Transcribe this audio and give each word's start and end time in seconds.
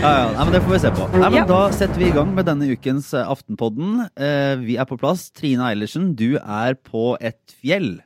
Ja, 0.00 0.10
ja, 0.14 0.26
nei, 0.32 0.44
men 0.44 0.52
Det 0.54 0.60
får 0.62 0.72
vi 0.72 0.78
se 0.78 0.90
på. 0.94 1.06
Nei, 1.10 1.24
men 1.24 1.40
Ja. 1.40 1.46
Da 1.48 1.72
setter 1.74 1.98
vi 1.98 2.06
i 2.06 2.14
gang 2.14 2.30
med 2.36 2.46
denne 2.46 2.68
ukens 2.70 3.10
eh, 3.14 3.26
Aftenpodden. 3.26 4.04
Eh, 4.14 4.54
vi 4.62 4.76
er 4.78 4.86
på 4.86 4.98
plass. 5.00 5.26
Trine 5.34 5.66
Eilertsen, 5.72 6.14
du 6.14 6.38
er 6.38 6.74
på 6.78 7.16
et 7.20 7.40
fjell. 7.58 7.98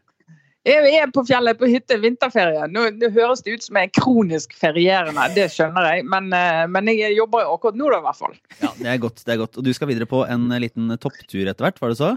Jeg 0.65 0.97
er 0.97 1.11
på 1.12 1.26
fjellet 1.29 1.58
på 1.61 1.69
hytte 1.69 1.99
vinterferie. 2.01 2.65
Nå, 2.72 2.87
nå 2.97 3.11
høres 3.12 3.45
det 3.45 3.58
ut 3.58 3.67
som 3.67 3.76
jeg 3.76 3.90
er 3.90 4.01
kronisk 4.01 4.54
ferierende, 4.56 5.26
det 5.37 5.51
skjønner 5.53 5.90
jeg. 5.90 6.06
Men, 6.08 6.33
eh, 6.33 6.65
men 6.67 6.88
jeg 6.88 7.13
jobber 7.19 7.45
jo 7.45 7.58
akkurat 7.58 7.76
nå, 7.76 7.90
da, 7.92 7.99
i 8.01 8.06
hvert 8.08 8.22
fall. 8.22 8.38
Ja, 8.63 8.71
Det 8.79 8.88
er 8.95 9.03
godt. 9.04 9.21
det 9.21 9.35
er 9.35 9.42
godt. 9.45 9.58
Og 9.61 9.65
du 9.69 9.72
skal 9.76 9.92
videre 9.92 10.08
på 10.08 10.24
en 10.24 10.49
eh, 10.51 10.63
liten 10.65 10.88
topptur 10.97 11.45
etter 11.45 11.69
hvert, 11.69 11.83
var 11.85 11.92
det 11.92 12.01
så? 12.01 12.15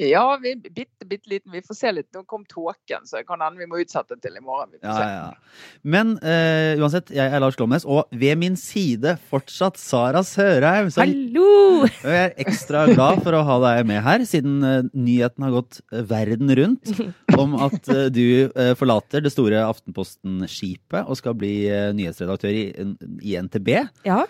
Ja, 0.00 0.38
vi, 0.42 0.54
bitte, 0.56 1.04
bitte 1.06 1.28
liten. 1.30 1.52
Vi 1.52 1.60
får 1.62 1.76
se 1.76 1.90
litt. 1.92 2.08
Nå 2.16 2.22
kom 2.26 2.42
tåken, 2.48 3.04
så 3.06 3.20
det 3.20 3.26
kan 3.28 3.42
hende 3.44 3.60
vi 3.60 3.66
må 3.70 3.78
utsette 3.82 4.16
til 4.24 4.38
i 4.38 4.42
morgen. 4.42 4.72
Vi 4.72 4.80
får 4.80 4.88
Ja, 4.88 4.94
se. 4.96 5.04
ja, 5.04 5.26
ja. 5.28 5.82
Men 5.94 6.14
uh, 6.24 6.80
uansett, 6.82 7.12
jeg 7.14 7.28
er 7.28 7.42
Lars 7.44 7.58
Glomnes, 7.60 7.84
og 7.84 8.08
ved 8.10 8.40
min 8.40 8.56
side 8.58 9.14
fortsatt 9.30 9.76
Sara 9.78 10.24
Sørheim. 10.26 10.88
Så 10.90 11.04
Hallo! 11.04 11.84
jeg 12.02 12.18
er 12.24 12.34
ekstra 12.42 12.86
glad 12.90 13.20
for 13.22 13.36
å 13.36 13.44
ha 13.46 13.58
deg 13.66 13.86
med 13.92 14.02
her, 14.02 14.24
siden 14.26 14.58
uh, 14.64 14.80
nyheten 14.96 15.44
har 15.46 15.54
gått 15.60 15.80
eh, 15.92 16.02
verden 16.08 16.50
rundt 16.58 16.92
om 17.42 17.54
at 17.62 17.92
uh, 17.92 18.06
du 18.12 18.24
forlater 18.80 19.22
det 19.22 19.32
store 19.34 19.60
Aftenposten-skipet 19.68 21.04
og 21.04 21.18
skal 21.20 21.36
bli 21.38 21.52
nyhetsredaktør 21.96 22.54
i, 22.54 22.64
i 23.22 23.36
NTB. 23.38 23.70
Ja. 24.08 24.22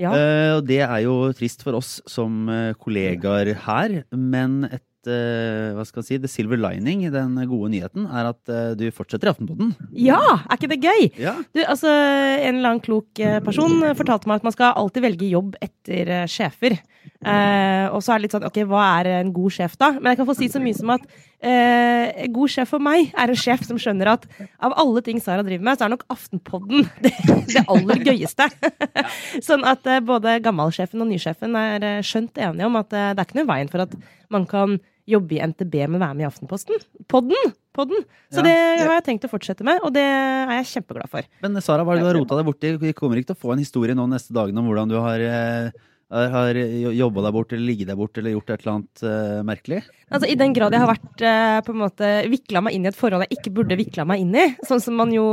ja. 0.00 0.12
Eh, 0.12 0.58
det 0.66 0.82
er 0.86 0.98
jo 1.06 1.16
trist 1.36 1.64
for 1.66 1.78
oss 1.78 1.98
som 2.10 2.46
kollegaer 2.82 3.54
her, 3.66 4.00
men 4.12 4.64
et 4.68 4.84
eh, 5.10 5.72
hva 5.76 5.84
skal 5.86 6.02
jeg 6.02 6.08
si, 6.08 6.18
the 6.22 6.30
silver 6.30 6.60
lining 6.60 7.04
i 7.06 7.12
den 7.12 7.36
gode 7.50 7.70
nyheten 7.74 8.06
er 8.06 8.30
at 8.32 8.52
eh, 8.52 8.74
du 8.78 8.86
fortsetter 8.94 9.30
i 9.30 9.34
Aftenposten. 9.34 9.74
ja, 9.96 10.20
er 10.42 10.58
ikke 10.58 10.72
det 10.74 10.80
gøy? 10.82 11.08
Ja. 11.22 11.36
Du, 11.54 11.62
altså, 11.64 11.90
En 11.90 12.58
eller 12.58 12.74
annen 12.74 12.84
klok 12.84 13.22
eh, 13.22 13.38
person 13.44 13.80
fortalte 13.98 14.30
meg 14.30 14.42
at 14.42 14.48
man 14.48 14.56
skal 14.56 14.76
alltid 14.76 15.06
velge 15.06 15.32
jobb 15.32 15.56
etter 15.64 16.26
sjefer. 16.30 16.78
Eh, 17.26 17.86
og 17.94 18.02
så 18.04 18.12
er 18.12 18.18
det 18.18 18.26
litt 18.26 18.34
sånn, 18.36 18.46
ok, 18.46 18.60
hva 18.68 18.82
er 18.98 19.08
en 19.20 19.32
god 19.34 19.54
sjef 19.54 19.76
da? 19.80 19.92
Men 19.96 20.12
jeg 20.12 20.20
kan 20.20 20.28
få 20.28 20.36
si 20.38 20.48
så 20.52 20.60
mye 20.62 20.76
som 20.76 20.92
at 20.94 21.06
eh, 21.40 22.24
en 22.26 22.34
god 22.34 22.52
sjef 22.52 22.72
for 22.74 22.82
meg 22.82 23.12
er 23.14 23.32
en 23.32 23.40
sjef 23.40 23.64
som 23.66 23.80
skjønner 23.80 24.12
at 24.12 24.26
av 24.62 24.74
alle 24.78 25.02
ting 25.06 25.20
Sara 25.22 25.44
driver 25.46 25.66
med, 25.66 25.78
så 25.78 25.86
er 25.86 25.94
nok 25.94 26.04
Aftenpodden 26.12 26.86
det, 27.04 27.14
det 27.52 27.64
aller 27.64 28.02
gøyeste. 28.06 28.48
sånn 29.48 29.66
at 29.68 29.86
eh, 29.90 30.02
både 30.04 30.38
gammalsjefen 30.44 31.02
og 31.02 31.10
nysjefen 31.10 31.56
er 31.60 31.88
skjønt 32.06 32.38
enige 32.42 32.68
om 32.68 32.78
at 32.82 32.92
det 32.92 33.08
er 33.14 33.26
ikke 33.26 33.40
noe 33.40 33.50
veien 33.54 33.72
for 33.72 33.86
at 33.86 33.96
man 34.32 34.46
kan 34.50 34.78
jobbe 35.06 35.36
i 35.36 35.42
NTB, 35.46 35.74
men 35.86 36.02
være 36.02 36.18
med 36.18 36.26
i 36.26 36.28
Aftenposten. 36.28 36.82
Podden! 37.10 37.54
Podden. 37.76 38.04
Så 38.32 38.40
Ja. 38.40 38.46
det 38.46 38.86
har 38.86 38.94
jeg 39.00 39.04
tenkt 39.04 39.26
å 39.28 39.32
fortsette 39.32 39.64
med, 39.64 39.80
og 39.84 39.92
det 39.92 40.02
er 40.02 40.62
jeg 40.62 40.82
kjempeglad 40.82 41.10
for. 41.12 41.26
Men 41.42 41.60
Sara, 41.60 41.84
hva 41.84 41.92
er 41.92 42.00
det 42.00 42.06
du 42.06 42.08
har 42.08 42.18
rota 42.18 42.38
deg 42.38 42.46
borti? 42.48 42.78
Vi 42.80 42.94
kommer 42.96 43.20
ikke 43.20 43.34
til 43.34 43.36
å 43.36 43.44
få 43.44 43.52
en 43.52 43.60
historie 43.60 43.94
nå 43.94 44.08
neste 44.08 44.32
dagene 44.32 44.58
om 44.58 44.66
hvordan 44.70 44.88
du 44.88 44.96
har, 44.96 45.20
eh, 45.20 45.70
har 46.10 46.54
jobba 46.54 47.22
deg 47.26 47.32
bort, 47.34 47.52
eller 47.52 47.66
ligget 47.66 47.88
deg 47.88 47.98
bort, 47.98 48.16
eller 48.16 48.32
gjort 48.32 48.50
et 48.50 48.62
eller 48.62 48.72
annet 48.76 49.02
uh, 49.02 49.42
merkelig? 49.42 49.82
Altså, 50.08 50.30
I 50.30 50.38
den 50.38 50.54
grad 50.54 50.72
jeg 50.72 50.80
har 50.80 50.88
vært 50.94 51.20
uh, 51.20 51.60
på 51.66 51.74
en 51.74 51.82
måte 51.82 52.30
vikla 52.30 52.62
meg 52.62 52.74
inn 52.78 52.86
i 52.86 52.88
et 52.88 52.96
forhold 52.96 53.26
jeg 53.26 53.36
ikke 53.36 53.52
burde 53.58 53.76
vikla 53.76 54.06
meg 54.06 54.22
inn 54.22 54.34
i, 54.34 54.46
sånn 54.64 54.80
som 54.80 54.96
man 54.96 55.12
jo, 55.12 55.26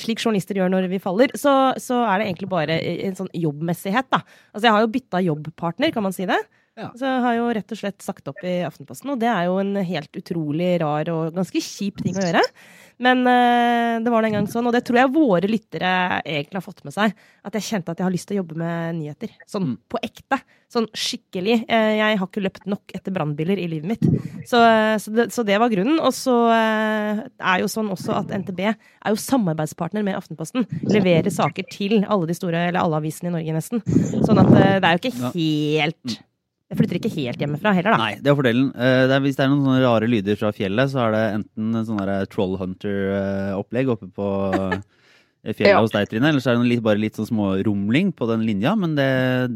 slik 0.00 0.18
journalister 0.18 0.56
gjør 0.56 0.72
når 0.72 0.88
vi 0.88 0.98
faller, 0.98 1.30
så, 1.36 1.78
så 1.78 2.02
er 2.08 2.18
det 2.18 2.26
egentlig 2.32 2.50
bare 2.50 2.80
en 3.06 3.14
sånn 3.14 3.30
jobbmessighet, 3.36 4.10
da. 4.10 4.24
Altså, 4.50 4.66
jeg 4.66 4.74
har 4.74 4.82
jo 4.82 4.92
bytta 4.96 5.22
jobbpartner, 5.28 5.92
kan 5.92 6.02
man 6.02 6.16
si 6.16 6.26
det. 6.26 6.40
Ja. 6.74 6.88
Så 6.98 7.06
jeg 7.06 7.20
har 7.22 7.34
jo 7.38 7.50
rett 7.54 7.70
og 7.70 7.78
slett 7.78 8.02
sagt 8.02 8.26
opp 8.32 8.40
i 8.42 8.56
Aftenposten, 8.66 9.12
og 9.14 9.20
det 9.22 9.28
er 9.30 9.44
jo 9.46 9.60
en 9.62 9.76
helt 9.86 10.16
utrolig 10.18 10.72
rar 10.82 11.06
og 11.12 11.36
ganske 11.36 11.60
kjip 11.62 12.00
ting 12.02 12.16
å 12.18 12.24
gjøre. 12.24 12.42
Men 13.04 13.22
eh, 13.26 14.00
det 14.02 14.10
var 14.10 14.22
den 14.26 14.34
gang 14.36 14.48
sånn, 14.50 14.66
og 14.70 14.74
det 14.74 14.84
tror 14.86 14.98
jeg 15.00 15.12
våre 15.14 15.48
lyttere 15.50 15.92
egentlig 16.22 16.58
har 16.60 16.64
fått 16.66 16.82
med 16.86 16.94
seg. 16.94 17.14
At 17.46 17.54
jeg 17.58 17.66
kjente 17.68 17.94
at 17.94 17.98
jeg 18.02 18.06
har 18.06 18.14
lyst 18.14 18.26
til 18.30 18.36
å 18.36 18.40
jobbe 18.42 18.58
med 18.58 18.98
nyheter. 19.00 19.32
Sånn 19.50 19.64
Mm. 19.64 19.76
på 19.88 19.98
ekte. 20.02 20.38
Sånn 20.70 20.86
skikkelig. 20.98 21.64
Eh, 21.70 21.92
jeg 22.00 22.18
har 22.18 22.26
ikke 22.28 22.42
løpt 22.42 22.66
nok 22.70 22.94
etter 22.94 23.14
brannbiler 23.14 23.58
i 23.62 23.66
livet 23.70 23.88
mitt. 23.94 24.04
Så, 24.46 24.58
så, 25.00 25.14
det, 25.14 25.28
så 25.32 25.46
det 25.46 25.58
var 25.62 25.70
grunnen. 25.70 25.98
Og 26.02 26.10
så 26.14 26.34
eh, 26.54 27.22
er 27.38 27.62
jo 27.62 27.70
sånn 27.70 27.90
også 27.94 28.18
at 28.18 28.34
NTB 28.34 28.60
er 28.66 28.76
jo 29.14 29.22
samarbeidspartner 29.22 30.02
med 30.06 30.18
Aftenposten. 30.18 30.66
Leverer 30.90 31.30
saker 31.34 31.66
til 31.70 32.02
alle 32.04 32.26
de 32.30 32.34
store, 32.38 32.66
eller 32.68 32.82
alle 32.82 32.98
avisene 33.02 33.30
i 33.30 33.36
Norge 33.38 33.58
nesten. 33.58 33.82
Sånn 34.26 34.42
at 34.42 34.50
eh, 34.58 34.78
det 34.82 34.90
er 34.90 34.98
jo 34.98 35.02
ikke 35.06 35.34
helt 35.38 36.20
Jeg 36.72 36.78
flytter 36.80 36.96
ikke 36.98 37.12
helt 37.18 37.42
hjemmefra 37.44 37.72
heller, 37.76 37.92
da. 37.94 37.98
Nei, 38.00 38.14
det 38.24 38.30
er 38.32 38.36
fordelen. 38.38 38.68
Eh, 38.74 39.02
det 39.10 39.14
er, 39.18 39.22
hvis 39.26 39.36
det 39.36 39.44
er 39.44 39.50
noen 39.52 39.64
sånne 39.66 39.82
rare 39.84 40.08
lyder 40.10 40.38
fra 40.40 40.50
fjellet, 40.56 40.90
så 40.90 41.02
er 41.04 41.12
det 41.14 41.22
enten 41.38 41.74
en 41.76 41.86
sånn 41.86 42.00
der 42.00 42.24
Troll 42.32 42.56
Hunter-opplegg 42.60 43.90
oppe 43.94 44.08
på 44.16 44.28
eh, 44.56 45.52
fjellet 45.52 45.74
Ja. 45.74 45.80
hos 45.84 45.92
deg, 45.94 46.08
Trine, 46.08 46.30
eller 46.32 46.40
så 46.42 46.54
er 46.54 46.60
det 46.62 46.70
litt, 46.72 46.82
bare 46.86 47.00
litt 47.02 47.18
sånn 47.20 47.28
smårumling 47.28 48.14
på 48.16 48.28
den 48.32 48.46
linja, 48.48 48.72
men 48.80 48.94
det, 48.96 49.08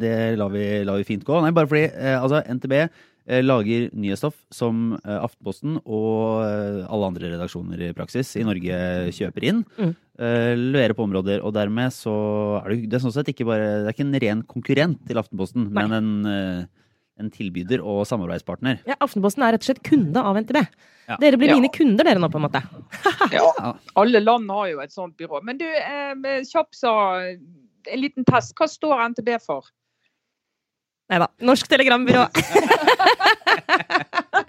det 0.02 0.14
lar, 0.38 0.52
vi, 0.52 0.66
lar 0.84 1.00
vi 1.00 1.06
fint 1.08 1.24
gå. 1.24 1.41
Nei, 1.44 1.52
bare 1.56 1.70
fordi 1.70 1.86
eh, 1.88 2.19
altså, 2.20 2.42
NTB 2.44 2.74
eh, 2.84 3.40
lager 3.42 3.88
nyhetsstoff 3.96 4.36
som 4.54 4.92
eh, 5.00 5.16
Aftenposten 5.25 5.78
og 5.80 6.44
eh, 6.44 6.82
alle 6.92 7.08
andre 7.08 7.32
redaksjoner 7.34 7.86
i 7.88 7.92
praksis 7.96 8.34
i 8.36 8.44
Norge 8.46 8.82
kjøper 9.16 9.48
inn. 9.48 9.64
Mm. 9.80 9.94
eh, 10.20 10.52
leverer 10.60 10.94
på 10.98 11.08
områder, 11.08 11.40
og 11.40 11.56
dermed 11.56 11.88
så 11.96 12.14
er 12.66 12.75
det, 12.76 12.82
det 12.92 13.00
er 13.00 13.06
sånn 13.08 13.16
sett 13.16 13.32
ikke 13.32 13.48
bare 13.48 13.70
Det 13.80 13.88
er 13.88 13.96
ikke 13.96 14.06
en 14.10 14.20
ren 14.28 14.44
konkurrent 14.44 15.00
til 15.08 15.25
Aftenposten, 15.25 15.70
Nei. 15.72 15.86
men 15.88 15.96
en, 16.02 16.12
eh, 16.34 16.66
en 17.19 17.31
tilbyder 17.34 17.83
og 17.83 18.05
samarbeidspartner. 18.09 18.79
Ja, 18.89 18.95
Aftenposten 19.05 19.43
er 19.47 19.56
rett 19.56 19.65
og 19.65 19.69
slett 19.73 19.83
kunde 19.87 20.23
av 20.23 20.39
NTB. 20.39 20.61
Ja. 21.09 21.17
Dere 21.23 21.39
blir 21.41 21.49
Ja. 21.51 21.56
mine 21.56 21.71
kunder, 21.73 22.05
dere 22.05 22.21
nå, 22.21 22.29
på 22.31 22.39
en 22.39 22.47
måte. 22.47 22.62
Ja, 23.33 23.75
alle 23.97 24.21
land 24.21 24.51
har 24.51 24.69
jo 24.71 24.81
et 24.84 24.93
sånt 24.93 25.17
byrå. 25.19 25.41
Men 25.43 25.59
du, 25.59 25.65
eh, 25.67 26.43
kjapp 26.49 26.75
sa 26.77 26.93
en 27.29 28.01
liten 28.01 28.25
test. 28.29 28.55
Hva 28.59 28.69
står 28.69 29.06
NTB 29.15 29.39
for? 29.45 29.62
Nei 31.09 31.19
da. 31.23 31.27
Norsk 31.41 31.67
Telegrambyrå. 31.69 32.27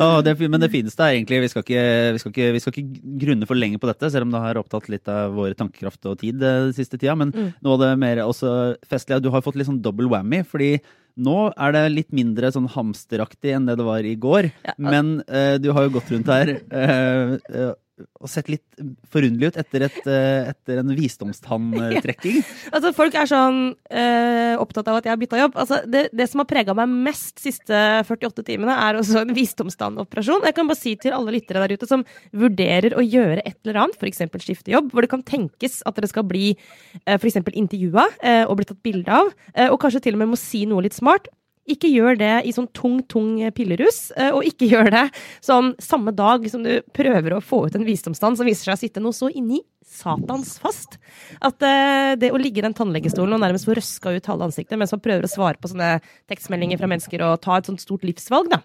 Å, 0.00 0.08
det, 0.24 0.34
men 0.46 0.62
det 0.62 0.70
fineste 0.72 1.04
er 1.04 1.16
egentlig 1.16 1.42
vi 1.44 1.50
skal, 1.52 1.64
ikke, 1.66 1.84
vi, 2.14 2.22
skal 2.22 2.34
ikke, 2.34 2.48
vi 2.56 2.62
skal 2.62 2.74
ikke 2.74 3.16
grunne 3.24 3.48
for 3.48 3.58
lenge 3.58 3.80
på 3.80 3.90
dette, 3.90 4.10
selv 4.12 4.28
om 4.28 4.34
det 4.34 4.44
har 4.44 4.60
opptatt 4.60 4.88
litt 4.92 5.10
av 5.12 5.34
vår 5.36 5.56
tankekraft 5.58 6.08
og 6.10 6.20
tid 6.22 6.40
eh, 6.40 6.64
den 6.68 6.76
siste 6.76 6.98
tida. 6.98 7.16
Men 7.18 7.30
Mm. 7.30 7.52
noe 7.62 7.76
av 7.76 7.82
det 7.84 7.90
mer 8.02 8.18
også 8.24 8.50
festlige 8.90 9.20
er 9.20 9.22
du 9.22 9.30
har 9.30 9.42
fått 9.44 9.54
litt 9.56 9.68
sånn 9.68 9.82
double 9.82 10.08
whammy. 10.10 10.42
fordi 10.44 10.80
nå 11.20 11.52
er 11.52 11.74
det 11.74 11.82
litt 11.92 12.12
mindre 12.14 12.50
sånn 12.54 12.68
hamsteraktig 12.70 13.54
enn 13.56 13.66
det 13.68 13.76
det 13.80 13.86
var 13.86 14.06
i 14.06 14.16
går. 14.16 14.50
Ja. 14.66 14.74
Men 14.78 15.20
uh, 15.28 15.58
du 15.60 15.70
har 15.76 15.86
jo 15.86 15.94
gått 15.98 16.10
rundt 16.14 16.30
her 16.30 16.56
Uh, 16.70 17.38
eh, 17.50 17.72
og 18.20 18.30
sett 18.30 18.50
litt 18.52 18.82
forunderlig 19.10 19.50
ut 19.52 19.58
etter, 19.60 19.84
et, 19.86 20.00
eh, 20.08 20.50
etter 20.52 20.82
en 20.82 20.94
visdomstanntrekking. 20.96 22.40
Altså, 22.70 22.92
folk 22.94 23.14
er 23.18 23.26
sånn 23.28 23.58
eh, 23.90 24.54
opptatt 24.60 24.88
av 24.90 24.98
at 24.98 25.06
jeg 25.06 25.12
har 25.12 25.18
bytta 25.20 25.40
jobb. 25.40 25.56
Altså, 25.58 25.80
det, 25.90 26.04
det 26.16 26.26
som 26.30 26.42
har 26.42 26.48
prega 26.50 26.74
meg 26.76 26.92
mest 27.08 27.40
siste 27.42 27.80
48 28.06 28.44
timene, 28.46 28.76
er 28.88 28.98
også 29.00 29.24
en 29.24 29.34
visdomstannoperasjon. 29.36 30.46
Jeg 30.46 30.56
kan 30.56 30.70
bare 30.70 30.80
si 30.80 30.94
til 31.00 31.16
alle 31.16 31.34
lyttere 31.34 31.64
der 31.64 31.74
ute 31.76 31.88
som 31.90 32.04
vurderer 32.36 32.94
å 32.96 33.04
gjøre 33.04 33.42
et 33.42 33.58
eller 33.64 33.82
annet, 33.84 33.98
f.eks. 33.98 34.22
skifte 34.44 34.74
jobb, 34.74 34.92
hvor 34.92 35.04
det 35.04 35.12
kan 35.12 35.24
tenkes 35.26 35.80
at 35.88 35.98
dere 35.98 36.10
skal 36.10 36.26
bli 36.28 36.52
eh, 36.54 37.16
f.eks. 37.16 37.40
intervjua 37.50 38.06
eh, 38.22 38.44
og 38.46 38.60
bli 38.60 38.70
tatt 38.70 38.82
bilde 38.86 39.20
av, 39.20 39.34
eh, 39.54 39.68
og 39.70 39.80
kanskje 39.82 40.04
til 40.06 40.18
og 40.18 40.24
med 40.24 40.32
må 40.34 40.40
si 40.40 40.64
noe 40.70 40.86
litt 40.86 40.96
smart. 40.96 41.30
Ikke 41.68 41.90
gjør 41.92 42.16
det 42.18 42.32
i 42.48 42.52
sånn 42.56 42.70
tung, 42.74 43.00
tung 43.04 43.34
pillerus, 43.54 44.08
eh, 44.16 44.32
og 44.32 44.46
ikke 44.48 44.68
gjør 44.72 44.90
det 44.94 45.04
sånn 45.44 45.74
samme 45.82 46.14
dag 46.16 46.46
som 46.50 46.64
du 46.64 46.80
prøver 46.96 47.36
å 47.36 47.42
få 47.44 47.66
ut 47.66 47.76
en 47.76 47.86
visdomstann 47.86 48.38
som 48.38 48.48
viser 48.48 48.70
seg 48.70 48.78
å 48.78 48.80
sitte 48.80 49.04
noe 49.04 49.16
så 49.16 49.28
inni 49.28 49.60
satans 49.90 50.56
fast. 50.62 50.96
At 51.44 51.62
eh, 51.66 52.16
det 52.20 52.32
å 52.32 52.40
ligge 52.40 52.62
i 52.62 52.66
den 52.66 52.76
tannlegestolen 52.76 53.36
og 53.36 53.42
nærmest 53.42 53.68
få 53.68 53.76
røska 53.78 54.14
ut 54.16 54.30
halve 54.30 54.48
ansiktet 54.48 54.78
mens 54.80 54.94
man 54.94 55.04
prøver 55.04 55.26
å 55.26 55.32
svare 55.32 55.60
på 55.60 55.70
sånne 55.72 55.96
tekstmeldinger 56.30 56.80
fra 56.80 56.90
mennesker 56.90 57.24
og 57.26 57.40
ta 57.44 57.58
et 57.58 57.70
sånt 57.70 57.82
stort 57.82 58.06
livsvalg, 58.08 58.50
da. 58.52 58.62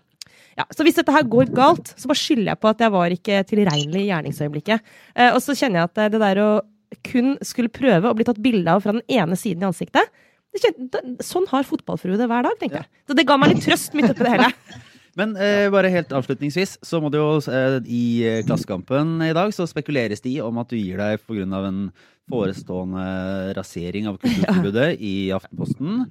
Ja, 0.55 0.63
så 0.72 0.85
hvis 0.88 0.95
dette 0.95 1.11
her 1.11 1.25
går 1.28 1.50
galt, 1.55 1.91
så 2.00 2.07
bare 2.07 2.22
skylder 2.22 2.53
jeg 2.53 2.61
på 2.61 2.69
at 2.72 2.81
jeg 2.84 2.94
var 2.94 3.11
ikke 3.11 3.41
tilregnelig 3.49 4.05
i 4.05 4.08
gjerningsøyeblikket. 4.08 4.93
Eh, 5.17 5.34
og 5.34 5.41
så 5.43 5.55
kjenner 5.58 5.81
jeg 5.81 5.91
at 5.91 6.02
eh, 6.05 6.14
det 6.14 6.22
der 6.23 6.41
å 6.43 6.49
kun 7.05 7.34
skulle 7.43 7.73
prøve 7.73 8.08
å 8.08 8.16
bli 8.16 8.28
tatt 8.28 8.40
bilde 8.41 8.72
av 8.72 8.84
fra 8.85 8.93
den 8.96 9.03
ene 9.11 9.35
siden 9.40 9.66
i 9.66 9.67
ansiktet 9.67 10.23
Sånn 11.25 11.47
har 11.52 11.67
fotballfrue 11.67 12.19
det 12.19 12.28
hver 12.31 12.47
dag, 12.47 12.57
tenkte 12.59 12.84
jeg. 12.84 12.91
Så 13.07 13.17
det 13.17 13.28
ga 13.28 13.37
meg 13.40 13.53
litt 13.53 13.63
trøst 13.66 13.96
midt 13.97 14.11
oppi 14.11 14.25
det 14.25 14.35
hele. 14.37 14.52
Men 15.19 15.35
eh, 15.40 15.69
bare 15.72 15.91
helt 15.93 16.11
avslutningsvis, 16.11 16.78
så 16.84 16.99
må 16.99 17.09
det 17.11 17.22
jo 17.22 17.40
eh, 17.47 17.78
i 17.87 18.05
eh, 18.28 18.41
Klassekampen 18.47 19.22
i 19.23 19.31
dag 19.35 19.53
så 19.55 19.67
spekuleres 19.69 20.23
det 20.23 20.34
i 20.34 20.41
om 20.43 20.59
at 20.59 20.72
du 20.72 20.75
gir 20.75 20.99
deg 20.99 21.23
pga. 21.23 21.61
en 21.69 21.79
forestående 22.31 23.53
rasering 23.55 24.09
av 24.11 24.17
kulturtilbudet 24.22 24.90
i 24.99 25.31
Aftenposten. 25.35 26.03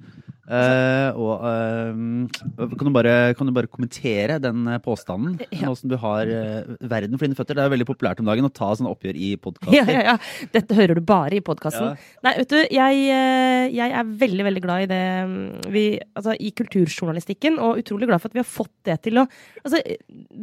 Eh, 0.45 1.17
og 1.17 1.41
uh, 1.41 2.67
kan, 2.77 2.85
du 2.85 2.91
bare, 2.93 3.13
kan 3.33 3.49
du 3.49 3.53
bare 3.55 3.69
kommentere 3.71 4.37
den 4.41 4.67
eh, 4.69 4.81
påstanden? 4.83 5.39
Ja. 5.49 5.65
Nå 5.65 5.73
som 5.79 5.89
du 5.89 5.95
har 6.01 6.29
uh, 6.29 6.75
verden 6.85 7.17
for 7.17 7.25
dine 7.25 7.37
føtter. 7.37 7.57
Det 7.57 7.63
er 7.65 7.73
veldig 7.73 7.87
populært 7.89 8.21
om 8.21 8.29
dagen 8.29 8.45
å 8.45 8.51
ta 8.53 8.69
sånne 8.77 8.91
oppgjør 8.93 9.17
i 9.17 9.31
podkaster. 9.41 9.89
ja, 9.89 10.03
ja. 10.11 10.15
Dette 10.53 10.77
hører 10.77 10.99
du 10.99 11.01
bare 11.05 11.39
i 11.39 11.43
podkasten. 11.45 11.95
Ja. 11.95 12.19
Nei, 12.27 12.35
vet 12.41 12.53
du, 12.53 12.59
jeg, 12.75 13.01
jeg 13.73 13.95
er 14.01 14.13
veldig, 14.25 14.45
veldig 14.49 14.63
glad 14.65 14.85
i 14.85 14.89
det 14.91 15.01
mm, 15.31 15.37
vi, 15.73 15.85
altså, 16.13 16.35
i 16.37 16.51
kulturjournalistikken, 16.57 17.57
og 17.63 17.81
utrolig 17.81 18.09
glad 18.11 18.21
for 18.21 18.29
at 18.29 18.37
vi 18.37 18.43
har 18.43 18.49
fått 18.49 18.73
det 18.85 18.99
til 19.07 19.21
å 19.21 19.25
altså, 19.63 19.81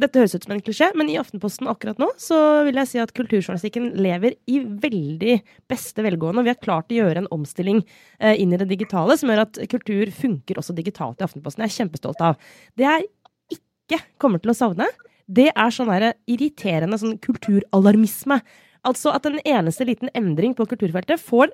Dette 0.03 0.19
høres 0.19 0.35
ut 0.35 0.47
som 0.47 0.55
en 0.55 0.63
klisjé, 0.63 0.89
men 0.99 1.11
i 1.11 1.17
Aftenposten 1.21 1.69
akkurat 1.71 1.99
nå 2.01 2.09
så 2.19 2.37
vil 2.67 2.77
jeg 2.81 2.91
si 2.91 3.01
at 3.01 3.13
kulturjournalistikken 3.15 3.93
lever 4.03 4.35
i 4.51 4.59
veldig 4.63 5.37
beste 5.71 6.03
velgående. 6.03 6.41
Og 6.41 6.47
vi 6.47 6.53
har 6.53 6.61
klart 6.61 6.91
å 6.91 6.97
gjøre 6.97 7.23
en 7.23 7.31
omstilling 7.33 7.83
inn 8.23 8.53
i 8.55 8.59
det 8.59 8.67
digitale 8.69 9.15
som 9.19 9.31
gjør 9.31 9.43
at 9.45 9.59
kultur 9.71 9.92
funker 10.15 10.59
også 10.59 10.75
digitalt 10.77 11.21
i 11.21 11.27
Aftenposten. 11.27 11.63
Jeg 11.63 11.71
er 11.71 11.77
kjempestolt 11.79 12.23
av. 12.25 12.39
Det 12.77 12.87
jeg 12.87 13.09
ikke 13.57 14.01
kommer 14.21 14.41
til 14.43 14.53
å 14.53 14.57
savne, 14.57 14.87
det 15.27 15.49
er 15.51 15.73
sånn 15.73 15.91
der 15.91 16.13
irriterende 16.29 16.99
sånn 16.99 17.19
kulturalarmisme. 17.23 18.39
Altså 18.83 19.13
at 19.15 19.27
en 19.29 19.39
eneste 19.39 19.87
liten 19.87 20.11
endring 20.17 20.55
på 20.57 20.67
kulturfeltet 20.67 21.21
får 21.23 21.53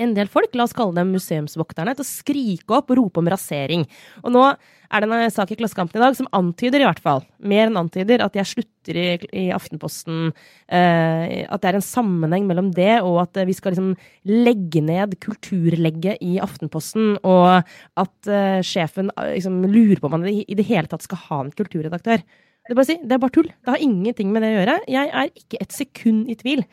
en 0.00 0.12
del 0.16 0.30
folk, 0.32 0.52
la 0.56 0.66
oss 0.66 0.76
kalle 0.76 0.96
dem 0.96 1.12
museumsvokterne, 1.14 1.94
til 1.96 2.06
å 2.06 2.08
skrike 2.08 2.76
opp 2.78 2.92
og 2.92 3.00
rope 3.00 3.22
om 3.22 3.30
rasering. 3.30 3.86
Og 4.24 4.34
nå 4.34 4.44
er 4.90 5.04
det 5.04 5.08
en 5.14 5.32
sak 5.32 5.52
i 5.52 5.58
Klassekampen 5.58 6.00
i 6.00 6.02
dag 6.02 6.16
som 6.18 6.28
antyder, 6.34 6.82
i 6.82 6.88
hvert 6.88 7.02
fall, 7.02 7.22
mer 7.38 7.68
enn 7.68 7.78
antyder, 7.78 8.24
at 8.24 8.34
jeg 8.38 8.50
slutter 8.50 8.98
i, 8.98 9.06
i 9.38 9.44
Aftenposten. 9.54 10.32
Eh, 10.66 11.46
at 11.46 11.62
det 11.62 11.70
er 11.70 11.78
en 11.78 11.86
sammenheng 11.86 12.48
mellom 12.48 12.72
det 12.74 12.96
og 13.06 13.20
at 13.22 13.38
eh, 13.38 13.46
vi 13.48 13.54
skal 13.56 13.76
liksom 13.76 13.92
legge 14.26 14.82
ned 14.82 15.14
kulturlegget 15.22 16.22
i 16.26 16.38
Aftenposten, 16.42 17.16
og 17.22 17.60
at 18.00 18.30
eh, 18.30 18.60
sjefen 18.66 19.12
eh, 19.14 19.34
liksom 19.36 19.62
lurer 19.68 20.00
på 20.00 20.10
om 20.10 20.18
han 20.18 20.30
i, 20.32 20.44
det 20.48 20.66
hele 20.68 20.90
tatt 20.90 21.06
skal 21.06 21.22
ha 21.28 21.42
en 21.44 21.54
kulturredaktør. 21.54 22.24
Det 22.66 22.74
er, 22.74 22.78
bare 22.78 22.86
si, 22.90 22.98
det 23.02 23.14
er 23.14 23.22
bare 23.22 23.34
tull. 23.34 23.48
Det 23.50 23.72
har 23.72 23.82
ingenting 23.82 24.34
med 24.34 24.44
det 24.44 24.50
å 24.52 24.58
gjøre. 24.58 24.80
Jeg 24.90 25.10
er 25.22 25.30
ikke 25.38 25.62
et 25.62 25.74
sekund 25.74 26.28
i 26.30 26.36
tvil. 26.38 26.66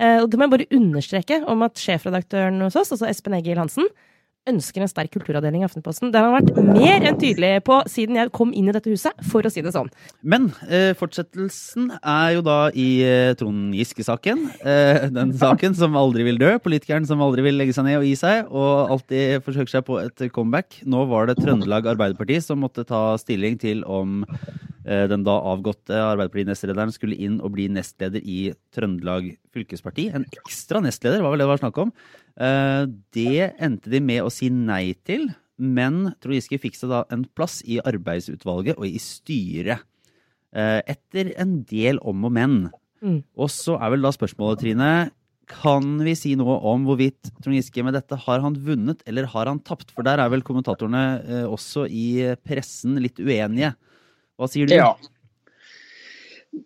Eh, 0.00 0.18
og 0.22 0.30
det 0.30 0.40
må 0.40 0.48
jeg 0.48 0.54
bare 0.56 0.72
understreke 0.74 1.40
om 1.50 1.62
at 1.66 1.78
sjefredaktøren 1.80 2.62
hos 2.66 2.78
oss, 2.80 2.94
altså 2.96 3.08
Espen 3.10 3.36
Egil 3.38 3.60
Hansen, 3.60 3.88
ønsker 4.50 4.84
en 4.84 4.90
sterk 4.90 5.12
kulturavdeling 5.14 5.62
i 5.62 5.66
Aftenposten. 5.66 6.10
Det 6.12 6.20
har 6.20 6.28
han 6.28 6.36
vært 6.36 6.58
mer 6.76 7.06
enn 7.08 7.16
tydelig 7.20 7.62
på 7.64 7.78
siden 7.88 8.18
jeg 8.18 8.32
kom 8.36 8.52
inn 8.52 8.68
i 8.68 8.74
dette 8.76 8.92
huset, 8.92 9.16
for 9.30 9.46
å 9.46 9.52
si 9.52 9.62
det 9.64 9.72
sånn. 9.72 9.88
Men 10.20 10.50
eh, 10.68 10.92
fortsettelsen 10.98 11.88
er 12.00 12.34
jo 12.36 12.44
da 12.44 12.58
i 12.76 12.88
eh, 13.06 13.32
Trond 13.40 13.72
Giske-saken. 13.76 14.44
Eh, 14.60 15.06
den 15.14 15.32
saken 15.44 15.76
som 15.78 15.96
aldri 16.00 16.26
vil 16.28 16.40
dø. 16.42 16.52
Politikeren 16.64 17.08
som 17.08 17.24
aldri 17.24 17.46
vil 17.46 17.56
legge 17.60 17.76
seg 17.76 17.88
ned 17.88 18.02
og 18.02 18.08
gi 18.08 18.14
seg, 18.20 18.52
og 18.52 18.92
alltid 18.98 19.46
forsøker 19.46 19.78
seg 19.78 19.88
på 19.88 19.98
et 20.02 20.26
comeback. 20.34 20.82
Nå 20.84 21.06
var 21.12 21.30
det 21.30 21.38
Trøndelag 21.40 21.88
Arbeiderparti 21.94 22.42
som 22.44 22.60
måtte 22.64 22.84
ta 22.88 23.14
stilling 23.20 23.56
til 23.62 23.80
om 23.88 24.20
den 24.84 25.22
da 25.24 25.38
avgåtte 25.48 25.96
Arbeiderparti-nestlederen 25.96 26.92
skulle 26.92 27.16
inn 27.16 27.38
og 27.40 27.54
bli 27.54 27.70
nestleder 27.72 28.20
i 28.20 28.52
Trøndelag 28.74 29.30
fylkesparti. 29.54 30.10
En 30.12 30.26
ekstra 30.36 30.82
nestleder, 30.84 31.22
var 31.24 31.32
vel 31.32 31.40
det 31.40 31.46
det 31.46 31.52
var 31.52 31.62
snakk 31.62 31.80
om. 31.82 31.92
Eh, 32.40 32.84
Det 33.14 33.54
endte 33.62 33.90
de 33.92 34.00
med 34.00 34.22
å 34.24 34.32
si 34.32 34.50
nei 34.50 34.94
til, 35.06 35.28
men 35.58 36.14
Trond 36.20 36.34
Giske 36.34 36.58
fikk 36.58 36.78
seg 36.78 36.90
da 36.90 37.04
en 37.14 37.26
plass 37.36 37.60
i 37.62 37.78
arbeidsutvalget 37.78 38.78
og 38.78 38.86
i 38.88 38.98
styret. 39.02 39.84
Eh, 40.54 40.80
Etter 40.86 41.32
en 41.38 41.62
del 41.68 42.00
om 42.02 42.24
og 42.26 42.32
men. 42.32 42.56
Mm. 43.02 43.22
Og 43.36 43.50
så 43.52 43.76
er 43.78 43.94
vel 43.94 44.02
da 44.02 44.10
spørsmålet, 44.14 44.62
Trine, 44.62 44.90
kan 45.46 45.98
vi 46.00 46.14
si 46.16 46.32
noe 46.40 46.56
om 46.64 46.86
hvorvidt 46.88 47.28
Trond 47.42 47.58
Giske 47.58 47.84
med 47.84 47.94
dette 47.94 48.16
har 48.16 48.40
han 48.40 48.56
vunnet 48.56 49.02
eller 49.06 49.28
har 49.28 49.50
han 49.50 49.60
tapt? 49.60 49.92
For 49.92 50.06
der 50.06 50.18
er 50.22 50.30
vel 50.32 50.42
kommentatorene 50.42 51.04
eh, 51.20 51.44
også 51.44 51.84
i 51.90 52.34
pressen 52.46 52.96
litt 53.02 53.20
uenige. 53.20 53.74
Hva 54.38 54.50
sier 54.50 54.70
du? 54.70 54.74
Ja. 54.76 54.94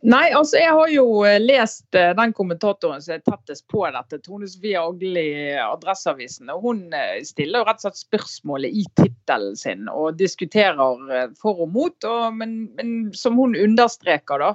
Nei, 0.04 0.28
altså 0.36 0.58
jeg 0.60 0.72
har 0.76 0.90
jo 0.92 1.04
eh, 1.24 1.38
lest 1.40 1.96
eh, 1.96 2.10
den 2.16 2.32
kommentatoren 2.36 3.00
som 3.00 3.14
er 3.16 3.22
tettest 3.24 3.64
på 3.72 3.86
dette, 3.94 4.18
Tone 4.24 4.48
Sofie 4.50 4.76
Agli 4.80 5.22
i 5.24 5.46
Adresseavisen. 5.62 6.50
og 6.52 6.66
Hun 6.66 6.82
eh, 6.92 7.22
stiller 7.24 7.62
jo 7.62 7.68
rett 7.68 7.80
og 7.80 7.86
slett 7.86 8.02
spørsmålet 8.02 8.76
i 8.82 8.84
tittelen 9.00 9.56
sin 9.56 9.88
og 9.88 10.18
diskuterer 10.20 11.14
eh, 11.14 11.30
for 11.40 11.64
og 11.64 11.72
mot. 11.72 11.96
Og, 12.04 12.36
men, 12.36 12.58
men 12.76 12.92
som 13.16 13.40
hun 13.40 13.56
understreker, 13.56 14.44
da, 14.44 14.52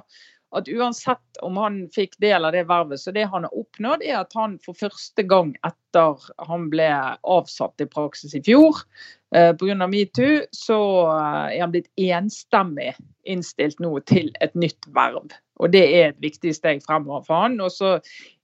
at 0.54 0.70
uansett 0.70 1.42
om 1.42 1.58
han 1.58 1.82
fikk 1.94 2.14
del 2.22 2.46
av 2.46 2.54
det 2.54 2.64
vervet, 2.68 3.00
så 3.02 3.12
det 3.14 3.26
han 3.30 3.46
har 3.46 3.58
oppnådd, 3.58 4.04
er 4.06 4.20
at 4.22 4.34
han 4.38 4.56
for 4.62 4.78
første 4.78 5.26
gang 5.26 5.54
etter 5.66 6.28
han 6.46 6.68
ble 6.70 6.88
avsatt 7.26 7.82
i 7.82 7.88
praksis 7.90 8.36
i 8.38 8.42
fjor 8.46 8.78
eh, 8.78 9.23
pga. 9.58 9.86
metoo, 9.90 10.44
så 10.54 10.78
eh, 11.16 11.56
er 11.56 11.60
han 11.64 11.74
blitt 11.74 11.90
enstemmig 11.96 12.94
innstilt 13.30 13.80
nå 13.82 13.96
til 14.10 14.30
et 14.44 14.54
nytt 14.58 14.88
verv. 14.94 15.32
Og 15.62 15.70
Det 15.70 15.82
er 15.86 16.08
et 16.08 16.22
viktig 16.22 16.50
steg 16.56 16.80
fremover 16.82 17.22
for 17.26 17.44
han. 17.44 17.60
Og 17.62 17.70
så 17.72 17.92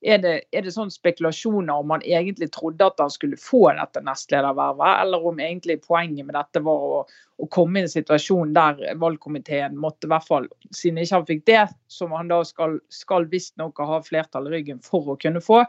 er 0.01 0.21
det, 0.23 0.35
er 0.55 0.63
det 0.63 0.75
sånn 0.75 0.93
spekulasjoner 0.95 1.83
om 1.83 1.91
han 1.97 2.05
egentlig 2.07 2.51
trodde 2.55 2.87
at 2.87 3.03
han 3.03 3.11
skulle 3.11 3.39
få 3.41 3.65
dette 3.77 4.03
nestledervervet, 4.07 4.93
eller 5.03 5.27
om 5.27 5.43
egentlig 5.43 5.81
poenget 5.83 6.29
med 6.29 6.37
dette 6.39 6.63
var 6.65 6.85
å, 6.87 7.01
å 7.43 7.49
komme 7.51 7.81
i 7.81 7.85
en 7.85 7.91
situasjon 7.91 8.55
der 8.57 8.79
valgkomiteen 9.03 9.75
måtte, 9.81 10.07
i 10.07 10.13
hvert 10.13 10.29
fall, 10.29 10.47
siden 10.71 11.03
ikke 11.03 11.19
han 11.19 11.27
fikk 11.33 11.43
det, 11.51 11.65
som 11.91 12.15
han 12.15 12.31
da 12.31 12.41
skal, 12.47 12.79
skal 12.95 13.27
visstnok 13.33 13.83
ha 13.91 13.99
flertall 14.07 14.47
i 14.49 14.55
ryggen 14.55 14.79
for 14.85 15.11
å 15.11 15.19
kunne 15.21 15.43
få, 15.45 15.65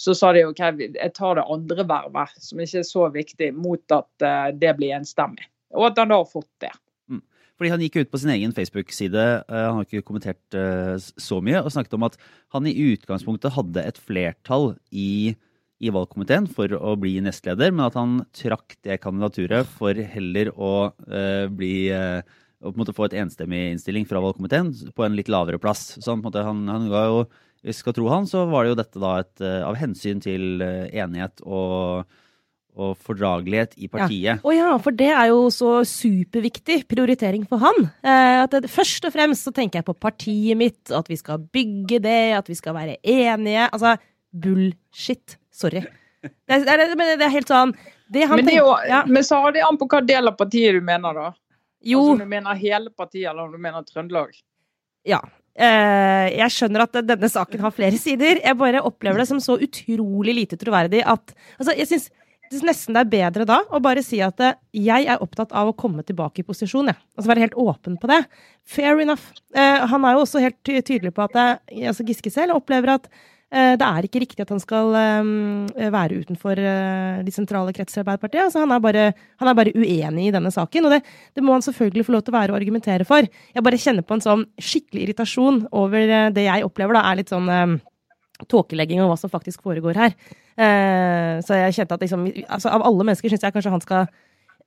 så 0.00 0.16
sa 0.16 0.32
de 0.32 0.46
OK, 0.48 0.64
jeg 0.80 1.12
tar 1.18 1.36
det 1.36 1.46
andre 1.52 1.84
vervet, 1.84 2.40
som 2.40 2.64
ikke 2.64 2.80
er 2.80 2.88
så 2.88 3.06
viktig, 3.12 3.52
mot 3.54 3.94
at 3.94 4.24
eh, 4.24 4.48
det 4.56 4.74
blir 4.80 4.96
enstemmig. 4.96 5.44
Og 5.76 5.90
at 5.90 6.00
han 6.00 6.08
da 6.08 6.22
har 6.22 6.28
fått 6.30 6.50
det. 6.64 6.72
Fordi 7.56 7.72
han 7.72 7.82
gikk 7.82 8.02
ut 8.02 8.12
på 8.12 8.20
sin 8.20 8.32
egen 8.34 8.52
Facebook-side, 8.56 9.24
eh, 9.48 9.66
han 9.66 9.78
har 9.78 9.86
ikke 9.86 10.04
kommentert 10.04 10.56
eh, 10.56 10.94
så 11.00 11.40
mye, 11.44 11.62
og 11.62 11.72
snakket 11.72 11.96
om 11.96 12.04
at 12.08 12.18
han 12.52 12.68
i 12.68 12.74
utgangspunktet 12.92 13.54
hadde 13.56 13.84
et 13.88 14.00
flertall 14.00 14.74
i, 14.92 15.32
i 15.80 15.92
valgkomiteen 15.92 16.50
for 16.52 16.72
å 16.76 16.92
bli 17.00 17.14
nestleder, 17.24 17.72
men 17.72 17.86
at 17.88 17.96
han 17.96 18.18
trakk 18.36 18.76
det 18.84 19.00
kandidaturet 19.04 19.68
for 19.78 19.96
heller 19.96 20.52
å 20.52 20.74
uh, 20.92 21.46
bli 21.52 21.88
uh, 21.92 22.20
å 22.60 22.70
på 22.70 22.76
en 22.76 22.82
måte 22.82 22.94
få 22.96 23.08
et 23.08 23.16
enstemmig 23.20 23.62
innstilling 23.72 24.06
fra 24.08 24.20
valgkomiteen 24.24 24.70
på 24.96 25.04
en 25.04 25.16
litt 25.16 25.28
lavere 25.32 25.60
plass. 25.60 25.94
Så 25.96 26.12
han, 26.12 26.20
på 26.20 26.28
en 26.28 26.32
måte, 26.32 26.44
han, 26.44 26.62
han 26.72 26.88
ga 26.92 27.02
jo, 27.08 27.18
hvis 27.64 27.80
vi 27.80 27.84
skal 27.84 27.96
tro 27.96 28.08
han, 28.12 28.28
så 28.28 28.44
var 28.48 28.64
det 28.64 28.72
jo 28.72 28.78
dette 28.80 29.02
da 29.02 29.10
et, 29.20 29.44
av 29.64 29.76
hensyn 29.80 30.22
til 30.24 30.64
enighet 30.64 31.44
og, 31.44 32.08
og 32.76 32.96
fordragelighet 33.00 33.72
i 33.80 33.88
partiet. 33.88 34.42
Å 34.44 34.52
ja, 34.54 34.70
for 34.84 34.92
det 34.96 35.08
er 35.08 35.30
jo 35.32 35.46
så 35.54 35.78
superviktig 35.88 36.82
prioritering 36.90 37.46
for 37.48 37.62
han. 37.62 37.86
Eh, 38.04 38.42
at 38.44 38.52
det, 38.52 38.68
først 38.72 39.06
og 39.08 39.14
fremst 39.14 39.48
så 39.48 39.52
tenker 39.56 39.80
jeg 39.80 39.88
på 39.88 39.94
partiet 39.96 40.58
mitt, 40.60 40.92
at 40.92 41.08
vi 41.08 41.16
skal 41.16 41.40
bygge 41.56 42.02
det, 42.04 42.18
at 42.36 42.50
vi 42.52 42.56
skal 42.58 42.76
være 42.76 42.98
enige. 43.02 43.64
Altså, 43.72 43.94
bullshit. 44.36 45.38
Sorry. 45.56 45.82
Det 46.26 46.58
er, 46.58 46.80
det 46.82 46.96
men 46.98 47.14
det 47.20 47.24
er 47.28 47.32
helt 47.32 47.48
sånn 47.50 47.72
det 48.12 48.26
han 48.26 48.38
Men, 48.38 48.46
det 48.46 48.54
er 48.54 48.60
jo, 48.60 48.70
tenker- 48.74 48.88
ja. 48.92 49.00
men 49.06 49.24
så 49.26 49.40
har 49.42 49.52
det 49.54 49.62
an 49.66 49.78
på 49.78 49.86
hva 49.90 50.00
del 50.06 50.28
av 50.30 50.36
partiet 50.38 50.76
du 50.76 50.84
mener, 50.84 51.14
da. 51.16 51.32
Jo, 51.86 52.00
Altså, 52.02 52.12
om 52.12 52.22
du 52.22 52.30
mener 52.36 52.54
hele 52.60 52.90
partiet, 52.90 53.30
eller 53.30 53.46
om 53.48 53.52
du 53.52 53.58
mener 53.62 53.82
Trøndelag. 53.88 54.36
ja. 55.06 55.20
Eh, 55.56 56.36
jeg 56.36 56.52
skjønner 56.52 56.82
at 56.84 56.96
denne 57.08 57.28
saken 57.32 57.62
har 57.64 57.72
flere 57.72 57.96
sider. 57.96 58.42
Jeg 58.44 58.58
bare 58.60 58.82
opplever 58.84 59.22
det 59.22 59.24
som 59.30 59.38
så 59.40 59.54
utrolig 59.56 60.34
lite 60.36 60.58
troverdig 60.60 61.00
at 61.00 61.32
Altså, 61.56 61.72
jeg 61.78 61.88
syns 61.88 62.10
det 62.50 62.62
nesten 62.66 62.96
det 62.96 63.04
er 63.04 63.12
bedre 63.12 63.46
da 63.48 63.60
å 63.70 63.80
bare 63.82 64.02
si 64.04 64.20
at 64.24 64.40
eh, 64.44 64.58
jeg 64.76 65.06
er 65.10 65.22
opptatt 65.24 65.54
av 65.56 65.70
å 65.70 65.76
komme 65.78 66.04
tilbake 66.06 66.42
i 66.42 66.46
posisjon, 66.46 66.90
jeg. 66.92 66.98
Altså 67.16 67.30
være 67.32 67.46
helt 67.46 67.56
åpen 67.60 67.96
på 68.00 68.10
det. 68.10 68.20
Fair 68.66 69.00
enough. 69.02 69.32
Eh, 69.54 69.86
han 69.90 70.04
er 70.04 70.16
jo 70.16 70.26
også 70.26 70.42
helt 70.44 70.60
tydelig 70.64 71.14
på 71.16 71.24
at 71.26 71.40
jeg, 71.40 71.88
altså 71.92 72.06
Giske 72.06 72.32
selv 72.34 72.58
opplever 72.58 72.96
at 72.96 73.08
eh, 73.10 73.74
det 73.78 73.86
er 73.86 74.06
ikke 74.06 74.22
riktig 74.22 74.44
at 74.44 74.52
han 74.54 74.62
skal 74.62 74.94
eh, 75.00 75.90
være 75.94 76.20
utenfor 76.22 76.60
eh, 76.60 77.24
de 77.26 77.34
sentrale 77.34 77.74
kretser 77.76 78.00
i 78.00 78.04
Arbeiderpartiet. 78.04 78.46
Altså, 78.46 78.62
han, 78.64 78.76
er 78.76 78.84
bare, 78.84 79.08
han 79.42 79.50
er 79.50 79.58
bare 79.58 79.74
uenig 79.76 80.28
i 80.28 80.34
denne 80.34 80.52
saken, 80.54 80.88
og 80.88 80.96
det, 80.96 81.02
det 81.36 81.44
må 81.44 81.56
han 81.56 81.66
selvfølgelig 81.66 82.06
få 82.06 82.16
lov 82.16 82.26
til 82.26 82.34
å 82.34 82.38
være 82.38 82.54
og 82.54 82.60
argumentere 82.60 83.08
for. 83.08 83.26
Jeg 83.26 83.66
bare 83.66 83.82
kjenner 83.82 84.06
på 84.06 84.18
en 84.18 84.24
sånn 84.24 84.46
skikkelig 84.60 85.08
irritasjon 85.08 85.66
over 85.74 86.16
eh, 86.20 86.32
det 86.36 86.48
jeg 86.48 86.66
opplever 86.68 86.98
da, 86.98 87.06
er 87.10 87.22
litt 87.22 87.34
sånn 87.34 87.52
eh, 87.52 87.78
tåkelegging 88.44 89.00
av 89.02 89.10
hva 89.10 89.16
som 89.20 89.32
faktisk 89.32 89.64
foregår 89.64 89.98
her. 89.98 90.14
Eh, 90.56 91.40
så 91.44 91.58
jeg 91.58 91.76
kjente 91.80 91.96
at 91.96 92.04
liksom, 92.04 92.28
altså, 92.44 92.72
av 92.72 92.84
alle 92.86 93.08
mennesker 93.08 93.32
syns 93.32 93.44
jeg 93.46 93.56
kanskje 93.56 93.72
han 93.74 93.84
skal 93.84 94.08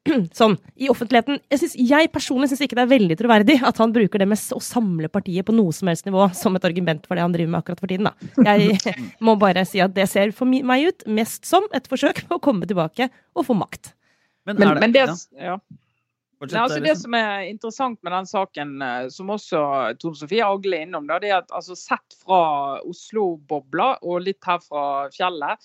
Sånn, 0.39 0.53
i 0.79 0.87
offentligheten 0.87 1.41
Jeg, 1.51 1.59
synes, 1.59 1.73
jeg 1.89 2.09
personlig 2.13 2.47
syns 2.47 2.61
ikke 2.63 2.77
det 2.77 2.85
er 2.85 2.91
veldig 2.93 3.17
troverdig 3.19 3.57
at 3.67 3.81
han 3.81 3.91
bruker 3.91 4.21
det 4.21 4.29
med 4.31 4.39
å 4.55 4.61
samle 4.63 5.09
partiet 5.11 5.47
på 5.47 5.55
noe 5.55 5.75
som 5.75 5.91
helst 5.91 6.07
nivå 6.07 6.29
som 6.37 6.55
et 6.55 6.67
argument 6.69 7.03
for 7.09 7.19
det 7.19 7.25
han 7.25 7.35
driver 7.35 7.51
med 7.51 7.59
akkurat 7.59 7.83
for 7.83 7.91
tiden. 7.91 8.07
Da. 8.07 8.47
Jeg 8.47 8.79
må 9.25 9.35
bare 9.41 9.65
si 9.67 9.81
at 9.83 9.93
det 9.97 10.07
ser 10.11 10.31
for 10.35 10.47
meg 10.47 10.87
ut 10.87 11.07
mest 11.19 11.49
som 11.49 11.67
et 11.75 11.89
forsøk 11.91 12.23
på 12.29 12.39
å 12.39 12.43
komme 12.43 12.69
tilbake 12.69 13.09
og 13.35 13.47
få 13.49 13.57
makt. 13.59 13.93
Men, 14.47 14.63
er 14.63 14.79
men 14.81 14.95
det, 14.95 15.03
ja, 15.35 15.59
Nei, 16.39 16.55
altså 16.61 16.79
det 16.79 16.95
som 16.95 17.15
er 17.17 17.49
interessant 17.49 17.99
med 18.05 18.13
den 18.15 18.27
saken, 18.29 18.69
eh, 18.81 19.05
som 19.11 19.31
også 19.33 19.61
Tone 19.99 20.15
Sofie 20.15 20.45
Agle 20.45 20.77
er 20.77 20.87
innom, 20.87 21.07
da, 21.09 21.17
det 21.19 21.33
er 21.33 21.41
at 21.41 21.51
altså, 21.51 21.75
sett 21.75 22.15
fra 22.21 22.79
Oslo-bobla 22.87 23.97
og 24.07 24.23
litt 24.23 24.47
her 24.47 24.61
fra 24.63 24.83
fjellet, 25.11 25.59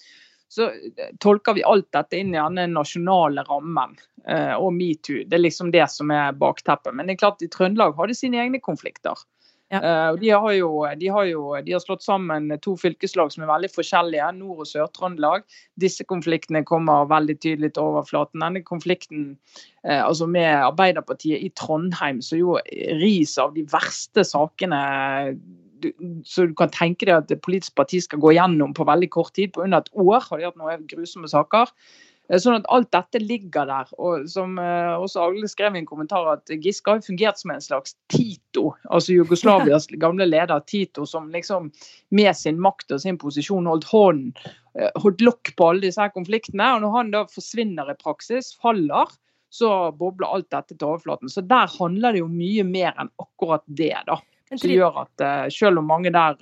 så 0.55 0.69
tolker 1.23 1.57
vi 1.57 1.65
alt 1.67 1.89
dette 1.95 2.19
inn 2.19 2.35
i 2.35 2.39
den 2.39 2.75
nasjonale 2.77 3.43
rammen 3.49 3.97
eh, 4.27 4.55
og 4.55 4.75
metoo. 4.77 5.25
Det 5.27 5.39
er 5.39 5.43
liksom 5.43 5.73
det 5.75 5.87
som 5.91 6.13
er 6.15 6.37
bakteppet. 6.39 6.95
Men 6.95 7.09
det 7.09 7.17
er 7.17 7.23
klart 7.25 7.43
i 7.43 7.51
Trøndelag 7.51 7.97
har 7.99 8.11
de 8.11 8.15
sine 8.19 8.39
egne 8.43 8.61
konflikter. 8.63 9.19
Ja. 9.73 9.81
Eh, 9.81 10.17
de, 10.21 10.31
har 10.31 10.53
jo, 10.53 10.71
de, 11.01 11.09
har 11.09 11.25
jo, 11.25 11.43
de 11.65 11.73
har 11.73 11.83
slått 11.83 12.05
sammen 12.05 12.53
to 12.63 12.75
fylkeslag 12.79 13.33
som 13.33 13.45
er 13.47 13.51
veldig 13.51 13.71
forskjellige, 13.73 14.29
Nord- 14.39 14.63
og 14.65 14.71
Sør-Trøndelag. 14.71 15.47
Disse 15.81 16.05
konfliktene 16.05 16.65
kommer 16.69 17.09
veldig 17.11 17.39
tydelig 17.41 17.73
til 17.75 17.89
overflaten. 17.89 18.45
Denne 18.45 18.65
konflikten 18.67 19.27
eh, 19.87 20.01
altså 20.05 20.29
med 20.31 20.53
Arbeiderpartiet 20.61 21.43
i 21.43 21.53
Trondheim, 21.57 22.21
som 22.23 22.41
jo 22.41 22.59
ris 23.01 23.37
av 23.41 23.57
de 23.57 23.67
verste 23.73 24.27
sakene 24.29 24.83
du, 25.85 25.91
så 26.25 26.47
du 26.49 26.55
kan 26.57 26.73
tenke 26.73 27.09
deg 27.09 27.17
at 27.19 27.33
et 27.33 27.43
politisk 27.45 27.75
parti 27.77 28.01
skal 28.05 28.23
gå 28.23 28.35
gjennom 28.37 28.73
på 28.77 28.87
veldig 28.89 29.11
kort 29.13 29.35
tid. 29.37 29.53
På 29.55 29.65
under 29.65 29.83
et 29.83 29.93
år 29.93 30.23
har 30.29 30.41
de 30.41 30.49
hatt 30.49 30.61
noen 30.61 30.87
grusomme 30.91 31.29
saker. 31.31 31.73
Eh, 32.31 32.41
sånn 32.41 32.57
at 32.57 32.69
alt 32.73 32.91
dette 32.95 33.21
ligger 33.21 33.69
der. 33.69 33.91
Og 34.01 34.29
som 34.31 34.57
uh, 34.61 34.97
også 34.97 35.27
Agle 35.27 35.49
skrev 35.51 35.77
i 35.77 35.83
en 35.83 35.89
kommentar, 35.89 36.27
at 36.33 36.53
Giske 36.65 36.95
har 36.95 37.05
fungert 37.05 37.41
som 37.41 37.53
en 37.55 37.65
slags 37.65 37.97
Tito. 38.13 38.71
Altså 38.89 39.17
Jugoslavias 39.19 39.91
gamle 40.05 40.29
leder 40.29 40.65
Tito, 40.69 41.05
som 41.09 41.29
liksom 41.35 41.71
med 42.17 42.33
sin 42.39 42.61
makt 42.63 42.97
og 42.97 43.05
sin 43.05 43.21
posisjon 43.21 43.69
holdt 43.69 43.89
hånden, 43.91 44.33
uh, 44.79 44.91
holdt 45.05 45.25
lokk 45.25 45.55
på 45.59 45.71
alle 45.71 45.89
disse 45.89 46.01
her 46.01 46.15
konfliktene. 46.15 46.73
Og 46.77 46.85
når 46.87 46.97
han 46.99 47.15
da 47.15 47.27
forsvinner 47.33 47.93
i 47.93 47.99
praksis, 48.01 48.55
faller, 48.63 49.13
så 49.55 49.71
bobler 49.95 50.33
alt 50.35 50.49
dette 50.51 50.75
til 50.75 50.89
overflaten. 50.89 51.31
Så 51.31 51.45
der 51.47 51.71
handler 51.77 52.15
det 52.15 52.25
jo 52.25 52.31
mye 52.31 52.65
mer 52.67 52.97
enn 52.99 53.13
akkurat 53.23 53.63
det, 53.71 53.95
da. 54.09 54.17
Som 54.61 54.73
gjør 54.73 55.01
at 55.05 55.25
uh, 55.25 55.47
selv 55.53 55.81
om 55.81 55.89
mange 55.89 56.13
der 56.15 56.39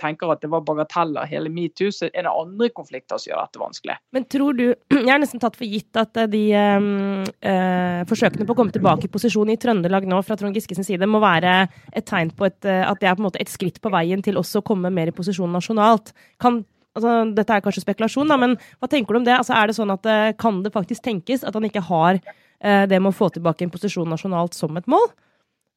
tenker 0.00 0.32
at 0.32 0.42
det 0.42 0.50
var 0.52 0.64
bagateller 0.66 1.28
hele 1.30 1.50
metoo, 1.52 1.90
så 1.94 2.08
er 2.08 2.26
det 2.26 2.32
andre 2.32 2.70
konflikter 2.74 3.20
som 3.20 3.32
gjør 3.32 3.42
dette 3.44 3.62
vanskelig. 3.62 3.98
Men 4.16 4.26
tror 4.30 4.56
du 4.58 4.64
Jeg 4.98 5.10
har 5.10 5.20
nesten 5.22 5.42
tatt 5.42 5.58
for 5.58 5.68
gitt 5.68 5.98
at 6.00 6.22
de 6.32 6.42
um, 6.54 6.88
uh, 7.24 8.00
forsøkene 8.08 8.46
på 8.48 8.56
å 8.56 8.58
komme 8.58 8.74
tilbake 8.74 9.08
i 9.08 9.12
posisjon 9.12 9.52
i 9.52 9.58
Trøndelag 9.60 10.08
nå 10.08 10.22
fra 10.26 10.38
Trond 10.38 10.56
Giskes 10.56 10.80
side 10.86 11.08
må 11.10 11.20
være 11.22 11.60
et 11.96 12.06
tegn 12.08 12.32
på 12.36 12.48
et, 12.48 12.58
at 12.64 12.98
det 13.00 13.08
er 13.08 13.16
på 13.16 13.22
en 13.22 13.28
måte 13.28 13.40
et 13.42 13.52
skritt 13.52 13.80
på 13.82 13.92
veien 13.92 14.22
til 14.24 14.38
også 14.40 14.62
å 14.62 14.66
komme 14.66 14.92
mer 14.94 15.10
i 15.10 15.14
posisjon 15.14 15.54
nasjonalt. 15.54 16.14
Kan 16.42 16.64
Altså, 16.96 17.10
dette 17.30 17.54
er 17.54 17.62
kanskje 17.62 17.82
spekulasjon, 17.84 18.26
da, 18.26 18.34
men 18.40 18.56
hva 18.80 18.88
tenker 18.90 19.14
du 19.14 19.20
om 19.20 19.26
det? 19.26 19.36
Altså, 19.36 19.52
er 19.54 19.68
det 19.70 19.76
sånn 19.76 19.92
at 19.92 20.06
Kan 20.40 20.64
det 20.64 20.72
faktisk 20.74 21.04
tenkes 21.04 21.44
at 21.46 21.54
han 21.54 21.68
ikke 21.68 21.84
har 21.86 22.18
det 22.58 22.98
med 22.98 23.12
å 23.12 23.14
få 23.14 23.28
tilbake 23.30 23.62
en 23.62 23.70
posisjon 23.70 24.08
nasjonalt 24.10 24.56
som 24.58 24.74
et 24.80 24.88
mål? 24.90 25.06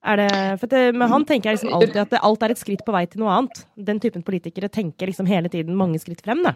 Det, 0.01 0.57
for 0.57 0.67
det, 0.67 0.95
men 0.97 1.11
han 1.11 1.25
tenker 1.29 1.53
liksom 1.53 1.73
alltid 1.77 1.99
at 2.01 2.17
alt 2.25 2.43
er 2.43 2.55
et 2.55 2.59
skritt 2.61 2.81
på 2.85 2.93
vei 2.95 3.03
til 3.05 3.21
noe 3.21 3.35
annet. 3.37 3.63
Den 3.77 3.99
typen 4.01 4.23
politikere 4.25 4.69
tenker 4.73 5.11
liksom 5.11 5.29
hele 5.29 5.51
tiden 5.53 5.77
mange 5.77 6.01
skritt 6.01 6.23
frem. 6.25 6.41
Da. 6.45 6.55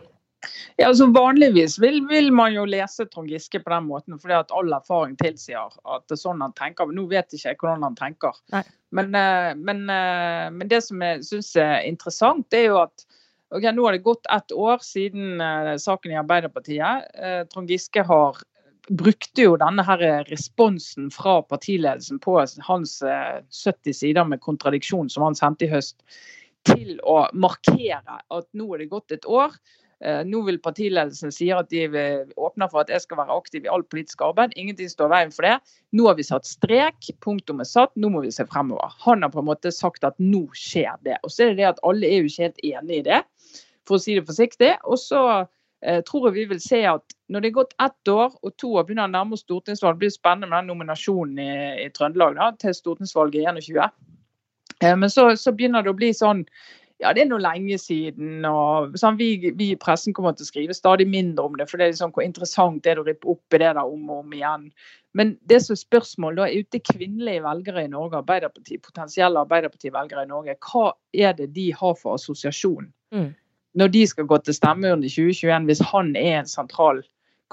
Ja, 0.77 0.89
altså 0.89 1.07
Vanligvis 1.13 1.77
vil, 1.81 1.99
vil, 2.09 2.31
man 2.33 2.53
jo 2.53 2.65
lese 2.69 3.05
Trond 3.09 3.29
Giske 3.29 3.61
på 3.61 3.71
den 3.71 3.87
måten, 3.89 4.17
fordi 4.21 4.37
at 4.37 4.53
all 4.55 4.73
erfaring 4.73 5.15
tilsier 5.19 5.69
at 5.85 6.05
det 6.09 6.17
er 6.17 6.21
sånn 6.21 6.41
han 6.43 6.55
tenker. 6.57 6.89
Men 6.89 6.99
nå 6.99 7.05
vet 7.11 7.33
ikke 7.33 7.51
jeg 7.51 7.59
hvordan 7.61 7.85
han 7.85 7.99
tenker. 7.99 8.41
Men, 8.95 9.13
men, 9.61 9.85
men, 9.85 10.65
det 10.71 10.81
som 10.87 11.01
jeg 11.05 11.23
syns 11.27 11.53
er 11.61 11.85
interessant, 11.85 12.47
det 12.53 12.63
er 12.63 12.67
jo 12.71 12.81
at 12.83 13.05
ok, 13.53 13.69
nå 13.71 13.85
har 13.85 13.95
det 13.95 14.05
gått 14.05 14.29
ett 14.33 14.57
år 14.57 14.83
siden 14.85 15.41
saken 15.81 16.13
i 16.13 16.19
Arbeiderpartiet. 16.21 17.09
Trond 17.53 17.71
Giske 17.71 18.05
har 18.09 18.41
brukte 18.89 19.47
jo 19.47 19.55
denne 19.59 19.85
her 19.85 20.01
responsen 20.29 21.09
fra 21.13 21.39
partiledelsen 21.47 22.19
på 22.23 22.37
hans 22.67 22.99
70 23.01 23.93
sider 23.97 24.27
med 24.29 24.43
kontradiksjon 24.43 25.09
som 25.09 25.25
han 25.25 25.37
sendte 25.37 25.67
i 25.67 25.71
høst, 25.71 25.97
til 26.65 26.99
å 27.05 27.25
markere 27.33 28.21
at 28.33 28.47
nå 28.57 28.69
er 28.73 28.83
det 28.83 28.93
gått 28.93 29.13
et 29.13 29.25
år. 29.29 29.53
Nå 30.25 30.41
vil 30.45 30.57
partiledelsen 30.59 31.31
si 31.31 31.47
at 31.55 31.69
de 31.71 31.85
åpner 32.35 32.69
for 32.71 32.81
at 32.81 32.89
jeg 32.91 33.03
skal 33.05 33.19
være 33.21 33.37
aktiv 33.37 33.65
i 33.65 33.71
alt 33.71 33.87
politisk 33.93 34.21
arbeid. 34.25 34.53
Ingenting 34.59 34.89
står 34.91 35.11
veien 35.13 35.31
for 35.33 35.47
det. 35.47 35.55
Nå 35.95 36.09
har 36.09 36.17
vi 36.17 36.25
satt 36.27 36.49
strek, 36.49 37.07
punktum 37.23 37.61
er 37.63 37.69
satt, 37.69 37.93
nå 37.95 38.09
må 38.11 38.25
vi 38.25 38.33
se 38.33 38.47
fremover. 38.49 38.91
Han 39.05 39.23
har 39.23 39.31
på 39.33 39.41
en 39.41 39.49
måte 39.49 39.71
sagt 39.73 40.03
at 40.05 40.17
nå 40.21 40.43
skjer 40.57 40.97
det. 41.07 41.19
Og 41.23 41.31
så 41.31 41.45
er 41.45 41.53
det 41.53 41.61
det 41.61 41.69
at 41.75 41.83
alle 41.87 42.09
er 42.09 42.19
jo 42.19 42.31
ikke 42.33 42.49
helt 42.49 42.65
enig 42.73 42.99
i 42.99 43.05
det, 43.07 43.21
for 43.87 43.97
å 43.97 44.03
si 44.03 44.17
det 44.17 44.25
forsiktig. 44.27 44.73
Og 44.83 44.99
så 44.99 45.21
eh, 45.37 45.47
tror 46.07 46.29
jeg 46.29 46.35
vi 46.35 46.45
vil 46.49 46.61
se 46.63 46.79
at 46.89 47.15
når 47.29 47.41
det 47.41 47.49
er 47.49 47.57
gått 47.57 47.75
ett 47.81 48.11
år 48.11 48.33
og 48.41 48.53
to 48.61 48.71
år 48.77 48.85
begynner 48.85 49.09
å 49.09 49.13
nærme 49.15 49.37
oss 49.37 49.43
stortingsvalg, 49.45 49.99
blir 50.01 50.13
spennende 50.13 50.49
med 50.51 50.63
den 50.63 50.71
nominasjonen 50.73 51.41
i, 51.41 51.51
i 51.85 51.91
Trøndelag 51.93 52.37
da, 52.37 52.51
til 52.61 52.75
stortingsvalget 52.77 53.41
i 53.41 53.67
21. 53.71 53.83
Eh, 54.83 54.95
men 54.95 55.11
så, 55.11 55.31
så, 55.39 55.53
begynner 55.55 55.85
det 55.85 55.93
å 55.93 55.97
bli 55.97 56.11
sånn 56.15 56.45
ja, 57.03 57.11
det 57.11 57.25
er 57.25 57.27
noe 57.27 57.43
lenge 57.43 57.75
siden. 57.81 58.45
og 58.47 58.93
sånn, 58.99 59.17
vi, 59.19 59.51
vi, 59.51 59.73
i 59.73 59.79
pressen 59.79 60.15
kommer 60.15 60.35
til 60.35 60.45
å 60.45 60.51
skrive 60.51 60.75
stadig 60.77 61.09
mindre 61.11 61.43
om 61.43 61.57
det, 61.59 61.67
for 61.67 61.81
det 61.81 61.89
er 61.89 61.95
liksom 61.95 62.13
hvor 62.15 62.23
interessant 62.23 62.85
er 62.87 62.95
det 62.95 63.03
å 63.03 63.07
rippe 63.09 63.33
opp 63.33 63.57
i 63.57 63.59
det 63.59 63.73
der 63.73 63.81
om 63.83 64.05
og 64.13 64.21
om 64.21 64.37
igjen. 64.37 64.69
Men 65.15 65.33
det 65.49 65.61
som 65.63 65.75
er 65.75 65.81
spørsmål 65.81 66.39
da, 66.39 66.45
er 66.47 66.63
ute 66.63 66.79
kvinnelige 66.83 67.43
velgere 67.43 67.83
i 67.83 67.91
Norge, 67.91 68.21
Arbeiderparti, 68.21 68.79
potensielle 68.83 69.43
Arbeiderparti-velgere 69.43 70.23
i 70.23 70.31
Norge, 70.31 70.55
hva 70.69 70.93
er 71.11 71.35
det 71.35 71.49
de 71.55 71.67
har 71.75 71.97
for 71.99 72.15
assosiasjon? 72.19 72.93
Mm 73.15 73.33
når 73.75 73.91
de 73.93 74.05
skal 74.07 74.29
gå 74.29 74.39
til 74.43 74.55
stemmeurnen 74.55 75.05
i 75.05 75.11
2021, 75.11 75.67
hvis 75.69 75.83
han 75.91 76.15
er 76.19 76.39
en 76.39 76.49
sentral 76.49 77.03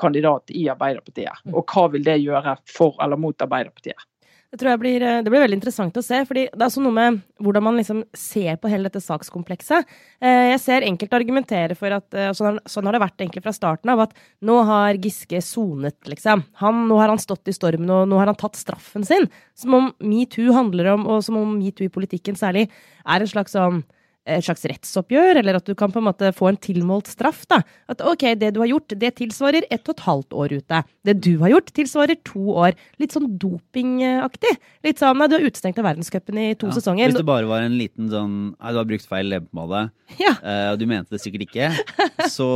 kandidat 0.01 0.55
i 0.55 0.69
Arbeiderpartiet? 0.73 1.45
Og 1.53 1.67
hva 1.67 1.89
vil 1.93 2.07
det 2.07 2.23
gjøre 2.23 2.57
for 2.71 2.99
eller 3.03 3.21
mot 3.21 3.45
Arbeiderpartiet? 3.45 4.09
Det 4.53 4.59
tror 4.61 4.75
jeg 4.75 4.81
blir, 4.83 5.03
det 5.25 5.31
blir 5.33 5.41
veldig 5.41 5.57
interessant 5.57 5.97
å 5.97 6.03
se. 6.05 6.19
fordi 6.29 6.43
Det 6.53 6.61
er 6.61 6.67
også 6.67 6.83
noe 6.85 6.93
med 6.93 7.23
hvordan 7.41 7.65
man 7.65 7.79
liksom 7.81 8.03
ser 8.13 8.59
på 8.61 8.69
hele 8.69 8.85
dette 8.85 9.01
sakskomplekset. 9.01 9.95
Jeg 10.21 10.59
ser 10.61 10.85
enkelte 10.85 11.17
argumentere 11.17 11.77
for 11.79 11.97
at 11.97 12.19
sånn, 12.37 12.59
sånn 12.69 12.85
har 12.85 12.93
det 12.93 13.01
vært 13.01 13.25
egentlig 13.25 13.41
fra 13.47 13.55
starten 13.57 13.95
av, 13.95 14.03
at 14.05 14.13
nå 14.45 14.59
har 14.69 15.01
Giske 15.01 15.41
sonet, 15.41 15.97
liksom. 16.05 16.45
Han, 16.61 16.85
nå 16.91 17.01
har 17.01 17.09
han 17.09 17.23
stått 17.23 17.49
i 17.49 17.57
stormen, 17.57 17.89
og 17.89 18.05
nå 18.13 18.21
har 18.21 18.29
han 18.29 18.37
tatt 18.37 18.61
straffen 18.61 19.09
sin. 19.09 19.25
Som 19.57 19.79
om 19.79 19.89
metoo 20.05 20.53
handler 20.53 20.93
om, 20.99 21.09
og 21.09 21.25
som 21.25 21.41
om 21.41 21.57
metoo 21.57 21.89
i 21.89 21.95
politikken 21.97 22.37
særlig, 22.37 22.69
er 23.09 23.25
en 23.25 23.33
slags 23.33 23.57
sånn 23.57 23.81
et 24.23 24.45
slags 24.47 24.63
rettsoppgjør, 24.71 25.41
eller 25.41 25.59
at 25.59 25.67
du 25.67 25.75
kan 25.79 25.91
på 25.91 25.99
en 25.99 26.07
måte 26.07 26.31
få 26.37 26.53
en 26.53 26.59
tilmålt 26.61 27.11
straff. 27.11 27.43
da. 27.51 27.61
At 27.91 28.03
ok, 28.07 28.25
det 28.39 28.53
du 28.55 28.61
har 28.63 28.71
gjort, 28.71 28.95
det 28.99 29.15
tilsvarer 29.19 29.67
ett 29.69 29.83
og 29.89 29.97
et 29.97 30.05
halvt 30.07 30.37
år 30.45 30.55
ute. 30.61 30.83
Det 31.03 31.17
du 31.25 31.33
har 31.43 31.55
gjort, 31.55 31.73
tilsvarer 31.75 32.21
to 32.29 32.55
år. 32.65 32.79
Litt 33.03 33.17
sånn 33.17 33.27
dopingaktig. 33.43 34.55
Litt 34.87 35.03
sånn 35.03 35.19
nei, 35.19 35.29
du 35.31 35.37
er 35.39 35.49
utestengt 35.49 35.81
av 35.83 35.89
verdenscupen 35.91 36.39
i 36.39 36.47
to 36.55 36.71
ja, 36.71 36.77
sesonger. 36.79 37.11
Hvis 37.11 37.19
det 37.19 37.27
bare 37.29 37.51
var 37.51 37.67
en 37.67 37.77
liten 37.79 38.13
sånn 38.13 38.39
nei, 38.55 38.73
du 38.73 38.81
har 38.81 38.89
brukt 38.89 39.11
feil 39.11 39.31
leppepomade, 39.33 39.85
ja. 40.21 40.37
uh, 40.39 40.71
og 40.73 40.81
du 40.81 40.87
mente 40.91 41.17
det 41.17 41.23
sikkert 41.25 41.49
ikke, 41.49 41.73
så 42.37 42.49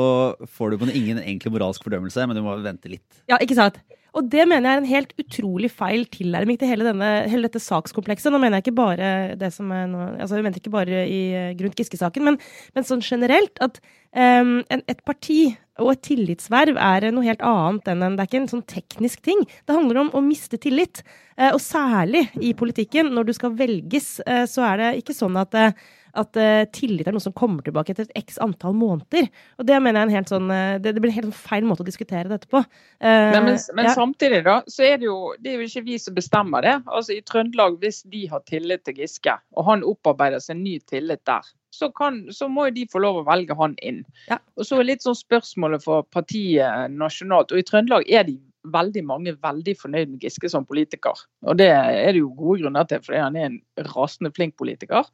får 0.59 0.73
du 0.73 0.81
på 0.83 0.91
ingen 0.93 1.19
egentlig 1.19 1.55
moralsk 1.57 1.87
fordømmelse, 1.87 2.31
men 2.31 2.39
du 2.39 2.45
må 2.47 2.55
vente 2.63 2.91
litt. 2.93 3.07
Ja, 3.31 3.41
ikke 3.43 3.59
sant? 3.59 3.83
Og 4.17 4.29
det 4.33 4.47
mener 4.49 4.65
jeg 4.65 4.79
er 4.79 4.83
en 4.83 4.89
helt 4.89 5.13
utrolig 5.21 5.69
feil 5.73 6.07
tilnærming 6.09 6.57
til 6.61 6.71
hele, 6.71 6.87
denne, 6.89 7.11
hele, 7.29 7.51
dette 7.51 7.61
sakskomplekset. 7.61 8.31
Nå 8.33 8.41
mener 8.41 8.59
jeg 8.59 8.67
ikke 8.67 8.79
bare 8.79 9.11
det 9.37 9.51
som 9.53 9.69
er 9.75 9.85
nå, 9.91 10.07
altså 10.15 10.39
jeg 10.39 10.47
mente 10.47 10.63
ikke 10.63 10.73
bare 10.73 11.03
i 11.05 11.21
eh, 11.37 11.53
Grunt 11.59 11.77
Giske-saken, 11.77 12.25
men, 12.25 12.39
men, 12.77 12.87
sånn 12.89 13.05
generelt 13.05 13.61
at 13.65 13.77
um, 14.17 14.63
en, 14.73 14.85
et 14.89 15.03
parti 15.09 15.41
og 15.83 15.93
et 15.93 16.05
tillitsverv 16.09 16.81
er 16.81 17.11
noe 17.13 17.27
helt 17.27 17.45
annet 17.45 17.91
enn 17.93 18.07
en 18.07 18.17
Det 18.17 18.25
er 18.25 18.31
ikke 18.31 18.41
en 18.41 18.53
sånn 18.55 18.65
teknisk 18.73 19.21
ting. 19.27 19.45
Det 19.69 19.77
handler 19.77 20.07
om 20.07 20.15
å 20.17 20.25
miste 20.25 20.57
tillit. 20.63 21.03
Uh, 21.37 21.53
og 21.53 21.61
særlig 21.61 22.25
i 22.41 22.55
politikken, 22.57 23.13
når 23.13 23.29
du 23.29 23.37
skal 23.37 23.53
velges, 23.59 24.15
uh, 24.25 24.47
så 24.49 24.65
er 24.71 24.81
det 24.81 24.91
ikke 25.03 25.17
sånn 25.19 25.37
at 25.43 25.61
uh, 25.61 25.87
at 26.19 26.39
uh, 26.41 26.65
tillit 26.75 27.09
er 27.09 27.15
noe 27.17 27.23
som 27.23 27.35
kommer 27.37 27.65
tilbake 27.67 27.93
etter 27.93 28.07
et 28.07 28.25
x 28.25 28.41
antall 28.43 28.77
måneder. 28.77 29.29
Og 29.61 29.69
det 29.69 29.79
mener 29.81 30.01
jeg 30.01 30.05
er 30.05 30.11
en 30.11 30.17
helt 30.17 30.33
sånn, 30.33 30.49
uh, 30.53 30.79
det, 30.83 30.95
det, 30.97 31.03
blir 31.05 31.13
en 31.13 31.19
helt 31.21 31.39
feil 31.39 31.67
måte 31.69 31.85
å 31.85 31.89
diskutere 31.89 32.31
dette 32.33 32.51
på. 32.53 32.63
Uh, 32.63 33.07
men, 33.07 33.51
men, 33.51 33.61
men 33.79 33.91
ja. 33.91 33.95
samtidig 33.97 34.43
da, 34.49 34.59
så 34.73 34.87
er 34.89 34.99
det, 35.03 35.11
jo, 35.11 35.19
det 35.43 35.53
er 35.53 35.61
jo 35.61 35.69
ikke 35.71 35.87
vi 35.91 36.01
som 36.03 36.17
bestemmer 36.17 36.67
det. 36.67 36.75
Altså 36.87 37.17
I 37.17 37.23
Trøndelag, 37.27 37.79
hvis 37.85 38.03
de 38.13 38.25
har 38.33 38.43
tillit 38.49 38.87
til 38.89 38.99
Giske, 39.03 39.37
og 39.57 39.71
han 39.71 39.87
opparbeider 39.87 40.43
seg 40.43 40.61
ny 40.61 40.79
tillit 40.91 41.25
der, 41.29 41.47
så, 41.77 41.91
kan, 41.93 42.23
så 42.33 42.49
må 42.49 42.71
jo 42.71 42.77
de 42.79 42.89
få 42.89 43.03
lov 43.05 43.21
å 43.21 43.27
velge 43.27 43.57
han 43.59 43.77
inn. 43.85 44.03
Ja. 44.31 44.41
Og 44.57 44.69
så 44.69 44.81
er 44.81 44.89
litt 44.89 45.05
sånn 45.05 45.19
spørsmålet 45.19 45.85
for 45.85 46.07
partiet 46.15 46.93
nasjonalt. 46.95 47.53
Og 47.53 47.61
i 47.61 47.67
Trøndelag 47.67 48.09
er 48.09 48.25
de 48.29 48.39
veldig 48.73 49.03
mange 49.07 49.35
veldig 49.43 49.75
fornøyd 49.79 50.13
med 50.13 50.25
Giske 50.25 50.51
som 50.51 50.67
politiker. 50.67 51.19
Og 51.47 51.59
det 51.61 51.69
er 51.73 52.13
det 52.13 52.23
jo 52.23 52.33
gode 52.37 52.65
grunner 52.65 52.87
til, 52.89 53.03
fordi 53.05 53.23
han 53.23 53.37
er 53.39 53.51
en 53.51 53.61
rasende 53.93 54.33
flink 54.35 54.57
politiker. 54.59 55.07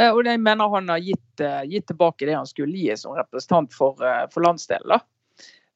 Eh, 0.00 0.12
og 0.12 0.24
jeg 0.26 0.40
mener 0.42 0.72
han 0.72 0.88
har 0.92 1.02
gitt, 1.02 1.40
eh, 1.40 1.62
gitt, 1.70 1.86
tilbake 1.88 2.26
det 2.28 2.36
han 2.36 2.48
skulle 2.48 2.76
gi 2.76 2.96
som 2.96 3.16
representant 3.16 3.72
for, 3.74 3.96
eh, 4.04 4.26
for 4.32 4.44
landsdelen. 4.44 5.00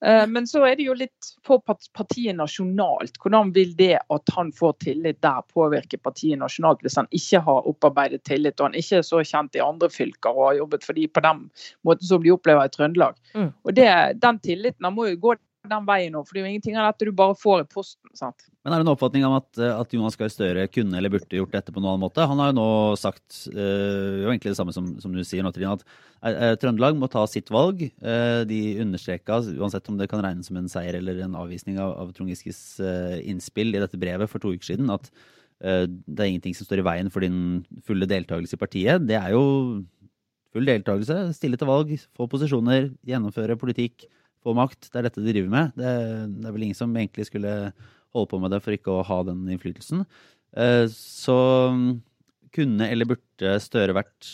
Men 0.00 0.46
så 0.48 0.62
er 0.64 0.76
det 0.76 0.86
jo 0.86 0.94
litt 0.96 1.26
for 1.44 1.60
partiet 1.60 2.32
nasjonalt. 2.32 3.18
Hvordan 3.20 3.50
vil 3.52 3.74
det 3.76 3.98
at 4.00 4.30
han 4.32 4.48
får 4.50 4.78
tillit 4.80 5.18
der, 5.20 5.42
påvirke 5.52 5.98
partiet 6.00 6.38
nasjonalt, 6.40 6.80
hvis 6.80 6.96
han 6.96 7.10
ikke 7.12 7.42
har 7.44 7.68
opparbeidet 7.68 8.22
tillit 8.24 8.56
og 8.62 8.70
han 8.70 8.78
ikke 8.80 9.02
er 9.02 9.04
så 9.04 9.20
kjent 9.20 9.58
i 9.58 9.60
andre 9.60 9.90
fylker 9.92 10.32
og 10.32 10.46
har 10.46 10.56
jobbet 10.62 10.86
for 10.88 10.96
de 10.96 11.04
på 11.04 11.20
den 11.20 11.42
måten 11.84 12.08
som 12.08 12.24
de 12.24 12.32
opplever 12.32 12.64
i 12.64 12.72
Trøndelag. 12.72 13.20
Mm. 13.34 13.52
Og 13.52 13.76
det, 13.76 13.90
Den 14.22 14.40
tilliten 14.40 14.88
han 14.88 14.96
må 14.96 15.10
jo 15.10 15.20
gå 15.20 15.34
den 15.68 15.86
veien 15.88 16.14
nå. 16.14 16.22
For 16.24 16.36
det 16.36 16.40
er 16.40 16.46
jo 16.46 16.50
ingenting 16.54 16.76
av 16.80 16.90
dette 16.90 17.08
du 17.08 17.16
bare 17.16 17.36
får 17.38 17.64
i 17.64 17.68
posten. 17.68 18.12
sant? 18.16 18.46
Men 18.64 18.72
er 18.72 18.80
det 18.80 18.86
en 18.86 18.92
oppfatning 18.92 19.24
om 19.28 19.36
at, 19.38 19.48
at 19.60 19.94
Jonas 19.94 20.16
Gahr 20.20 20.30
Støre 20.32 20.66
kunne 20.72 20.96
eller 20.96 21.12
burde 21.12 21.36
gjort 21.36 21.52
dette 21.52 21.72
på 21.72 21.80
noen 21.80 21.94
annen 21.94 22.04
måte? 22.06 22.24
Han 22.28 22.40
har 22.40 22.50
jo 22.50 22.56
nå 22.58 22.68
sagt 23.00 23.42
øh, 23.52 24.22
jo 24.24 24.30
egentlig 24.30 24.52
det 24.52 24.60
samme 24.60 24.74
som, 24.76 24.92
som 25.02 25.14
du 25.14 25.20
sier 25.26 25.44
nå, 25.44 25.52
Trine, 25.56 25.74
at 25.76 25.84
øh, 26.30 26.54
Trøndelag 26.60 26.96
må 27.00 27.10
ta 27.12 27.26
sitt 27.30 27.52
valg. 27.52 27.82
Øh, 28.00 28.42
de 28.48 28.60
understreka, 28.84 29.42
uansett 29.60 29.92
om 29.92 30.00
det 30.00 30.08
kan 30.12 30.24
regnes 30.24 30.48
som 30.48 30.60
en 30.60 30.70
seier 30.72 31.00
eller 31.00 31.24
en 31.26 31.36
avvisning 31.40 31.80
av, 31.80 31.96
av 32.04 32.14
Trond 32.16 32.32
Giskes 32.32 32.62
innspill 33.28 33.74
i 33.74 33.82
dette 33.82 34.00
brevet 34.00 34.32
for 34.32 34.42
to 34.42 34.54
uker 34.54 34.72
siden, 34.72 34.92
at 34.92 35.12
det 35.60 36.22
er 36.22 36.30
ingenting 36.30 36.54
som 36.56 36.64
står 36.64 36.80
i 36.80 36.84
veien 36.86 37.10
for 37.12 37.20
din 37.20 37.58
fulle 37.84 38.06
deltakelse 38.08 38.56
i 38.56 38.60
partiet. 38.62 39.02
Det 39.04 39.18
er 39.18 39.34
jo 39.34 39.42
full 40.54 40.64
deltakelse, 40.64 41.18
stille 41.36 41.58
til 41.60 41.68
valg, 41.68 41.92
få 42.16 42.24
posisjoner, 42.32 42.88
gjennomføre 43.04 43.58
politikk 43.60 44.06
få 44.44 44.54
makt. 44.56 44.88
Det 44.88 45.00
er 45.00 45.08
dette 45.08 45.22
de 45.22 45.32
driver 45.32 45.52
med. 45.52 45.74
Det, 45.78 45.94
det, 46.36 46.46
er 46.46 46.54
vel 46.56 46.68
ingen 46.68 46.78
som 46.78 46.94
egentlig 46.96 47.28
skulle 47.28 47.54
holde 48.14 48.30
på 48.30 48.40
med 48.42 48.54
det 48.54 48.62
for 48.64 48.76
ikke 48.76 48.94
å 48.94 49.06
ha 49.06 49.18
den 49.28 49.42
innflytelsen. 49.52 50.04
Eh, 50.56 50.86
så 50.92 51.36
mm, 51.74 51.90
kunne 52.56 52.88
eller 52.90 53.12
burde 53.12 53.52
Støre 53.62 53.94
vært 53.96 54.32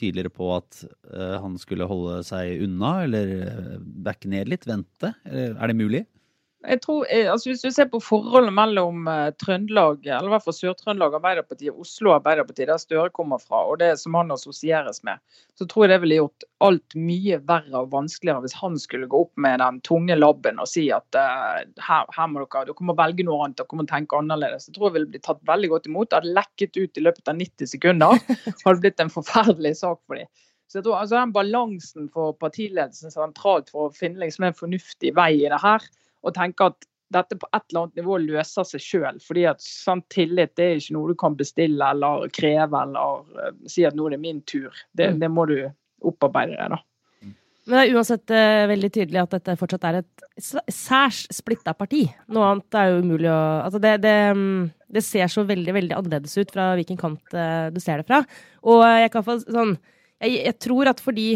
tydeligere 0.00 0.32
på 0.32 0.48
at 0.54 0.80
eh, 1.12 1.36
han 1.42 1.58
skulle 1.60 1.88
holde 1.90 2.22
seg 2.26 2.64
unna, 2.64 2.94
eller 3.04 3.34
eh, 3.44 3.76
backe 4.06 4.30
ned 4.32 4.50
litt, 4.50 4.66
vente? 4.68 5.12
Er 5.28 5.60
det 5.60 5.76
mulig? 5.76 6.06
Jeg 6.60 6.82
tror, 6.84 7.06
eh, 7.08 7.24
altså 7.32 7.50
Hvis 7.50 7.62
du 7.64 7.70
ser 7.72 7.86
på 7.88 8.02
forholdet 8.04 8.52
mellom 8.52 9.06
uh, 9.08 9.30
Trøndelag, 9.40 10.02
eller 10.04 10.28
i 10.28 10.32
hvert 10.34 10.44
fall 10.44 10.56
Sør-Trøndelag 10.58 11.14
Arbeiderparti 11.16 11.70
og 11.72 11.78
Oslo 11.86 12.12
Arbeiderparti, 12.12 12.66
der 12.68 12.80
Støre 12.82 13.08
kommer 13.16 13.40
fra, 13.40 13.62
og 13.64 13.78
det 13.80 13.94
som 14.02 14.18
han 14.18 14.32
assosieres 14.34 15.00
med, 15.08 15.22
så 15.56 15.64
tror 15.64 15.86
jeg 15.86 15.94
det 15.94 15.98
ville 16.02 16.18
gjort 16.18 16.44
alt 16.66 16.96
mye 17.00 17.38
verre 17.48 17.80
og 17.80 17.94
vanskeligere 17.94 18.44
hvis 18.44 18.58
han 18.60 18.76
skulle 18.82 19.08
gå 19.08 19.22
opp 19.24 19.32
med 19.40 19.62
den 19.64 19.78
tunge 19.88 20.18
labben 20.18 20.60
og 20.60 20.68
si 20.68 20.90
at 20.92 21.16
uh, 21.16 21.62
her, 21.86 22.12
her, 22.12 22.28
må 22.28 22.44
dere 22.44 22.66
dere 22.68 22.88
må 22.90 22.96
velge 22.98 23.24
noe 23.24 23.46
annet, 23.46 23.56
dere 23.62 23.80
må 23.80 23.88
tenke 23.88 24.20
annerledes. 24.20 24.68
Jeg 24.68 24.76
tror 24.76 24.90
jeg 24.90 24.98
ville 24.98 25.10
blitt 25.14 25.24
tatt 25.30 25.40
veldig 25.48 25.72
godt 25.72 25.88
imot. 25.88 26.10
Det 26.10 26.20
hadde 26.20 26.36
lekket 26.36 26.76
ut 26.76 27.00
i 27.00 27.06
løpet 27.06 27.32
av 27.32 27.40
90 27.40 27.72
sekunder. 27.72 28.20
hadde 28.66 28.84
blitt 28.84 29.00
en 29.00 29.14
forferdelig 29.16 29.78
sak 29.80 30.02
for 30.04 30.20
dem. 30.20 30.28
Så 30.70 30.78
jeg 30.78 30.84
tror 30.86 31.00
altså 31.00 31.16
Den 31.16 31.32
balansen 31.34 32.12
for 32.12 32.36
partiledelsen 32.38 33.10
sentralt 33.10 33.72
for 33.72 33.88
å 33.88 33.96
finne 33.96 34.20
liksom 34.22 34.44
en 34.46 34.60
fornuftig 34.60 35.16
vei 35.16 35.32
i 35.40 35.48
det 35.50 35.64
her, 35.64 35.88
og 36.26 36.34
tenke 36.36 36.70
at 36.70 36.86
dette 37.10 37.36
på 37.40 37.48
et 37.50 37.64
eller 37.70 37.84
annet 37.86 38.00
nivå 38.00 38.18
løser 38.22 38.66
seg 38.66 38.84
sjøl. 38.84 39.18
Fordi 39.24 39.46
at 39.50 39.64
sånn, 39.64 40.02
tillit 40.12 40.54
det 40.58 40.66
er 40.66 40.78
ikke 40.78 40.96
noe 40.96 41.10
du 41.10 41.18
kan 41.18 41.36
bestille 41.38 41.90
eller 41.94 42.30
kreve 42.34 42.84
eller 42.84 43.24
uh, 43.34 43.50
si 43.70 43.86
at 43.86 43.96
nå 43.98 44.06
er 44.06 44.16
det 44.16 44.22
min 44.22 44.44
tur. 44.46 44.70
Det, 44.94 45.10
mm. 45.10 45.20
det 45.22 45.32
må 45.32 45.48
du 45.50 45.58
opparbeide 46.06 46.56
deg, 46.56 46.76
da. 46.76 46.80
Men 47.68 47.76
det 47.76 47.82
er 47.82 47.98
uansett 47.98 48.32
uh, 48.32 48.68
veldig 48.70 48.90
tydelig 48.94 49.20
at 49.24 49.34
dette 49.36 49.56
fortsatt 49.60 49.88
er 49.90 50.00
et 50.00 50.26
særs 50.72 51.24
splitta 51.34 51.74
parti. 51.76 52.06
Noe 52.32 52.54
annet 52.54 52.78
er 52.78 52.92
jo 52.92 53.02
umulig 53.04 53.30
å 53.30 53.40
Altså, 53.60 53.82
det, 53.82 53.96
det, 54.06 54.16
mm, 54.38 54.62
det, 54.96 55.04
ser 55.06 55.30
så 55.30 55.44
veldig, 55.46 55.74
veldig 55.76 55.98
annerledes 55.98 56.38
ut 56.38 56.54
fra 56.54 56.72
hvilken 56.78 56.98
kant 57.00 57.36
uh, 57.36 57.68
du 57.74 57.82
ser 57.82 58.00
det 58.00 58.08
fra. 58.08 58.22
Og 58.70 58.84
jeg 58.86 59.12
kan 59.12 59.26
få 59.26 59.40
sånn 59.42 59.76
jeg, 60.20 60.44
jeg 60.44 60.56
tror 60.60 60.90
at 60.90 61.02
fordi 61.02 61.32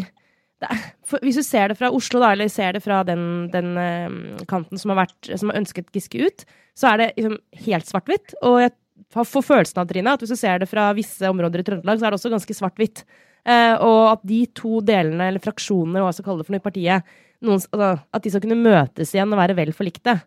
for, 1.09 1.21
hvis 1.25 1.39
du 1.41 1.45
ser 1.45 1.71
det 1.71 1.79
fra 1.79 1.91
Oslo, 1.95 2.21
da, 2.23 2.33
eller 2.35 2.51
ser 2.53 2.77
det 2.77 2.83
fra 2.85 3.03
den, 3.07 3.49
den 3.53 3.75
uh, 3.77 4.45
kanten 4.51 4.81
som 4.81 4.93
har, 4.93 5.05
vært, 5.05 5.33
som 5.33 5.51
har, 5.51 5.61
ønsket 5.61 5.93
Giske 5.95 6.25
ut, 6.25 6.47
så 6.79 6.93
er 6.93 7.01
det 7.01 7.11
liksom 7.19 7.37
helt 7.67 7.91
svart-hvitt. 7.91 8.37
Og 8.47 8.61
jeg 8.63 8.75
får 9.15 9.47
følelsen 9.47 9.83
av 9.83 9.91
Trine, 9.91 10.15
at 10.15 10.25
hvis 10.25 10.35
du 10.35 10.39
ser 10.39 10.63
det 10.63 10.71
fra 10.71 10.89
visse 10.97 11.29
områder 11.31 11.63
i 11.63 11.67
Trøndelag, 11.67 12.01
så 12.01 12.09
er 12.09 12.15
det 12.15 12.21
også 12.21 12.33
ganske 12.33 12.59
svart-hvitt. 12.61 13.05
Uh, 13.45 13.75
og 13.85 14.01
at 14.15 14.25
de 14.27 14.41
to 14.57 14.81
delene, 14.87 15.29
eller 15.29 15.45
fraksjonene, 15.45 16.01
hva 16.01 16.11
jeg 16.11 16.21
skal 16.21 16.31
kalle 16.31 16.43
det 16.43 16.49
for 16.49 16.57
noe 16.57 16.63
i 16.63 16.69
partiet, 16.71 17.15
noen, 17.45 17.61
altså, 17.61 17.91
at 18.17 18.25
de 18.25 18.33
skal 18.33 18.45
kunne 18.47 18.63
møtes 18.63 19.13
igjen 19.13 19.35
og 19.35 19.41
være 19.43 19.59
vel 19.59 19.75
forlikte, 19.77 20.19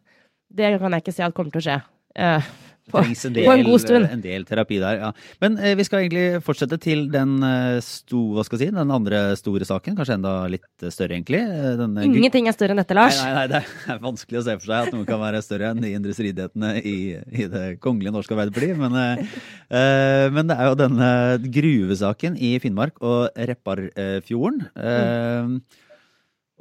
det 0.57 0.75
kan 0.79 0.93
jeg 0.93 1.03
ikke 1.03 1.15
se 1.15 1.25
at 1.25 1.35
kommer 1.35 1.55
til 1.55 1.63
å 1.63 1.65
skje. 1.65 1.77
Uh, 2.17 2.51
på, 2.87 3.01
del, 3.03 3.43
på 3.43 3.51
en 3.51 3.63
god 3.67 3.81
stund. 3.83 4.07
En 4.15 4.21
del 4.23 4.45
terapi 4.47 4.77
der, 4.79 5.01
ja. 5.01 5.09
Men 5.43 5.57
eh, 5.59 5.73
vi 5.75 5.85
skal 5.87 6.05
egentlig 6.05 6.41
fortsette 6.45 6.77
til 6.79 7.07
den, 7.11 7.35
eh, 7.43 7.79
sto, 7.83 8.21
si, 8.47 8.69
den 8.71 8.93
andre 8.93 9.21
store 9.39 9.67
saken. 9.67 9.97
Kanskje 9.97 10.15
enda 10.15 10.35
litt 10.51 10.85
større, 10.87 11.17
egentlig. 11.17 11.41
Eh, 11.43 11.73
den, 11.81 11.97
eh, 11.99 12.07
Ingenting 12.07 12.47
er 12.47 12.55
større 12.55 12.75
enn 12.75 12.79
dette, 12.79 12.95
Lars. 12.95 13.19
Nei, 13.19 13.33
nei, 13.33 13.41
nei, 13.51 13.63
det 13.65 13.91
er 13.93 13.99
vanskelig 14.03 14.39
å 14.39 14.45
se 14.45 14.55
for 14.59 14.69
seg 14.69 14.87
at 14.87 14.95
noe 14.95 15.07
kan 15.09 15.19
være 15.19 15.41
større 15.43 15.73
enn 15.73 15.83
de 15.83 15.91
indre 15.97 16.15
stridighetene 16.15 16.71
i, 16.79 16.95
i, 17.17 17.49
det 17.51 17.65
kongelige 17.83 18.15
norske 18.15 18.37
Arbeiderparti. 18.37 18.71
Men, 18.79 18.95
eh, 19.03 20.29
men, 20.31 20.47
det 20.47 20.55
er 20.55 20.71
jo 20.71 20.79
denne 20.79 21.11
gruvesaken 21.57 22.39
i 22.39 22.53
Finnmark 22.63 23.03
og 23.03 23.35
Repparfjorden. 23.51 24.63
Mm. 24.79 25.59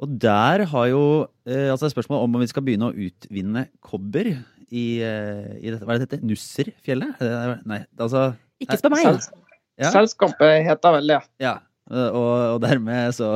Og 0.03 0.19
der 0.21 0.67
har 0.69 0.91
jo 0.91 1.01
altså 1.47 1.89
spørsmålet 1.89 2.27
om 2.27 2.37
vi 2.43 2.51
skal 2.51 2.67
begynne 2.67 2.91
å 2.91 3.07
utvinne 3.07 3.63
kobber 3.81 4.35
i, 4.71 4.99
eh, 4.99 5.53
i 5.61 5.71
dette, 5.71 5.85
hva 5.85 5.95
er 5.95 6.01
det 6.01 6.09
dette? 6.09 6.27
Nusserfjellet? 6.27 7.21
Nei, 7.69 7.81
altså 7.95 8.31
Ikke 8.63 8.79
spør 8.81 8.95
meg! 8.95 9.29
Ja. 9.77 9.91
Selskapet 9.93 10.65
heter 10.65 10.95
vel 10.95 11.11
det. 11.13 11.19
Ja. 11.43 11.59
Og, 11.87 12.57
og 12.57 12.57
dermed 12.59 13.13
så 13.15 13.29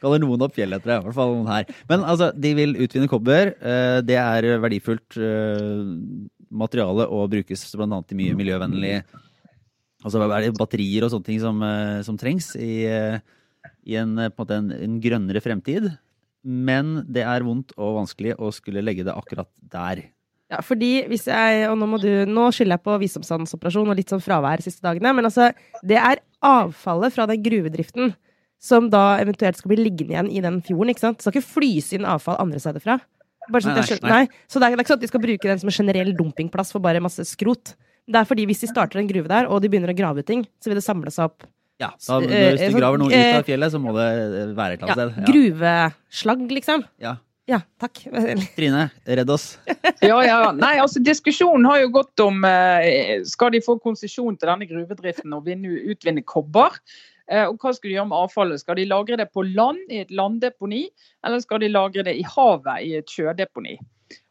kaller 0.00 0.22
noen 0.22 0.42
opp 0.42 0.56
fjellet 0.56 0.80
etter 0.80 0.94
det. 0.94 0.96
I 0.96 1.06
hvert 1.06 1.18
fall 1.18 1.34
noen 1.36 1.50
her. 1.52 1.68
Men 1.90 2.06
altså, 2.08 2.30
de 2.34 2.54
vil 2.58 2.74
utvinne 2.80 3.10
kobber. 3.10 3.52
Eh, 3.60 3.98
det 4.08 4.16
er 4.18 4.48
verdifullt 4.64 5.18
eh, 5.20 5.84
materiale 6.48 7.06
og 7.12 7.28
brukes 7.36 7.66
bl.a. 7.76 8.00
til 8.08 8.22
mye 8.22 8.38
miljøvennlig 8.38 9.00
Altså 10.06 10.22
batterier 10.54 11.02
og 11.02 11.10
sånne 11.10 11.26
ting 11.26 11.40
som, 11.42 11.58
som 12.06 12.14
trengs 12.14 12.52
i, 12.54 12.84
i 12.86 13.96
en, 13.98 14.12
en, 14.14 14.34
måte, 14.38 14.54
en, 14.54 14.68
en 14.70 15.00
grønnere 15.02 15.42
fremtid. 15.42 15.88
Men 16.46 17.00
det 17.10 17.24
er 17.26 17.42
vondt 17.42 17.74
og 17.74 17.96
vanskelig 18.04 18.36
å 18.38 18.52
skulle 18.54 18.84
legge 18.84 19.02
det 19.08 19.16
akkurat 19.18 19.50
der. 19.58 20.04
Ja, 20.48 20.62
fordi 20.64 21.02
hvis 21.10 21.26
jeg, 21.28 21.66
og 21.68 21.76
Nå 21.76 21.86
må 21.90 21.98
du, 22.00 22.08
nå 22.24 22.46
skylder 22.56 22.78
jeg 22.78 22.84
på 22.86 22.94
visdomsansoperasjon 23.02 23.90
og 23.92 23.98
litt 23.98 24.12
sånn 24.12 24.22
fravær 24.24 24.62
de 24.62 24.70
siste 24.70 24.84
dagene, 24.84 25.12
men 25.16 25.28
altså, 25.28 25.50
det 25.84 25.98
er 26.00 26.22
avfallet 26.44 27.12
fra 27.12 27.26
den 27.28 27.42
gruvedriften 27.44 28.14
som 28.58 28.88
da 28.90 29.18
eventuelt 29.22 29.58
skal 29.60 29.74
bli 29.74 29.84
liggende 29.84 30.14
igjen 30.14 30.30
i 30.32 30.42
den 30.42 30.62
fjorden. 30.64 30.90
ikke 30.90 31.04
sant? 31.04 31.20
Det 31.20 31.26
skal 31.26 31.36
ikke 31.36 31.50
flyse 31.52 31.98
inn 31.98 32.08
avfall 32.08 32.40
andre 32.42 32.62
steder 32.62 32.82
fra. 32.82 32.96
Bare 33.48 33.64
sånn 33.64 33.76
nei, 33.76 33.84
nei, 33.84 33.98
nei. 34.02 34.14
nei, 34.24 34.48
Så 34.50 34.60
det 34.60 34.66
er, 34.66 34.72
det 34.72 34.80
er, 34.80 34.84
ikke 34.84 34.92
sånn 34.92 35.00
at 35.00 35.04
de 35.04 35.12
skal 35.12 35.22
bruke 35.22 35.50
den 35.50 35.60
som 35.60 35.70
en 35.70 35.76
generell 35.76 36.10
dumpingplass 36.16 36.72
for 36.74 36.84
bare 36.84 37.04
masse 37.04 37.24
skrot. 37.28 37.76
Det 38.08 38.18
er 38.18 38.26
fordi 38.28 38.48
hvis 38.48 38.64
de 38.64 38.72
starter 38.72 39.00
en 39.00 39.08
gruve 39.08 39.30
der, 39.30 39.48
og 39.52 39.62
de 39.62 39.70
begynner 39.70 39.92
å 39.92 39.96
grave 39.96 40.24
ut 40.24 40.28
ting, 40.28 40.42
så 40.60 40.72
vil 40.72 40.80
det 40.80 40.84
samle 40.84 41.12
seg 41.12 41.28
opp 41.28 41.46
ja, 41.78 41.92
da, 41.94 42.18
Hvis 42.18 42.58
du 42.58 42.66
eh, 42.66 42.74
graver 42.74 42.98
noe 42.98 43.12
ut 43.12 43.14
av 43.14 43.38
eh, 43.38 43.46
fjellet, 43.46 43.70
så 43.70 43.78
må 43.78 43.92
det 43.94 44.08
være 44.58 44.74
et 44.74 44.80
eller 44.82 44.88
annet 44.88 44.98
sted. 44.98 45.18
Ja. 45.20 45.26
Gruveslagg, 45.28 46.40
liksom. 46.56 46.82
Ja. 47.04 47.12
Ja, 47.48 47.62
takk. 47.80 48.02
Trine, 48.56 48.88
redd 49.04 49.30
oss. 49.32 49.58
ja, 50.04 50.18
ja. 50.24 50.40
Nei, 50.52 50.74
altså 50.82 51.00
Diskusjonen 51.00 51.64
har 51.70 51.80
jo 51.80 51.92
gått 51.96 52.20
om 52.20 52.42
eh, 52.44 53.22
skal 53.28 53.54
de 53.54 53.62
få 53.64 53.78
konsesjon 53.80 54.36
til 54.36 54.50
denne 54.50 54.68
gruvedriften 54.68 55.32
og 55.32 55.48
utvinne 55.48 56.24
kobber. 56.28 56.76
Eh, 57.24 57.46
og 57.46 57.56
hva 57.56 57.72
skal 57.72 57.88
de 57.88 57.94
gjøre 57.96 58.10
med 58.10 58.18
avfallet? 58.20 58.60
Skal 58.60 58.76
de 58.76 58.88
lagre 58.90 59.16
det 59.20 59.30
på 59.32 59.46
land 59.48 59.80
i 59.88 60.02
et 60.04 60.12
landdeponi, 60.12 60.82
eller 61.24 61.40
skal 61.40 61.62
de 61.64 61.70
lagre 61.72 62.04
det 62.04 62.18
i 62.20 62.26
havet 62.36 62.84
i 62.84 62.98
et 63.00 63.14
sjødeponi? 63.16 63.78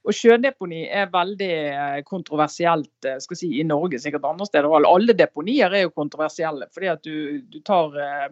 Og 0.08 0.16
Sjødeponi 0.16 0.86
er 0.86 1.10
veldig 1.14 1.50
eh, 1.54 1.98
kontroversielt 2.06 3.10
skal 3.22 3.38
si, 3.40 3.50
i 3.60 3.66
Norge, 3.66 3.98
sikkert 4.02 4.30
andre 4.30 4.46
steder. 4.48 4.70
Alle 4.88 5.18
deponier 5.18 5.74
er 5.74 5.88
jo 5.88 5.96
kontroversielle, 5.98 6.70
fordi 6.74 6.94
at 6.94 7.02
du, 7.06 7.42
du 7.50 7.60
tar 7.66 7.98
eh, 7.98 8.30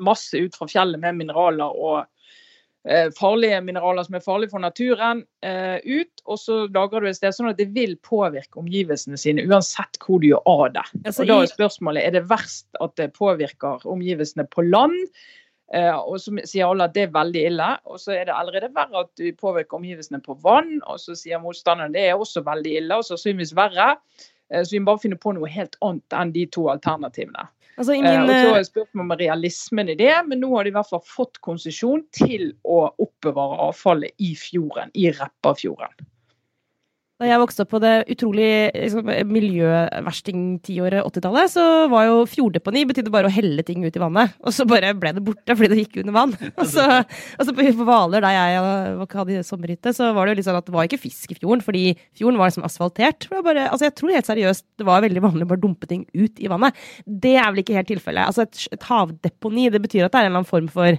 masse 0.00 0.40
ut 0.40 0.56
fra 0.56 0.68
fjellet 0.72 1.00
med 1.04 1.20
mineraler 1.20 1.76
og 1.76 2.08
farlige 3.12 3.60
mineraler 3.60 4.06
som 4.06 4.16
er 4.16 4.22
farlige 4.24 4.54
for 4.54 4.62
naturen, 4.62 5.24
eh, 5.44 5.80
ut. 5.84 6.22
Og 6.26 6.38
så 6.40 6.60
lagrer 6.72 7.00
du 7.00 7.08
et 7.10 7.18
sted 7.18 7.34
sånn 7.36 7.50
at 7.50 7.58
det 7.58 7.68
vil 7.74 7.96
påvirke 7.96 8.56
omgivelsene 8.60 9.18
sine, 9.20 9.44
uansett 9.44 10.00
hvor 10.00 10.20
du 10.20 10.30
gjør 10.30 10.40
av 10.48 10.72
det. 10.78 10.86
Og 11.12 11.28
da 11.28 11.42
er 11.42 11.52
spørsmålet 11.52 12.06
er 12.06 12.16
det 12.16 12.24
verst 12.30 12.68
at 12.80 12.96
det 12.96 13.12
påvirker 13.12 13.84
omgivelsene 13.84 14.48
på 14.48 14.64
land. 14.64 14.96
Eh, 15.74 15.92
og 15.92 16.18
så 16.18 16.32
sier 16.48 16.66
alle 16.66 16.88
at 16.88 16.96
det 16.96 17.04
er 17.08 17.14
veldig 17.14 17.44
ille. 17.52 17.68
Og 17.84 18.00
så 18.00 18.16
er 18.16 18.24
det 18.30 18.38
allerede 18.38 18.72
verre 18.74 19.04
at 19.04 19.12
du 19.20 19.28
påvirker 19.36 19.76
omgivelsene 19.76 20.22
på 20.24 20.38
vann. 20.40 20.80
Og 20.88 20.98
så 21.04 21.14
sier 21.18 21.42
motstanderen 21.42 21.92
det 21.92 22.08
er 22.08 22.16
også 22.16 22.44
veldig 22.48 22.76
ille, 22.80 22.96
og 22.96 23.04
så 23.04 23.14
sannsynligvis 23.14 23.56
verre. 23.58 23.96
Så 24.50 24.72
vi 24.72 24.80
må 24.82 24.88
bare 24.90 25.04
finne 25.04 25.20
på 25.20 25.30
noe 25.36 25.46
helt 25.46 25.76
annet 25.84 26.16
enn 26.16 26.32
de 26.34 26.42
to 26.50 26.64
alternativene. 26.72 27.44
Altså 27.78 27.94
ingen, 27.96 28.12
eh, 28.12 28.22
og 28.22 28.30
så 28.30 28.54
er 28.58 28.66
spørsmålet 28.68 29.04
om 29.04 29.18
realismen 29.20 29.92
i 29.92 29.98
det, 29.98 30.12
men 30.28 30.42
nå 30.42 30.50
har 30.54 30.66
de 30.66 30.72
i 30.72 30.76
hvert 30.76 30.90
fall 30.90 31.04
fått 31.06 31.40
konsesjon 31.44 32.02
til 32.16 32.50
å 32.66 32.82
oppbevare 33.00 33.60
avfallet 33.70 34.16
i 34.22 34.34
fjorden, 34.38 34.92
i 34.94 35.10
Repparfjorden. 35.16 36.08
Da 37.20 37.26
jeg 37.28 37.36
vokste 37.42 37.66
opp 37.66 37.68
på 37.74 37.78
det 37.82 37.90
utrolig 38.14 38.48
liksom, 38.72 39.10
miljøversting-tiåret 39.28 41.02
80-tallet, 41.04 41.50
så 41.52 41.64
var 41.92 42.06
jo 42.06 42.22
fjorddeponi 42.24 42.86
betydde 42.88 43.12
bare 43.12 43.28
å 43.28 43.34
helle 43.34 43.60
ting 43.66 43.84
ut 43.84 43.98
i 43.98 44.00
vannet. 44.00 44.32
Og 44.40 44.54
så 44.56 44.64
bare 44.68 44.94
ble 44.96 45.12
det 45.18 45.24
borte 45.26 45.52
fordi 45.52 45.68
det 45.74 45.82
gikk 45.82 45.98
under 46.00 46.16
vann. 46.16 46.32
Og 46.60 46.64
så, 46.70 46.86
og 47.02 47.44
så 47.44 47.52
på 47.52 47.84
Hvaler, 47.84 48.24
der 48.24 48.32
jeg 48.38 49.04
hadde 49.12 49.44
sommerhytte, 49.44 49.92
så 49.96 50.10
var 50.16 50.26
det 50.26 50.32
jo 50.32 50.40
litt 50.40 50.48
sånn 50.48 50.58
at 50.62 50.66
det 50.70 50.74
var 50.74 50.88
ikke 50.88 51.02
fisk 51.02 51.34
i 51.34 51.36
fjorden, 51.36 51.60
fordi 51.64 51.84
fjorden 52.16 52.40
var 52.40 52.48
liksom 52.48 52.64
asfaltert. 52.64 53.28
Bare, 53.30 53.68
altså 53.68 53.90
jeg 53.90 53.96
tror 54.00 54.16
helt 54.16 54.28
seriøst 54.32 54.64
det 54.80 54.88
var 54.88 55.04
veldig 55.04 55.24
vanlig 55.24 55.44
å 55.44 55.52
bare 55.52 55.62
dumpe 55.62 55.88
ting 55.90 56.06
ut 56.16 56.40
i 56.40 56.48
vannet. 56.50 56.76
Det 57.04 57.36
er 57.36 57.48
vel 57.52 57.62
ikke 57.64 57.76
helt 57.76 57.90
tilfellet. 57.92 58.32
Altså 58.32 58.46
et, 58.48 58.66
et 58.72 58.88
havdeponi, 58.88 59.68
det 59.72 59.84
betyr 59.84 60.08
at 60.08 60.14
det 60.14 60.22
er 60.22 60.28
en 60.28 60.32
eller 60.32 60.42
annen 60.44 60.54
form 60.56 60.72
for 60.72 60.96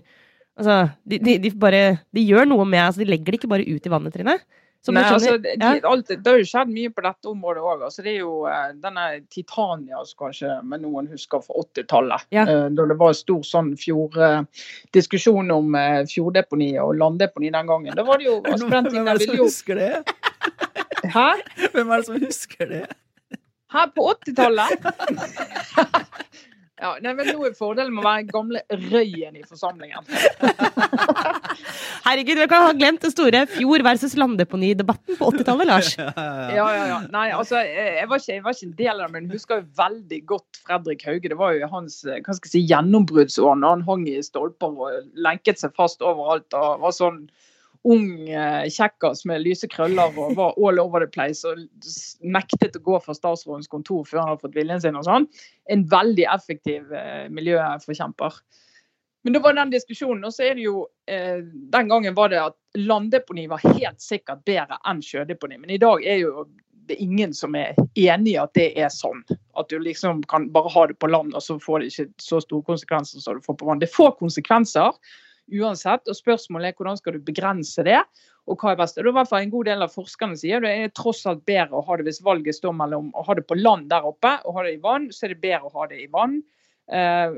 Altså, 0.59 0.91
de, 1.07 1.15
de, 1.23 1.37
de 1.39 1.49
bare 1.55 1.77
De 2.11 2.21
gjør 2.27 2.43
noe 2.49 2.65
med 2.67 2.81
altså, 2.83 2.99
De 2.99 3.07
legger 3.07 3.31
det 3.31 3.37
ikke 3.39 3.49
bare 3.53 3.63
ut 3.63 3.85
i 3.87 3.91
vannet, 3.93 4.11
Trine. 4.13 4.33
Som 4.85 4.95
Nei, 4.97 5.03
altså, 5.05 5.35
de, 5.37 5.51
ja. 5.61 5.75
alt, 5.85 6.07
det 6.09 6.25
har 6.25 6.39
jo 6.41 6.45
skjedd 6.49 6.71
mye 6.73 6.89
på 6.89 7.03
dette 7.05 7.29
området 7.29 7.61
òg. 7.61 7.83
Altså, 7.85 8.01
det 8.01 8.15
er 8.15 8.23
jo 8.23 8.47
eh, 8.49 8.71
denne 8.81 9.03
Titania, 9.29 10.01
som 10.09 10.23
kanskje 10.23 10.55
men 10.65 10.81
noen 10.81 11.09
husker 11.11 11.43
fra 11.45 11.61
80-tallet. 11.61 12.25
Ja. 12.33 12.47
Eh, 12.49 12.63
da 12.73 12.87
det 12.89 12.97
var 12.97 13.13
stor 13.17 13.43
sånn 13.45 13.75
fjord, 13.77 14.17
eh, 14.17 14.65
diskusjon 14.97 15.53
om 15.53 15.77
fjorddeponi 16.09 16.71
og 16.81 16.95
landdeponi 16.97 17.53
den 17.53 17.69
gangen. 17.69 17.93
Da 17.97 18.07
var 18.07 18.21
det 18.21 18.29
jo 18.31 18.39
altså, 18.41 18.71
Hvem 18.71 19.05
er 19.05 19.11
det 19.13 19.27
som 19.27 19.37
jo 19.37 19.45
husker 19.45 19.83
det? 19.83 19.93
Hæ? 21.13 21.29
Hvem 21.75 21.93
er 21.93 22.01
det 22.01 22.09
som 22.09 22.25
husker 22.25 22.73
det? 22.73 22.85
Her 23.71 23.93
på 23.95 24.09
80-tallet? 24.17 24.89
ja, 26.81 26.95
nei, 27.03 27.11
men 27.13 27.27
Nå 27.29 27.43
er 27.45 27.53
fordelen 27.53 27.93
med 27.93 28.01
å 28.01 28.07
være 28.07 28.23
gamle 28.31 28.61
røyen 28.89 29.35
i 29.37 29.43
forsamlingen. 29.45 30.07
Herregud, 32.07 32.39
vi 32.39 32.47
kan 32.49 32.65
ha 32.65 32.71
glemt 32.73 33.03
den 33.05 33.13
store 33.13 33.43
fjord 33.51 33.83
versus 33.85 34.15
landdeponi-debatten 34.17 35.19
på 35.19 35.29
80-tallet, 35.29 35.69
Lars. 35.69 35.91
Ja, 36.57 36.65
ja, 36.73 36.87
ja. 36.89 36.97
Nei, 37.13 37.27
altså, 37.37 37.61
jeg 37.61 38.07
var, 38.09 38.17
ikke, 38.17 38.33
jeg 38.33 38.45
var 38.45 38.57
ikke 38.57 38.67
en 38.67 38.73
del 38.79 38.95
av 38.95 39.03
det, 39.03 39.11
men 39.13 39.27
jeg 39.29 39.37
husker 39.37 39.61
jo 39.61 39.67
veldig 39.77 40.19
godt 40.33 40.61
Fredrik 40.65 41.05
Hauge. 41.05 41.29
Det 41.29 41.37
var 41.37 41.53
jo 41.55 41.69
hans 41.71 42.01
hva 42.07 42.35
skal 42.35 42.49
jeg 42.49 42.55
si, 42.55 42.63
gjennombruddsår 42.71 43.61
når 43.61 43.75
han 43.77 43.85
hang 43.87 44.07
i 44.09 44.17
stolper 44.25 44.73
og 44.73 45.13
lenket 45.21 45.61
seg 45.61 45.77
fast 45.77 46.01
overalt. 46.01 46.49
og 46.57 46.81
var 46.81 46.97
sånn 46.97 47.23
ung 47.83 48.29
eh, 48.29 48.69
kjekkas 48.69 49.25
med 49.25 49.41
lyse 49.41 49.67
krøller 49.71 50.13
og 50.19 50.35
var 50.37 50.57
all 50.57 50.79
over 50.83 51.01
the 51.03 51.09
place 51.09 51.47
og 51.47 51.63
nektet 52.21 52.77
å 52.77 52.83
gå 52.85 52.99
fra 53.01 53.15
statsrådens 53.17 53.71
kontor 53.71 54.05
før 54.05 54.21
han 54.21 54.31
hadde 54.31 54.45
fått 54.45 54.57
viljen 54.57 54.81
sin 54.83 54.99
og 54.99 55.07
sånn. 55.07 55.27
En 55.73 55.85
veldig 55.89 56.27
effektiv 56.29 56.93
eh, 56.93 57.27
miljøforkjemper. 57.33 58.41
Men 59.21 59.35
det 59.35 59.43
var 59.43 59.53
den 59.53 59.73
diskusjonen, 59.73 60.23
og 60.25 60.33
så 60.33 60.47
er 60.47 60.55
det 60.57 60.65
jo 60.65 60.87
eh, 61.05 61.43
Den 61.73 61.91
gangen 61.91 62.15
var 62.17 62.31
det 62.33 62.39
at 62.41 62.57
landdeponi 62.77 63.45
var 63.51 63.61
helt 63.77 64.01
sikkert 64.01 64.41
bedre 64.49 64.79
enn 64.89 65.01
sjødeponi. 65.05 65.59
Men 65.61 65.73
i 65.73 65.81
dag 65.81 66.05
er 66.05 66.23
jo 66.23 66.47
det 66.89 66.97
er 66.97 67.03
ingen 67.05 67.33
som 67.33 67.55
er 67.55 67.77
enig 67.95 68.33
i 68.33 68.39
at 68.41 68.53
det 68.57 68.71
er 68.81 68.89
sånn. 68.91 69.21
At 69.59 69.69
du 69.69 69.77
liksom 69.79 70.23
kan 70.31 70.49
bare 70.51 70.71
ha 70.73 70.87
det 70.89 70.97
på 70.99 71.07
land, 71.11 71.35
og 71.37 71.43
så 71.45 71.59
får 71.61 71.79
det 71.79 71.91
ikke 71.91 72.07
så 72.19 72.41
store 72.43 72.65
konsekvenser 72.67 73.21
som 73.21 73.37
du 73.37 73.45
får 73.45 73.59
på 73.61 73.67
vann. 73.69 73.79
Det 73.79 73.91
får 73.93 74.17
konsekvenser 74.19 74.97
uansett, 75.51 76.07
og 76.07 76.17
spørsmålet 76.17 76.71
er 76.71 76.77
hvordan 76.77 76.99
skal 76.99 77.17
du 77.17 77.25
begrense 77.25 77.83
det, 77.87 77.99
og 78.49 78.61
hva 78.61 78.73
er 78.73 78.79
best. 78.79 78.97
Det 78.97 79.03
er 79.05 79.11
i 79.11 79.15
hvert 79.15 79.29
fall 79.29 79.45
en 79.45 79.53
god 79.53 79.67
del 79.69 79.85
av 79.85 79.93
forskerne 79.93 80.39
sier 80.39 80.63
det 80.63 80.71
er 80.73 80.95
tross 80.97 81.21
alt 81.29 81.43
bedre 81.47 81.77
å 81.77 81.85
ha 81.85 81.97
det 81.97 82.07
hvis 82.07 82.23
valget 82.25 82.57
står 82.57 82.73
mellom 82.77 83.11
å 83.17 83.25
ha 83.27 83.35
det 83.37 83.45
på 83.49 83.57
land 83.59 83.89
der 83.91 84.07
oppe 84.07 84.33
og 84.45 84.57
ha 84.57 84.65
det 84.65 84.75
i 84.77 84.81
vann, 84.83 85.09
så 85.13 85.27
er 85.27 85.35
det 85.35 85.43
bedre 85.43 85.69
å 85.69 85.75
ha 85.77 85.87
det 85.91 86.01
i 86.01 86.09
vann. 86.11 86.39
Eh, 86.91 87.35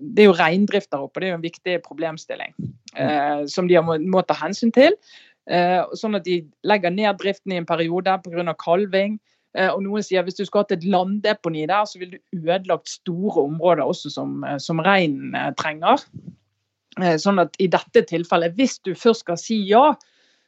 det 0.00 0.24
er 0.24 0.30
jo 0.30 0.36
reindrift 0.38 0.92
der 0.94 1.04
oppe, 1.04 1.20
det 1.20 1.28
er 1.28 1.34
jo 1.34 1.40
en 1.40 1.46
viktig 1.46 1.78
problemstilling 1.84 2.54
eh, 2.96 3.42
som 3.50 3.68
de 3.68 3.80
må, 3.82 4.22
ta 4.24 4.36
hensyn 4.38 4.72
til. 4.74 4.96
Eh, 5.50 5.82
sånn 5.98 6.16
at 6.18 6.24
de 6.26 6.40
legger 6.66 6.94
ned 6.94 7.18
driften 7.20 7.52
i 7.52 7.60
en 7.60 7.68
periode 7.68 8.20
pga. 8.24 8.54
kalving. 8.62 9.18
Og 9.56 9.78
noen 9.80 10.04
sier 10.04 10.20
hvis 10.20 10.36
du 10.36 10.42
skulle 10.44 10.66
hatt 10.66 10.72
et 10.74 10.82
landdeponi 10.84 11.62
der, 11.64 11.86
så 11.88 11.96
ville 11.96 12.18
du 12.18 12.42
ødelagt 12.50 12.90
store 12.92 13.46
områder 13.46 13.88
også 13.88 14.10
som, 14.12 14.42
som 14.60 14.82
reinen 14.84 15.32
trenger. 15.56 16.02
Eh, 17.02 17.16
sånn 17.20 17.42
at 17.42 17.56
i 17.60 17.68
dette 17.72 18.04
tilfellet, 18.08 18.56
hvis 18.56 18.78
du 18.86 18.94
først 18.96 19.26
skal 19.26 19.40
si 19.40 19.58
ja, 19.68 19.90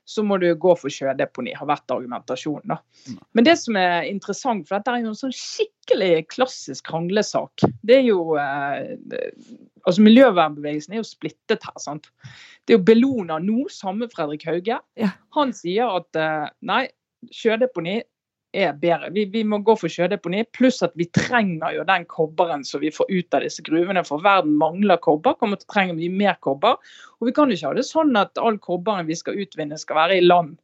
så 0.08 0.22
må 0.24 0.38
du 0.40 0.46
gå 0.56 0.72
for 0.80 0.92
sjødeponi, 0.92 1.52
har 1.52 1.68
vært 1.68 1.92
argumentasjonen. 1.92 2.72
da. 2.72 3.16
Men 3.36 3.44
det 3.44 3.58
som 3.60 3.76
er 3.76 4.06
interessant, 4.08 4.64
for 4.68 4.78
dette 4.78 4.94
er 4.94 5.02
jo 5.02 5.10
en 5.12 5.18
sånn 5.18 5.34
skikkelig 5.36 6.22
klassisk 6.32 6.88
kranglesak. 6.88 7.66
Det 7.84 7.98
er 8.00 8.06
jo 8.08 8.22
eh, 8.40 8.96
Altså 9.88 10.02
Miljøvernbevegelsen 10.04 10.92
er 10.92 11.00
jo 11.00 11.06
splittet 11.06 11.62
her. 11.64 11.76
sant? 11.80 12.08
Det 12.64 12.74
er 12.74 12.78
jo 12.78 12.86
Bellona 12.88 13.38
nå, 13.40 13.68
samme 13.72 14.08
Fredrik 14.12 14.44
Hauge. 14.48 14.80
Ja. 15.00 15.12
Han 15.36 15.52
sier 15.56 16.00
at 16.00 16.18
eh, 16.18 16.48
nei, 16.68 16.82
sjødeponi 17.32 18.00
er 18.52 18.72
bedre. 18.80 19.10
Vi, 19.12 19.24
vi 19.32 19.42
må 19.44 19.58
gå 19.64 19.74
for 19.76 19.92
sjødeponi, 19.92 20.44
pluss 20.56 20.80
at 20.84 20.94
vi 20.98 21.08
trenger 21.14 21.74
jo 21.76 21.84
den 21.88 22.06
kobberen 22.08 22.64
som 22.64 22.80
vi 22.80 22.92
får 22.94 23.10
ut 23.10 23.36
av 23.36 23.44
disse 23.44 23.64
gruvene. 23.66 24.04
For 24.06 24.24
verden 24.24 24.56
mangler 24.60 25.00
kobber, 25.04 25.36
kommer 25.40 25.60
til 25.60 25.68
å 25.68 25.74
trenge 25.74 25.98
mye 25.98 26.14
mer 26.14 26.38
kobber. 26.44 26.78
Og 27.18 27.28
vi 27.28 27.34
kan 27.36 27.50
jo 27.50 27.58
ikke 27.58 27.72
ha 27.72 27.78
det 27.78 27.86
sånn 27.88 28.16
at 28.18 28.40
all 28.40 28.58
kobberen 28.62 29.08
vi 29.08 29.18
skal 29.18 29.38
utvinne 29.42 29.78
skal 29.80 30.00
være 30.00 30.20
i 30.20 30.24
land 30.24 30.56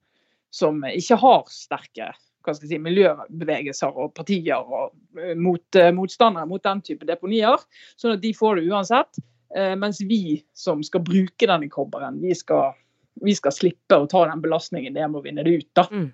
som 0.55 0.85
ikke 0.87 1.19
har 1.19 1.45
sterke 1.51 2.13
si, 2.55 2.79
miljøbevegelser 2.79 3.97
og 3.99 4.13
partier 4.15 4.61
og 4.61 4.93
eh, 5.19 5.35
mot, 5.37 5.65
eh, 5.81 5.91
motstandere 5.95 6.47
mot 6.49 6.63
den 6.63 6.83
type 6.85 7.07
deponier. 7.09 7.63
Sånn 8.01 8.17
at 8.17 8.23
de 8.23 8.35
får 8.37 8.61
det 8.61 8.69
uansett. 8.71 9.23
Eh, 9.57 9.75
mens 9.79 10.01
vi 10.03 10.43
som 10.57 10.83
skal 10.87 11.03
bruke 11.07 11.49
denne 11.49 11.71
kobberen, 11.73 12.21
vi 12.23 12.35
skal, 12.39 12.75
vi 13.23 13.35
skal 13.37 13.55
slippe 13.55 13.99
å 13.99 14.09
ta 14.11 14.25
den 14.31 14.43
belastningen 14.45 14.95
det 14.95 15.05
er 15.05 15.11
med 15.11 15.23
å 15.23 15.27
vinne 15.27 15.47
det 15.47 15.59
ut. 15.59 15.71
da. 15.77 15.89
Mm. 15.91 16.13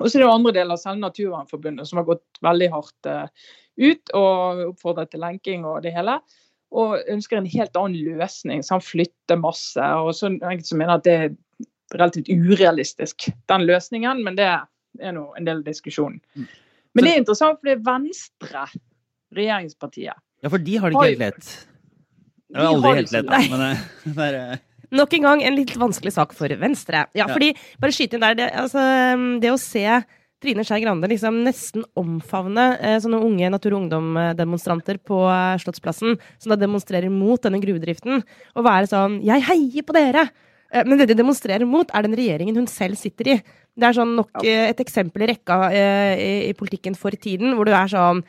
Og 0.00 0.08
så 0.08 0.18
er 0.18 0.24
det 0.24 0.30
andre 0.30 0.54
deler, 0.56 0.78
selv 0.80 1.02
Naturvernforbundet, 1.02 1.88
som 1.88 2.00
har 2.00 2.08
gått 2.08 2.40
veldig 2.44 2.70
hardt 2.72 3.10
eh, 3.10 3.50
ut 3.78 4.14
og 4.16 4.64
oppfordret 4.70 5.12
til 5.12 5.22
lenking 5.22 5.66
og 5.68 5.84
det 5.84 5.94
hele. 5.94 6.18
Og 6.74 6.96
ønsker 7.10 7.38
en 7.38 7.50
helt 7.50 7.78
annen 7.78 8.16
løsning. 8.18 8.64
Så 8.66 8.76
han 8.76 8.84
flytter 8.84 9.38
masse. 9.38 9.90
Og 10.02 10.10
så 10.18 10.32
enkelte 10.32 10.72
som 10.72 10.82
mener 10.82 10.98
at 10.98 11.06
det 11.06 11.14
er 11.14 11.36
relativt 11.94 12.30
urealistisk, 12.32 13.28
den 13.50 13.66
løsningen. 13.68 14.24
Men 14.26 14.38
det 14.38 14.48
er 14.50 15.14
nå 15.14 15.28
en 15.38 15.46
del 15.46 15.62
av 15.62 15.68
diskusjonen. 15.68 16.18
Mm. 16.34 16.48
Men 16.94 17.06
det 17.06 17.12
er 17.12 17.22
interessant, 17.22 17.60
for 17.60 17.68
det 17.68 17.76
er 17.76 17.86
Venstre, 17.86 18.66
regjeringspartiet. 19.34 20.18
Ja, 20.44 20.50
for 20.50 20.62
de 20.62 20.76
har 20.78 20.90
det 20.90 20.98
ikke 20.98 21.10
helt 21.14 21.24
lett. 21.24 21.48
Det 22.54 22.60
De 22.60 22.62
er 22.62 22.70
aldri 22.70 22.92
helt 23.00 23.14
lett, 23.14 23.30
da. 23.30 23.40
Men 23.50 23.62
det, 23.64 23.72
det 24.14 24.26
er, 24.28 24.36
eh, 24.42 24.62
Nok 24.94 25.16
en 25.18 25.26
gang 25.26 25.42
en 25.42 25.56
litt 25.58 25.74
vanskelig 25.80 26.14
sak 26.14 26.34
for 26.36 26.52
Venstre. 26.60 27.06
Ja, 27.18 27.26
fordi, 27.30 27.52
bare 27.82 27.94
skyte 27.94 28.18
inn 28.18 28.24
der, 28.24 28.36
det, 28.38 28.50
altså, 28.60 28.84
det 29.42 29.50
å 29.50 29.58
se 29.60 29.84
Trine 30.44 30.64
Skei 30.66 30.82
Grande 30.84 31.08
liksom 31.08 31.40
nesten 31.46 31.86
omfavne 31.98 32.66
eh, 32.76 32.96
sånne 33.02 33.22
unge 33.24 33.48
Natur 33.52 33.74
og 33.74 33.84
Ungdom-demonstranter 33.84 35.00
på 35.00 35.22
eh, 35.32 35.58
Slottsplassen, 35.62 36.18
som 36.38 36.52
da 36.52 36.58
demonstrerer 36.60 37.12
mot 37.12 37.40
denne 37.42 37.62
gruvedriften, 37.62 38.20
og 38.54 38.66
være 38.66 38.90
sånn 38.90 39.22
'Jeg 39.24 39.46
heier 39.48 39.86
på 39.86 39.96
dere!' 39.96 40.28
Eh, 40.74 40.84
Men 40.84 40.98
det 40.98 41.08
de 41.08 41.18
demonstrerer 41.22 41.66
mot, 41.66 41.88
er 41.94 42.02
den 42.02 42.16
regjeringen 42.18 42.56
hun 42.56 42.66
selv 42.66 42.98
sitter 42.98 43.28
i. 43.34 43.42
Det 43.74 43.88
er 43.88 43.96
sånn 43.96 44.16
nok 44.18 44.42
eh, 44.42 44.70
et 44.70 44.80
eksempel 44.82 45.22
i 45.22 45.30
rekka 45.30 45.70
eh, 45.72 46.14
i, 46.18 46.32
i 46.50 46.56
politikken 46.58 46.96
for 46.98 47.10
tiden, 47.10 47.54
hvor 47.54 47.64
du 47.68 47.72
er 47.72 47.90
sånn 47.90 48.24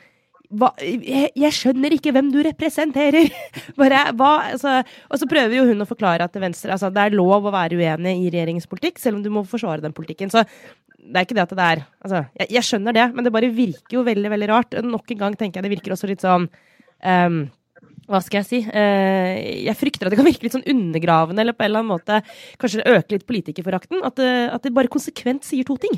hva, 0.54 0.70
jeg, 0.80 1.30
jeg 1.34 1.54
skjønner 1.54 1.96
ikke 1.96 2.12
hvem 2.14 2.30
du 2.34 2.38
representerer! 2.46 3.30
Bare, 3.80 4.02
hva, 4.18 4.32
altså, 4.52 4.78
og 5.10 5.20
så 5.20 5.28
prøver 5.30 5.58
jo 5.58 5.66
hun 5.70 5.82
å 5.82 5.88
forklare 5.88 6.26
at 6.26 6.38
Venstre 6.40 6.74
altså, 6.74 6.90
det 6.94 7.02
er 7.02 7.18
lov 7.18 7.48
å 7.48 7.54
være 7.54 7.78
uenig 7.78 8.16
i 8.20 8.30
regjeringens 8.30 8.68
politikk, 8.70 9.00
selv 9.02 9.18
om 9.18 9.24
du 9.24 9.30
må 9.34 9.44
forsvare 9.48 9.84
den 9.84 9.96
politikken. 9.96 10.32
Så 10.32 10.44
det 10.46 11.20
er 11.20 11.26
ikke 11.26 11.38
det 11.38 11.46
at 11.46 11.54
det 11.58 11.66
er 11.66 11.84
altså, 11.84 12.24
jeg, 12.38 12.50
jeg 12.58 12.68
skjønner 12.70 12.96
det, 12.96 13.06
men 13.14 13.26
det 13.26 13.34
bare 13.34 13.52
virker 13.54 13.98
jo 13.98 14.06
veldig 14.06 14.32
veldig 14.32 14.50
rart. 14.52 14.80
Nok 14.86 15.14
en 15.14 15.22
gang 15.24 15.38
tenker 15.38 15.60
jeg 15.60 15.68
det 15.68 15.76
virker 15.76 15.96
også 15.96 16.10
litt 16.10 16.24
sånn 16.24 16.48
um, 16.48 17.46
hva 18.06 18.20
skal 18.22 18.38
jeg 18.38 18.46
si? 18.46 18.58
Eh, 18.70 19.64
jeg 19.66 19.74
frykter 19.74 20.06
at 20.06 20.14
det 20.14 20.18
kan 20.20 20.28
virke 20.28 20.46
litt 20.46 20.54
sånn 20.54 20.68
undergravende, 20.70 21.42
eller 21.42 21.56
på 21.58 21.64
en 21.64 21.72
eller 21.72 21.82
annen 21.82 21.90
måte 21.90 22.20
kanskje 22.62 22.84
øke 22.86 23.16
litt 23.16 23.24
politikerforakten. 23.26 24.04
At, 24.06 24.22
at 24.22 24.62
det 24.62 24.70
bare 24.76 24.92
konsekvent 24.92 25.42
sier 25.42 25.66
to 25.66 25.74
ting. 25.82 25.96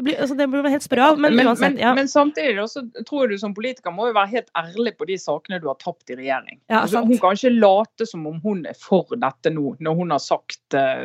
Det 0.00 0.04
blir, 0.06 0.16
altså, 0.16 0.34
det 0.38 0.46
blir 0.48 0.64
helt 0.72 0.84
sprø 0.84 1.02
av, 1.04 1.18
men, 1.20 1.34
men, 1.36 1.50
uansett. 1.50 1.74
men, 1.74 1.82
Ja. 1.82 1.90
men 1.94 2.06
samtidig 2.08 2.62
også, 2.62 2.86
tror 3.04 3.26
jeg 3.26 3.34
du 3.34 3.42
som 3.42 3.52
politiker 3.52 3.92
må 3.92 4.06
jo 4.08 4.14
være 4.16 4.30
helt 4.32 4.46
ærlig 4.56 4.94
på 4.96 5.04
de 5.10 5.18
sakene 5.20 5.58
du 5.60 5.66
har 5.68 5.76
tapt 5.76 6.08
i 6.08 6.16
regjering. 6.16 6.56
Ja, 6.72 6.78
altså, 6.80 7.02
hun 7.04 7.18
kan 7.20 7.36
ikke 7.36 7.52
late 7.52 8.06
som 8.08 8.24
om 8.30 8.38
hun 8.40 8.62
er 8.70 8.78
for 8.80 9.12
dette 9.12 9.52
nå, 9.52 9.74
når 9.76 9.98
hun 9.98 10.14
har 10.14 10.22
sagt 10.24 10.78
uh, 10.78 11.04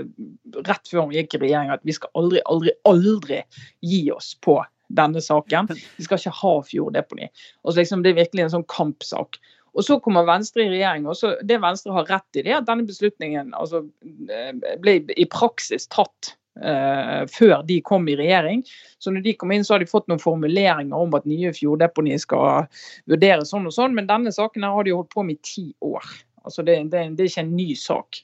rett 0.64 0.88
før 0.88 1.10
hun 1.10 1.12
gikk 1.18 1.36
i 1.36 1.42
regjering 1.44 1.74
at 1.76 1.84
vi 1.84 1.98
skal 1.98 2.14
aldri, 2.16 2.40
aldri, 2.48 2.72
aldri 2.88 3.42
gi 3.84 4.06
oss 4.16 4.32
på 4.40 4.62
denne 4.96 5.20
saken. 5.20 5.68
Vi 5.98 6.08
skal 6.08 6.22
ikke 6.22 6.38
ha 6.40 6.54
fjorddeponi. 6.70 7.28
Altså, 7.66 7.82
liksom, 7.82 8.06
det 8.06 8.14
er 8.14 8.22
virkelig 8.22 8.46
en 8.46 8.56
sånn 8.56 8.68
kampsak. 8.72 9.42
Og 9.76 9.84
så 9.84 10.00
kommer 10.00 10.24
Venstre 10.24 10.64
i 10.64 10.72
regjering. 10.72 11.04
og 11.12 11.20
så 11.20 11.36
Det 11.44 11.60
Venstre 11.60 11.92
har 11.92 12.08
rett 12.08 12.40
i, 12.40 12.46
det 12.46 12.54
er 12.54 12.62
at 12.62 12.70
denne 12.70 12.88
beslutningen 12.88 13.52
altså, 13.60 13.84
eh, 14.32 14.56
ble 14.80 15.02
i 15.12 15.28
praksis 15.28 15.90
tatt 15.92 16.38
før 16.56 17.66
de 17.68 17.82
kom 17.84 18.06
i 18.08 18.16
regjering. 18.16 18.62
Så 19.00 19.12
når 19.12 19.26
de 19.26 19.34
kom 19.36 19.52
inn, 19.52 19.66
så 19.68 19.74
har 19.76 19.84
de 19.84 19.90
fått 19.90 20.08
noen 20.08 20.22
formuleringer 20.24 20.96
om 20.96 21.18
at 21.18 21.26
nye 21.28 21.52
fjorddeponi 21.52 22.16
skal 22.22 22.70
vurderes 23.12 23.52
sånn 23.52 23.68
og 23.68 23.76
sånn, 23.76 23.96
men 23.98 24.08
denne 24.08 24.32
saken 24.32 24.64
har 24.64 24.88
de 24.88 24.94
holdt 24.96 25.12
på 25.12 25.26
med 25.28 25.36
i 25.36 25.44
ti 25.44 25.66
år. 25.84 26.08
Altså 26.46 26.64
det, 26.64 26.78
det, 26.94 27.02
det 27.18 27.26
er 27.26 27.32
ikke 27.32 27.44
en 27.44 27.56
ny 27.58 27.76
sak, 27.76 28.22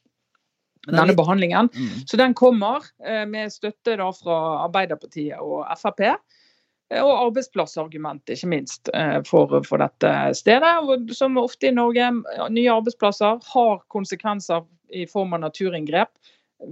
denne 0.87 1.13
behandlingen. 1.17 1.69
mm. 1.73 2.07
Så 2.07 2.17
den 2.17 2.33
kommer 2.37 2.85
eh, 3.03 3.25
med 3.29 3.51
støtte 3.53 3.97
da 3.99 4.07
fra 4.15 4.37
Arbeiderpartiet 4.63 5.41
og 5.41 5.65
Frp. 5.77 6.01
eh, 6.07 7.01
Og 7.01 7.11
arbeidsplassargumentet, 7.27 8.37
ikke 8.37 8.49
minst, 8.53 8.89
eh, 8.93 9.19
for, 9.27 9.59
for 9.67 9.81
dette 9.83 10.13
stedet. 10.37 10.71
Og 10.85 11.11
som 11.17 11.37
ofte 11.41 11.67
i 11.67 11.75
Norge, 11.75 12.11
nye 12.49 12.73
arbeidsplasser 12.73 13.41
har 13.53 13.81
konsekvenser 13.91 14.63
i 14.93 15.05
form 15.09 15.33
av 15.33 15.43
naturinngrep. 15.45 16.13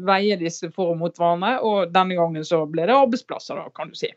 Veier 0.06 0.38
disse 0.38 0.70
for 0.74 0.94
og 0.94 1.00
mot 1.02 1.16
hverandre, 1.18 1.60
og 1.66 1.94
denne 1.94 2.18
gangen 2.20 2.46
så 2.46 2.64
ble 2.70 2.86
det 2.90 2.96
arbeidsplasser, 2.96 3.58
da, 3.58 3.72
kan 3.76 3.90
du 3.90 3.98
si. 3.98 4.12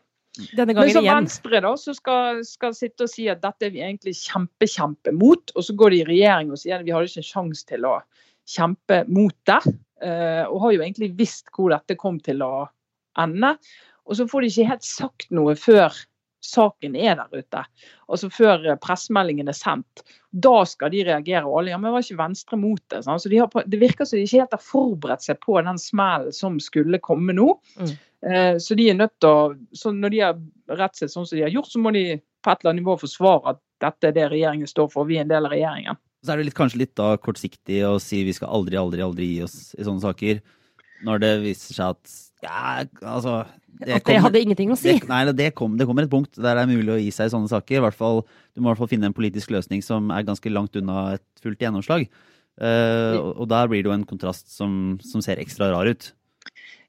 Denne 0.57 0.73
Men 0.73 0.89
så. 0.89 1.01
Venstre 1.05 1.61
da, 1.61 1.71
så 1.77 1.93
skal, 1.93 2.41
skal 2.45 2.73
sitte 2.77 3.05
og 3.05 3.11
si 3.11 3.27
at 3.29 3.41
dette 3.43 3.67
er 3.67 3.73
vi 3.73 3.83
egentlig 3.85 4.15
kjempe, 4.17 4.69
kjempe 4.69 5.13
mot, 5.13 5.53
og 5.53 5.65
så 5.65 5.75
går 5.77 5.93
de 5.93 5.99
i 6.01 6.07
regjering 6.09 6.53
og 6.53 6.61
sier 6.61 6.79
at 6.79 6.85
vi 6.87 6.93
hadde 6.95 7.09
ikke 7.11 7.21
en 7.21 7.29
sjanse 7.29 7.67
til 7.69 7.85
å 7.89 7.97
kjempe 8.49 9.03
mot 9.13 9.35
det. 9.49 9.59
eh, 10.01 10.43
Og 10.49 10.61
har 10.65 10.73
jo 10.73 10.81
egentlig 10.81 11.11
visst 11.19 11.53
hvor 11.53 11.69
dette 11.73 11.97
kom 11.99 12.17
til 12.19 12.41
å 12.41 12.65
ende. 13.21 13.53
Og 14.09 14.17
så 14.17 14.25
får 14.27 14.41
de 14.41 14.49
ikke 14.51 14.71
helt 14.71 14.87
sagt 14.87 15.29
noe 15.31 15.53
før 15.55 15.93
saken 16.43 16.95
er 16.99 17.17
der 17.19 17.31
ute. 17.31 17.63
Altså 18.11 18.29
før 18.33 18.65
eh, 18.67 18.79
pressemeldingen 18.83 19.49
er 19.51 19.57
sendt. 19.57 20.03
Da 20.31 20.63
skal 20.67 20.93
de 20.93 21.03
reagere. 21.07 21.45
Og 21.47 21.61
alle, 21.61 21.73
ja, 21.73 21.79
men 21.81 21.93
var 21.93 22.05
ikke 22.05 22.19
Venstre 22.19 22.59
mot 22.59 22.81
det? 22.91 23.03
Så 23.05 23.31
de 23.31 23.39
har, 23.41 23.51
det 23.69 23.81
virker 23.81 24.07
som 24.07 24.19
de 24.19 24.25
ikke 24.27 24.43
helt 24.43 24.57
har 24.57 24.65
forberedt 24.65 25.25
seg 25.25 25.39
på 25.43 25.59
den 25.61 25.79
smellen 25.81 26.35
som 26.35 26.59
skulle 26.63 27.01
komme 27.03 27.35
nå. 27.37 27.53
Mm. 27.79 27.93
Eh, 28.27 28.55
Så 28.63 28.77
de 28.79 28.89
er 28.89 28.99
nødt 28.99 29.15
til 29.19 29.29
å 29.29 29.55
så 29.75 29.91
Når 29.91 30.13
de 30.13 30.23
har 30.23 30.39
rett 30.79 30.95
seg 30.95 31.11
sånn 31.11 31.27
som 31.27 31.37
de 31.37 31.45
har 31.45 31.53
gjort, 31.53 31.71
så 31.71 31.81
må 31.81 31.91
de 31.95 32.21
på 32.43 32.51
et 32.51 32.59
eller 32.61 32.73
annet 32.73 32.83
nivå 32.83 32.97
forsvare 32.99 33.55
at 33.55 33.61
dette 33.83 34.09
er 34.09 34.15
det 34.15 34.31
regjeringen 34.31 34.67
står 34.67 34.89
for. 34.91 35.07
Vi 35.07 35.17
er 35.17 35.25
en 35.25 35.31
del 35.31 35.47
av 35.47 35.55
regjeringen. 35.55 35.99
Så 36.23 36.31
er 36.31 36.39
det 36.39 36.47
litt, 36.47 36.55
kanskje 36.55 36.79
litt 36.79 36.95
da 36.95 37.13
kortsiktig 37.19 37.81
å 37.83 37.97
si 37.99 38.21
vi 38.23 38.35
skal 38.35 38.51
aldri, 38.55 38.77
aldri, 38.79 39.03
aldri 39.03 39.27
gi 39.33 39.41
oss 39.43 39.57
i 39.75 39.83
sånne 39.83 40.03
saker. 40.05 40.39
Når 41.03 41.19
det 41.19 41.31
viser 41.43 41.75
seg 41.75 41.97
at 41.97 42.13
ja, 42.43 42.83
altså 43.01 43.35
At 43.43 43.87
det 43.87 44.01
kommer- 44.05 44.25
hadde 44.27 44.41
ingenting 44.43 44.71
å 44.71 44.77
si. 44.77 44.93
Det, 44.99 45.09
nei, 45.09 45.23
det, 45.33 45.49
kom, 45.57 45.77
det 45.79 45.87
kommer 45.89 46.05
et 46.05 46.11
punkt 46.11 46.35
der 46.37 46.59
det 46.59 46.63
er 46.65 46.69
mulig 46.69 46.93
å 46.93 46.99
gi 47.01 47.09
seg 47.15 47.27
i 47.27 47.33
sånne 47.33 47.49
saker. 47.51 47.79
I 47.79 47.83
hvert 47.87 47.97
fall, 47.97 48.21
du 48.53 48.61
må 48.61 48.69
i 48.69 48.71
hvert 48.71 48.83
fall 48.83 48.91
finne 48.91 49.09
en 49.09 49.17
politisk 49.17 49.51
løsning 49.55 49.81
som 49.83 50.11
er 50.13 50.27
ganske 50.27 50.51
langt 50.53 50.75
unna 50.79 51.15
et 51.17 51.25
fullt 51.43 51.63
gjennomslag. 51.63 52.05
Uh, 52.61 53.17
og, 53.17 53.29
og 53.41 53.47
der 53.49 53.67
blir 53.71 53.81
det 53.81 53.89
jo 53.89 53.95
en 53.95 54.05
kontrast 54.05 54.51
som, 54.53 54.99
som 55.01 55.23
ser 55.25 55.41
ekstra 55.41 55.71
rar 55.73 55.89
ut. 55.89 56.11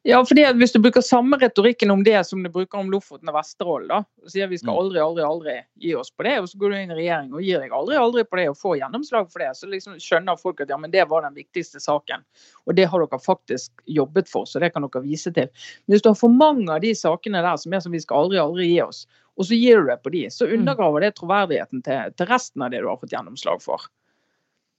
Ja, 0.07 0.19
fordi 0.25 0.43
Hvis 0.61 0.73
du 0.73 0.79
bruker 0.85 1.01
samme 1.01 1.39
retorikken 1.41 1.91
om 1.91 2.03
det 2.05 2.27
som 2.29 2.43
du 2.43 2.51
bruker 2.53 2.77
om 2.79 2.91
Lofoten 2.93 3.31
og 3.31 3.39
Vesterålen, 3.39 3.87
da, 3.89 4.03
og 4.05 4.29
sier 4.29 4.51
vi 4.51 4.59
skal 4.61 4.75
Mm. 4.75 4.81
aldri, 4.83 5.01
aldri, 5.01 5.23
aldri 5.25 5.55
gi 5.81 5.95
oss 5.97 6.11
på 6.11 6.27
det, 6.27 6.35
og 6.43 6.49
så 6.49 6.59
går 6.61 6.71
du 6.71 6.77
inn 6.77 6.91
i 6.91 6.99
regjering 6.99 7.33
og 7.33 7.41
gir 7.41 7.61
deg 7.61 7.73
aldri, 7.73 7.97
aldri 7.97 8.25
på 8.29 8.37
det 8.37 8.51
og 8.51 8.59
får 8.61 8.77
gjennomslag 8.83 9.33
for 9.33 9.39
det, 9.41 9.57
så 9.57 9.67
liksom 9.67 9.97
skjønner 9.97 10.37
folk 10.37 10.61
at 10.61 10.69
ja, 10.69 10.77
men 10.77 10.93
det 10.93 11.09
var 11.09 11.25
den 11.25 11.33
viktigste 11.33 11.81
saken. 11.81 12.21
Og 12.67 12.77
det 12.77 12.85
har 12.85 13.01
dere 13.01 13.19
faktisk 13.19 13.73
jobbet 13.87 14.29
for, 14.29 14.45
så 14.45 14.61
det 14.61 14.75
kan 14.75 14.85
dere 14.85 15.03
vise 15.03 15.33
til. 15.33 15.49
Men 15.87 15.97
hvis 15.97 16.05
du 16.05 16.11
har 16.11 16.21
for 16.21 16.29
mange 16.29 16.69
av 16.69 16.85
de 16.85 16.93
sakene 16.93 17.41
der 17.41 17.57
som 17.57 17.73
er 17.73 17.81
som 17.81 17.93
vi 17.93 18.05
skal 18.05 18.27
aldri, 18.27 18.39
aldri 18.45 18.69
gi 18.69 18.83
oss, 18.85 19.07
og 19.41 19.49
så 19.49 19.57
gir 19.57 19.81
du 19.81 19.89
det 19.89 20.03
på 20.05 20.13
de, 20.13 20.29
så 20.29 20.45
undergraver 20.53 21.01
det 21.01 21.15
troverdigheten 21.17 21.81
til, 21.83 22.13
til 22.13 22.27
resten 22.29 22.61
av 22.61 22.77
det 22.77 22.85
du 22.85 22.93
har 22.93 23.01
fått 23.01 23.17
gjennomslag 23.17 23.65
for. 23.65 23.89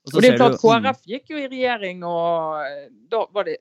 Og, 0.05 0.13
Og 0.13 0.21
det 0.21 0.35
er 0.35 0.37
klart 0.37 0.61
mm. 0.61 0.61
KrF 0.61 1.01
gikk 1.09 1.33
jo 1.33 1.37
i 1.41 1.47
regjering, 1.49 2.03
og 2.05 2.61
eh, 2.61 2.91
da 3.09 3.25
var 3.33 3.49
det 3.49 3.57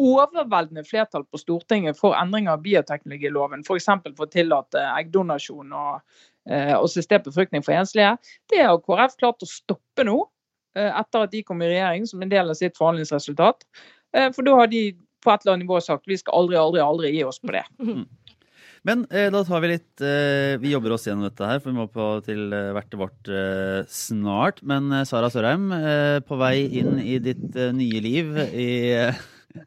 overveldende 0.00 0.84
flertall 0.86 1.24
på 1.30 1.38
Stortinget 1.38 1.98
for 1.98 2.16
endringer 2.18 2.56
av 2.56 2.62
bioteknologiloven. 2.64 3.62
F.eks. 3.66 3.90
for, 3.90 4.14
for 4.16 4.26
å 4.26 4.32
tillate 4.32 4.82
eggdonasjon 4.98 5.74
og 5.74 6.00
eh, 6.50 6.74
assistert 6.74 7.26
befruktning 7.28 7.64
for 7.66 7.76
enslige. 7.76 8.16
Det 8.50 8.64
har 8.64 8.82
KrF 8.82 9.18
klart 9.20 9.46
å 9.46 9.50
stoppe 9.50 10.06
nå, 10.06 10.18
eh, 10.78 10.90
etter 10.90 11.28
at 11.28 11.34
de 11.34 11.44
kom 11.46 11.62
i 11.62 11.70
regjering 11.70 12.08
som 12.10 12.24
en 12.24 12.32
del 12.32 12.50
av 12.50 12.58
sitt 12.58 12.78
forhandlingsresultat. 12.80 13.66
Eh, 14.16 14.30
for 14.34 14.46
da 14.46 14.58
har 14.58 14.72
de 14.72 14.90
på 15.24 15.32
et 15.32 15.44
eller 15.44 15.54
annet 15.56 15.64
nivå 15.64 15.80
sagt 15.80 16.10
vi 16.10 16.18
skal 16.20 16.42
aldri, 16.42 16.58
aldri, 16.60 16.82
aldri 16.84 17.14
gi 17.14 17.24
oss 17.26 17.40
på 17.40 17.54
det. 17.54 17.64
Men 18.84 19.06
eh, 19.08 19.30
da 19.32 19.40
tar 19.48 19.62
vi 19.64 19.70
litt 19.70 20.02
eh, 20.04 20.58
Vi 20.60 20.74
jobber 20.74 20.92
oss 20.92 21.06
gjennom 21.08 21.24
dette 21.24 21.46
her, 21.48 21.60
for 21.62 21.72
vi 21.72 21.78
må 21.78 21.86
på 21.88 22.08
til 22.26 22.52
eh, 22.52 22.96
vårt 23.00 23.30
eh, 23.32 23.80
snart. 23.88 24.60
Men 24.60 24.90
eh, 24.92 25.06
Sara 25.08 25.30
Sørheim, 25.32 25.70
eh, 25.72 26.18
på 26.20 26.36
vei 26.36 26.66
inn 26.82 26.98
i 27.00 27.16
ditt 27.22 27.56
nye 27.78 28.02
liv 28.04 28.36
i 28.52 28.68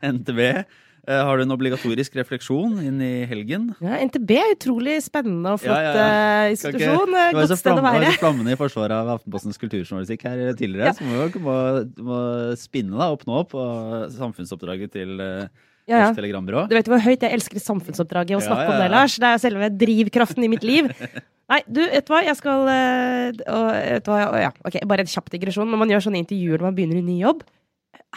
NTB. 0.02 0.66
Eh, 1.08 1.22
har 1.24 1.40
du 1.40 1.46
en 1.46 1.54
obligatorisk 1.56 2.18
refleksjon 2.20 2.82
inn 2.84 2.98
i 3.00 3.12
helgen? 3.30 3.70
Ja, 3.80 3.96
NTB 4.04 4.32
er 4.36 4.50
utrolig 4.58 4.98
spennende 5.06 5.54
og 5.56 5.62
flott 5.64 5.80
Ja, 5.80 5.94
ja, 5.96 6.02
eh, 6.02 6.52
ikke- 6.52 6.52
institusjon. 6.52 7.08
Du 7.08 7.16
eh, 7.16 7.32
var 7.32 7.32
jo 7.32 7.48
Godt 7.48 7.60
sted 7.62 7.72
å 7.72 7.78
flammende, 7.78 7.94
var 7.94 8.04
jo 8.04 8.12
så 8.12 8.24
flammende 8.24 8.52
i 8.52 8.60
forsvaret 8.60 8.92
av 8.92 9.12
Aftenpostens 9.16 9.58
kulturjournalistikk 9.62 10.26
her 10.28 10.54
tidligere, 10.60 10.92
så 10.98 11.08
må 11.08 11.32
du 11.32 11.40
må, 11.40 11.56
må 12.04 12.20
spinne 12.60 12.92
deg 12.92 13.16
opp 13.16 13.24
nå 13.26 13.48
på 13.48 13.64
samfunnsoppdraget 14.18 14.92
til 14.92 15.16
Ja, 15.88 16.12
ja. 16.12 16.12
Du 16.12 16.76
vet 16.76 16.86
hvor 16.92 17.00
høyt 17.00 17.22
jeg 17.24 17.32
elsker 17.32 17.64
samfunnsoppdraget 17.64 18.36
og 18.36 18.44
snakke 18.44 18.68
ja, 18.68 18.74
om 18.76 18.82
det. 18.84 18.92
Lars. 18.92 19.16
Det 19.16 19.24
er 19.24 19.38
selve 19.40 19.70
drivkraften 19.72 20.44
i 20.44 20.50
mitt 20.50 20.64
liv. 20.68 20.92
Nei, 21.48 21.62
du, 21.64 21.80
vet 21.80 22.04
du 22.04 22.12
hva, 22.12 22.26
jeg 22.28 22.36
skal 22.36 22.68
og, 22.68 24.04
hva, 24.04 24.42
ja, 24.44 24.52
ok, 24.68 24.82
Bare 24.84 25.06
en 25.06 25.08
kjapp 25.08 25.32
digresjon. 25.32 25.72
Når 25.72 25.80
man 25.80 25.88
gjør 25.88 26.10
sånne 26.10 26.20
intervjuer 26.20 26.60
når 26.60 26.68
man 26.68 26.76
begynner 26.76 27.00
i 27.00 27.08
ny 27.08 27.22
jobb 27.22 27.48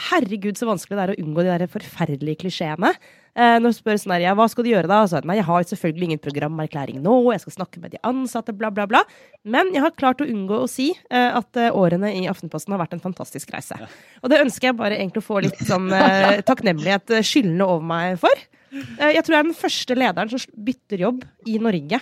Herregud, 0.09 0.57
så 0.57 0.67
vanskelig 0.69 0.97
det 0.97 1.03
er 1.05 1.13
å 1.13 1.23
unngå 1.25 1.43
de 1.45 1.51
der 1.59 1.71
forferdelige 1.71 2.39
klisjeene. 2.45 2.93
Eh, 3.37 3.59
når 3.63 3.71
du 3.71 3.77
spør 3.77 3.99
sånn 4.01 4.13
her, 4.17 4.23
ja, 4.25 4.33
hva 4.35 4.47
skal 4.51 4.65
du 4.67 4.71
gjøre 4.73 4.89
da? 4.91 5.01
Så, 5.07 5.21
nei, 5.29 5.37
jeg 5.39 5.47
har 5.47 5.67
selvfølgelig 5.69 6.07
ingen 6.09 6.23
programerklæring 6.25 6.99
nå, 7.05 7.13
jeg 7.35 7.43
skal 7.45 7.55
snakke 7.59 7.83
med 7.83 7.93
de 7.95 8.01
ansatte, 8.09 8.55
bla, 8.57 8.71
bla, 8.75 8.87
bla. 8.91 9.03
Men 9.45 9.71
jeg 9.75 9.85
har 9.85 9.93
klart 9.99 10.23
å 10.25 10.27
unngå 10.27 10.63
å 10.65 10.69
si 10.71 10.89
eh, 11.11 11.31
at 11.39 11.61
eh, 11.61 11.69
årene 11.77 12.11
i 12.17 12.25
Aftenposten 12.33 12.75
har 12.75 12.81
vært 12.83 12.97
en 12.97 13.05
fantastisk 13.05 13.53
reise. 13.55 13.77
Og 14.25 14.33
det 14.33 14.41
ønsker 14.43 14.71
jeg 14.73 14.79
bare 14.81 14.99
egentlig 14.99 15.23
å 15.23 15.29
få 15.29 15.43
litt 15.45 15.61
sånn 15.69 15.91
eh, 15.95 16.41
takknemlighet 16.49 17.15
eh, 17.19 17.27
skyldende 17.27 17.69
over 17.69 17.87
meg 17.93 18.17
for. 18.25 18.47
Eh, 18.73 19.13
Jeg 19.19 19.23
tror 19.27 19.37
jeg 19.37 19.45
er 19.45 19.51
den 19.53 19.61
første 19.63 19.99
lederen 19.99 20.33
som 20.33 20.47
bytter 20.71 21.05
jobb 21.07 21.25
i 21.47 21.59
Norge 21.63 22.01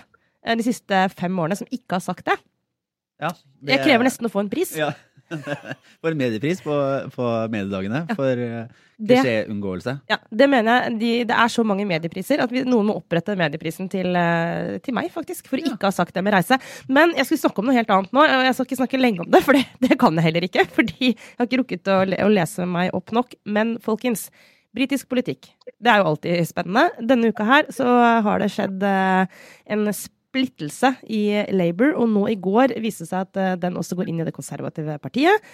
de 0.49 0.65
siste 0.65 1.03
fem 1.19 1.35
årene, 1.43 1.59
som 1.59 1.69
ikke 1.75 1.99
har 1.99 2.01
sagt 2.05 2.25
det. 2.31 2.39
Ja, 3.21 3.33
det- 3.61 3.75
Jeg 3.75 3.85
krever 3.85 4.07
nesten 4.07 4.25
å 4.29 4.31
få 4.33 4.41
en 4.41 4.49
pris. 4.49 4.71
Ja. 4.79 4.93
For 6.03 6.13
en 6.13 6.19
mediepris 6.21 6.61
på, 6.65 6.75
på 7.15 7.31
mediedagene 7.53 8.05
for 8.17 8.39
Det- 8.99 9.21
klisjéunngåelse. 9.21 9.93
Ja, 10.11 10.17
det 10.35 10.49
mener 10.51 10.89
jeg. 10.89 10.99
De, 10.99 11.11
det 11.31 11.37
er 11.39 11.53
så 11.53 11.63
mange 11.67 11.85
mediepriser 11.87 12.41
at 12.43 12.51
vi, 12.55 12.65
noen 12.67 12.89
må 12.89 12.97
opprette 12.99 13.37
medieprisen 13.39 13.87
til, 13.93 14.17
eh, 14.19 14.79
til 14.83 14.97
meg, 14.97 15.11
faktisk. 15.15 15.47
For 15.51 15.61
å 15.61 15.69
ikke 15.75 15.87
ha 15.91 15.95
sagt 15.95 16.17
det 16.17 16.25
med 16.27 16.35
reise. 16.35 16.59
Men 16.91 17.13
jeg 17.15 17.29
skulle 17.29 17.45
snakke 17.45 17.63
om 17.63 17.69
noe 17.71 17.77
helt 17.79 17.93
annet 17.95 18.13
nå. 18.17 18.25
og 18.27 18.45
Jeg 18.49 18.57
skal 18.59 18.67
ikke 18.71 18.81
snakke 18.83 19.01
lenge 19.03 19.23
om 19.23 19.31
det, 19.31 19.43
for 19.47 19.55
det, 19.59 19.65
det 19.85 19.99
kan 20.03 20.19
jeg 20.19 20.27
heller 20.31 20.49
ikke. 20.49 20.67
Fordi 20.75 21.13
jeg 21.13 21.17
har 21.39 21.47
ikke 21.51 21.63
rukket 21.63 21.93
å, 21.95 21.99
å 22.27 22.31
lese 22.33 22.67
meg 22.67 22.95
opp 22.99 23.15
nok. 23.15 23.39
Men 23.47 23.77
folkens, 23.85 24.29
britisk 24.75 25.09
politikk. 25.13 25.53
Det 25.79 25.91
er 25.95 26.03
jo 26.03 26.11
alltid 26.13 26.49
spennende. 26.51 26.89
Denne 27.01 27.31
uka 27.33 27.47
her 27.49 27.71
så 27.75 27.87
har 28.27 28.43
det 28.43 28.51
skjedd 28.57 28.83
eh, 28.85 29.43
en 29.75 29.87
splittelse 30.29 30.93
i 31.09 31.23
Labour, 31.55 31.95
og 31.97 32.09
nå 32.13 32.27
i 32.33 32.39
går 32.41 32.77
viste 32.83 33.07
seg 33.09 33.27
at 33.27 33.41
eh, 33.41 33.57
den 33.61 33.79
også 33.81 33.99
går 33.99 34.11
inn 34.11 34.21
i 34.21 34.27
det 34.27 34.35
konservative 34.37 34.99
partiet. 35.03 35.45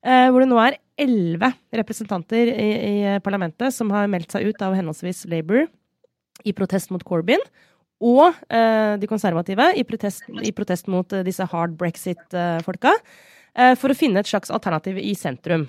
Eh, 0.00 0.28
hvor 0.30 0.40
det 0.40 0.48
nå 0.48 0.60
er 0.62 0.78
elleve 1.00 1.50
representanter 1.76 2.52
i, 2.54 2.68
i 2.70 3.16
parlamentet 3.24 3.74
som 3.74 3.90
har 3.92 4.08
meldt 4.08 4.32
seg 4.32 4.48
ut 4.48 4.62
av 4.64 4.76
henholdsvis 4.78 5.26
Labour 5.28 5.66
i 6.46 6.54
protest 6.56 6.92
mot 6.94 7.04
Corbyn 7.04 7.42
og 8.00 8.30
eh, 8.48 8.94
de 8.96 9.10
konservative 9.10 9.66
i 9.76 9.84
protest, 9.84 10.24
i 10.40 10.54
protest 10.56 10.88
mot 10.88 11.18
disse 11.26 11.44
hard 11.52 11.76
brexit-folka. 11.80 12.94
for 13.76 13.90
å 13.90 13.98
finne 13.98 14.20
et 14.22 14.28
slags 14.30 14.50
alternativ 14.54 14.96
i 15.02 15.10
sentrum. 15.18 15.66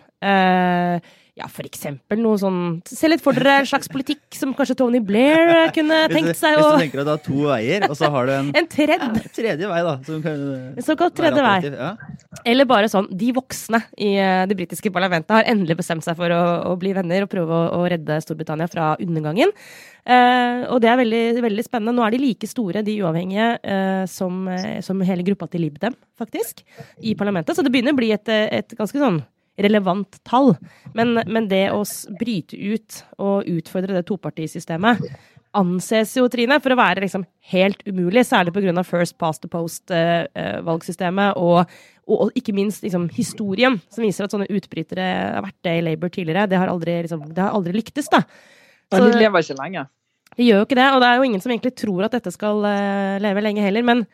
Ja, 1.42 1.48
for 1.50 1.66
eksempel 1.66 2.20
noe 2.22 2.38
sånn 2.38 2.60
Se 2.86 3.10
litt 3.10 3.22
for 3.24 3.34
dere 3.34 3.62
en 3.64 3.70
slags 3.70 3.90
politikk 3.90 4.36
som 4.38 4.52
kanskje 4.58 4.76
Tony 4.78 5.00
Blair 5.02 5.72
kunne 5.74 6.04
tenkt 6.12 6.38
seg 6.38 6.58
hvis 6.58 6.68
du 6.68 6.84
tenker 6.84 7.02
at 7.02 7.08
du 7.08 7.12
har 7.14 7.22
to 7.26 7.46
veier, 7.48 7.86
og 7.88 7.96
så 7.98 8.12
har 8.14 8.30
du 8.30 8.34
en 8.36 8.52
En 8.62 8.68
tredje. 8.70 8.98
ja, 9.02 9.32
tredje 9.34 9.70
vei, 9.72 9.80
da. 9.88 9.96
Som 10.06 10.22
kan 10.22 10.44
En 10.78 10.86
såkalt 10.86 11.16
tredje 11.18 11.42
vei. 11.46 11.56
Ja. 11.72 11.92
Eller 12.46 12.68
bare 12.70 12.92
sånn 12.92 13.10
De 13.10 13.32
voksne 13.36 13.82
i 13.98 14.12
eh, 14.22 14.44
det 14.50 14.58
britiske 14.60 14.92
parlamentet 14.94 15.34
har 15.34 15.50
endelig 15.50 15.80
bestemt 15.82 16.06
seg 16.06 16.20
for 16.20 16.34
å, 16.36 16.42
å 16.70 16.76
bli 16.80 16.94
venner 16.98 17.26
og 17.26 17.32
prøve 17.32 17.58
å, 17.58 17.82
å 17.82 17.90
redde 17.90 18.20
Storbritannia 18.22 18.70
fra 18.70 18.94
undergangen. 19.02 19.50
Uh, 20.02 20.66
og 20.74 20.80
det 20.82 20.90
er 20.90 20.98
veldig, 20.98 21.26
veldig 21.46 21.64
spennende. 21.66 21.94
Nå 21.94 22.06
er 22.06 22.16
de 22.16 22.22
like 22.24 22.48
store, 22.50 22.82
de 22.86 22.96
uavhengige, 23.04 23.52
uh, 23.62 24.06
som, 24.10 24.48
som 24.82 25.04
hele 25.06 25.26
gruppa 25.28 25.46
til 25.52 25.62
Lib 25.66 25.78
Dem, 25.82 25.94
faktisk, 26.18 26.64
i 27.06 27.14
parlamentet. 27.18 27.54
Så 27.58 27.66
det 27.66 27.74
begynner 27.74 27.94
å 27.94 28.00
bli 28.00 28.10
et, 28.16 28.32
et 28.32 28.74
ganske 28.80 28.98
sånn 28.98 29.22
relevant 29.60 30.20
tall. 30.28 30.54
Men, 30.96 31.20
men 31.28 31.50
det 31.52 31.68
å 31.74 31.84
bryte 32.20 32.56
ut 32.56 33.04
og 33.20 33.50
utfordre 33.52 33.98
det 33.98 34.06
topartisystemet 34.08 35.04
anses 35.58 36.14
jo, 36.16 36.28
Trine, 36.32 36.60
for 36.64 36.74
å 36.74 36.80
være 36.80 37.04
liksom 37.04 37.26
helt 37.52 37.82
umulig, 37.84 38.24
særlig 38.28 38.54
pga. 38.56 38.84
First 38.88 39.18
Past 39.20 39.44
the 39.44 39.50
Post-valgsystemet, 39.52 41.40
og, 41.40 41.66
og, 42.08 42.16
og 42.16 42.38
ikke 42.40 42.56
minst 42.56 42.86
liksom, 42.86 43.10
historien, 43.16 43.76
som 43.92 44.06
viser 44.06 44.26
at 44.26 44.36
sånne 44.36 44.48
utbrytere 44.52 45.08
har 45.36 45.44
vært 45.44 45.60
det 45.68 45.74
i 45.78 45.82
Labour 45.90 46.14
tidligere. 46.14 46.48
Det 46.52 46.60
har 46.60 46.72
aldri, 46.72 47.02
liksom, 47.04 47.26
det 47.36 47.44
har 47.44 47.58
aldri 47.58 47.76
lyktes, 47.76 48.08
da. 48.12 48.24
Så- 48.92 49.04
de 49.12 49.20
lever 49.20 49.44
ikke 49.44 49.60
lenge. 49.60 49.86
de 50.38 50.48
gjør 50.48 50.62
jo 50.62 50.66
ikke 50.70 50.80
det, 50.80 50.88
og 50.94 51.02
det 51.04 51.08
er 51.10 51.20
jo 51.20 51.28
ingen 51.28 51.42
som 51.44 51.52
egentlig 51.52 51.76
tror 51.76 52.06
at 52.08 52.16
dette 52.16 52.32
skal 52.32 52.64
eh, 52.68 53.20
leve 53.24 53.44
lenge 53.44 53.64
heller. 53.64 53.84
Men, 53.84 54.06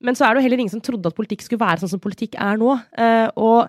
men 0.00 0.16
så 0.16 0.24
er 0.24 0.34
det 0.34 0.40
jo 0.40 0.46
heller 0.48 0.64
ingen 0.64 0.72
som 0.72 0.80
trodde 0.84 1.12
at 1.12 1.16
politikk 1.16 1.44
skulle 1.44 1.60
være 1.60 1.82
sånn 1.82 1.92
som 1.92 2.00
politikk 2.00 2.36
er 2.40 2.56
nå. 2.60 2.72
Eh, 2.96 3.28
og 3.36 3.68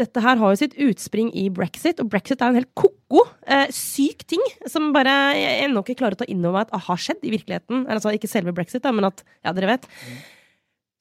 dette 0.00 0.22
her 0.24 0.38
har 0.40 0.52
jo 0.52 0.60
sitt 0.62 0.76
utspring 0.80 1.28
i 1.36 1.48
brexit, 1.52 1.98
og 2.00 2.08
brexit 2.12 2.40
er 2.40 2.52
en 2.52 2.56
helt 2.56 2.70
ko-ko, 2.78 3.26
eh, 3.44 3.66
syk 3.74 4.24
ting 4.30 4.42
som 4.70 4.88
bare 4.94 5.12
jeg 5.36 5.66
ennå 5.66 5.82
ikke 5.84 5.98
klarer 6.00 6.16
å 6.16 6.22
ta 6.22 6.28
inn 6.32 6.40
over 6.44 6.56
meg 6.56 6.68
at 6.68 6.76
ah, 6.78 6.84
har 6.86 7.02
skjedd 7.02 7.26
i 7.28 7.34
virkeligheten. 7.34 7.84
Altså 7.92 8.14
ikke 8.16 8.30
selve 8.30 8.54
brexit, 8.56 8.82
da, 8.84 8.94
men 8.94 9.10
at 9.10 9.20
Ja, 9.44 9.52
dere 9.52 9.74
vet. 9.74 9.90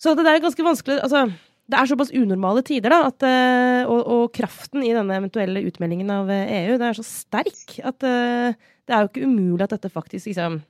Så 0.01 0.15
det 0.17 0.25
er 0.25 0.39
jo 0.39 0.47
ganske 0.47 0.65
vanskelig 0.65 0.97
Altså, 1.05 1.27
det 1.71 1.77
er 1.77 1.87
såpass 1.87 2.11
unormale 2.11 2.63
tider, 2.67 2.91
da, 2.91 3.05
at, 3.07 3.23
eh, 3.23 3.85
og, 3.85 4.01
og 4.01 4.23
kraften 4.35 4.83
i 4.83 4.91
denne 4.95 5.15
eventuelle 5.21 5.63
utmeldingen 5.69 6.09
av 6.11 6.31
eh, 6.33 6.51
EU, 6.65 6.75
det 6.81 6.89
er 6.89 6.97
så 6.97 7.05
sterk 7.05 7.77
at 7.87 8.03
eh, 8.07 8.57
det 8.89 8.95
er 8.95 9.05
jo 9.05 9.11
ikke 9.11 9.29
umulig 9.29 9.63
at 9.67 9.77
dette 9.77 9.93
faktisk 9.93 10.31
liksom 10.31 10.61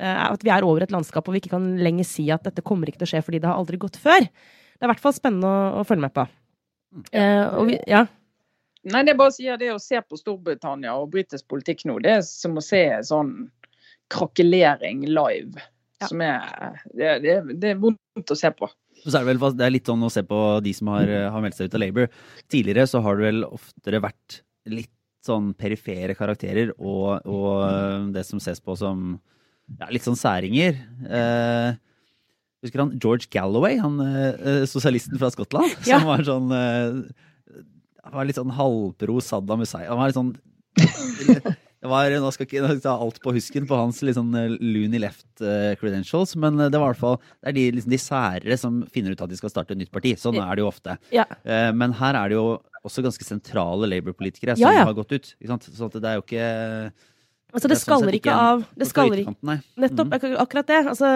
At 0.00 0.40
vi 0.40 0.48
er 0.48 0.64
over 0.64 0.80
et 0.80 0.92
landskap 0.92 1.26
og 1.28 1.34
vi 1.34 1.42
ikke 1.42 1.52
kan 1.52 1.64
lenger 1.76 2.06
si 2.08 2.22
at 2.32 2.46
dette 2.46 2.64
kommer 2.64 2.88
ikke 2.88 3.02
til 3.02 3.08
å 3.08 3.10
skje 3.10 3.20
fordi 3.24 3.40
det 3.42 3.48
har 3.50 3.58
aldri 3.60 3.76
gått 3.76 3.98
før. 4.00 4.24
Det 4.24 4.80
er 4.80 4.88
i 4.88 4.92
hvert 4.94 5.02
fall 5.02 5.12
spennende 5.12 5.44
å, 5.44 5.82
å 5.82 5.84
følge 5.84 6.06
med 6.06 6.14
på. 6.16 6.24
Eh, 7.12 7.46
og 7.54 7.70
vi, 7.70 7.78
ja. 7.90 8.04
Nei, 8.90 9.02
det 9.04 9.12
er 9.12 9.18
bare 9.20 9.32
å 9.32 9.34
si 9.34 9.48
at 9.52 9.60
det 9.60 9.72
å 9.74 9.80
se 9.82 10.00
på 10.00 10.18
Storbritannia 10.18 10.94
og 10.96 11.10
britisk 11.12 11.46
politikk 11.52 11.84
nå, 11.88 11.98
det 12.02 12.14
er 12.16 12.22
som 12.26 12.56
å 12.56 12.64
se 12.64 12.82
sånn 13.06 13.34
krakelering 14.10 15.04
live. 15.10 15.60
Ja. 16.00 16.08
Som 16.08 16.22
er 16.24 16.78
det, 16.96 17.18
det, 17.24 17.34
det 17.60 17.74
er 17.74 17.82
vondt 17.82 18.32
å 18.32 18.38
se 18.38 18.48
på. 18.56 18.70
Så 19.04 19.12
er 19.12 19.24
det, 19.24 19.34
vel, 19.34 19.56
det 19.56 19.66
er 19.66 19.74
litt 19.74 19.88
sånn 19.88 20.04
å 20.04 20.12
se 20.12 20.22
på 20.26 20.38
de 20.64 20.72
som 20.76 20.90
har, 20.92 21.10
har 21.32 21.44
meldt 21.44 21.58
seg 21.58 21.68
ut 21.68 21.76
av 21.76 21.84
Labour. 21.84 22.08
Tidligere 22.52 22.88
så 22.88 23.02
har 23.04 23.16
det 23.16 23.28
vel 23.28 23.44
oftere 23.48 24.00
vært 24.04 24.40
litt 24.72 24.92
sånn 25.24 25.52
perifere 25.56 26.16
karakterer 26.16 26.72
og, 26.78 27.26
og 27.28 28.12
det 28.14 28.24
som 28.24 28.40
ses 28.40 28.60
på 28.64 28.76
som 28.80 29.18
ja, 29.78 29.88
litt 29.92 30.04
sånn 30.04 30.18
særinger. 30.18 30.80
Eh, 31.04 31.76
husker 32.64 32.82
han 32.84 32.92
George 33.00 33.28
Galloway, 33.32 33.78
han 33.80 33.98
eh, 34.04 34.64
sosialisten 34.70 35.18
fra 35.20 35.30
Skottland? 35.32 35.72
Ja. 35.88 35.98
Som 36.00 36.08
var 36.10 36.24
sånn 36.26 36.52
eh, 36.52 37.00
Han 38.04 38.16
var 38.18 38.28
litt 38.28 38.38
sånn 38.40 38.52
halvpro 38.56 39.20
Saddam 39.24 39.62
Hussein. 39.64 39.88
Han 39.88 40.00
var 40.00 40.10
litt 40.10 40.18
sånn 40.20 40.34
det 41.80 41.88
var, 41.88 42.12
Nå 42.20 42.28
skal 42.34 42.44
ikke 42.44 42.74
ta 42.84 42.92
alt 43.00 43.20
på 43.24 43.32
husken 43.32 43.64
på 43.68 43.76
hans 43.78 44.02
sånn 44.04 44.34
eh, 44.36 44.52
loony 44.60 45.00
left 45.00 45.40
eh, 45.40 45.72
credentials, 45.80 46.34
men 46.36 46.58
eh, 46.60 46.68
det 46.72 46.76
var 46.80 46.90
i 46.90 46.92
hvert 46.92 47.00
fall 47.00 47.16
det 47.22 47.48
er 47.52 47.56
de, 47.56 47.64
liksom, 47.78 47.94
de 47.94 48.00
særere 48.04 48.58
som 48.60 48.82
finner 48.92 49.16
ut 49.16 49.22
at 49.24 49.32
de 49.32 49.38
skal 49.40 49.52
starte 49.52 49.72
et 49.72 49.80
nytt 49.80 49.92
parti. 49.94 50.12
Sånn 50.20 50.36
er 50.40 50.52
det 50.58 50.64
jo 50.64 50.68
ofte. 50.68 50.98
Ja. 51.14 51.24
Eh, 51.40 51.70
men 51.72 51.96
her 51.96 52.18
er 52.20 52.28
det 52.32 52.36
jo 52.36 52.58
også 52.84 53.04
ganske 53.04 53.24
sentrale 53.24 53.88
Labour-politikere 53.88 54.58
som 54.58 54.66
Ja, 54.68 54.82
ja. 54.82 54.84
har 54.88 54.96
gått 54.96 55.12
ut. 55.16 55.32
Ikke 55.40 55.54
sant? 55.54 55.68
Så 55.72 55.88
at 55.88 55.96
det 55.96 56.10
er 56.12 56.20
jo 56.20 56.24
ikke 56.26 56.44
Altså, 57.50 57.66
det 57.68 57.74
er 57.74 57.80
sånn 57.80 57.98
skaller 57.98 58.16
ikke 58.16 58.34
av 58.34 58.64
Det 58.78 58.86
skaller 58.88 59.22
ikke. 59.24 59.34
Nettopp, 59.82 60.08
Mhm. 60.14 60.36
akkurat 60.44 60.66
det. 60.70 60.80
Altså, 60.86 61.08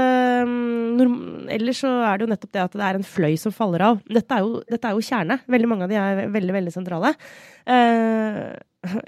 mm, 0.49 1.49
ellers 1.55 1.81
så 1.85 1.91
er 2.05 2.19
det 2.19 2.27
jo 2.27 2.33
nettopp 2.35 2.53
det 2.53 2.63
at 2.65 2.73
det 2.73 2.83
er 2.83 2.95
en 2.99 3.07
fløy 3.07 3.39
som 3.39 3.53
faller 3.53 3.83
av. 3.83 4.01
Dette 4.09 4.31
er 4.35 4.41
jo, 4.41 4.63
dette 4.69 4.85
er 4.85 4.95
jo 4.97 5.05
kjerne. 5.05 5.41
Veldig 5.49 5.69
mange 5.69 5.83
av 5.87 5.89
de 5.89 5.97
er 5.97 6.29
veldig, 6.29 6.53
veldig 6.59 6.73
sentrale. 6.75 7.15
Uh, 7.67 8.53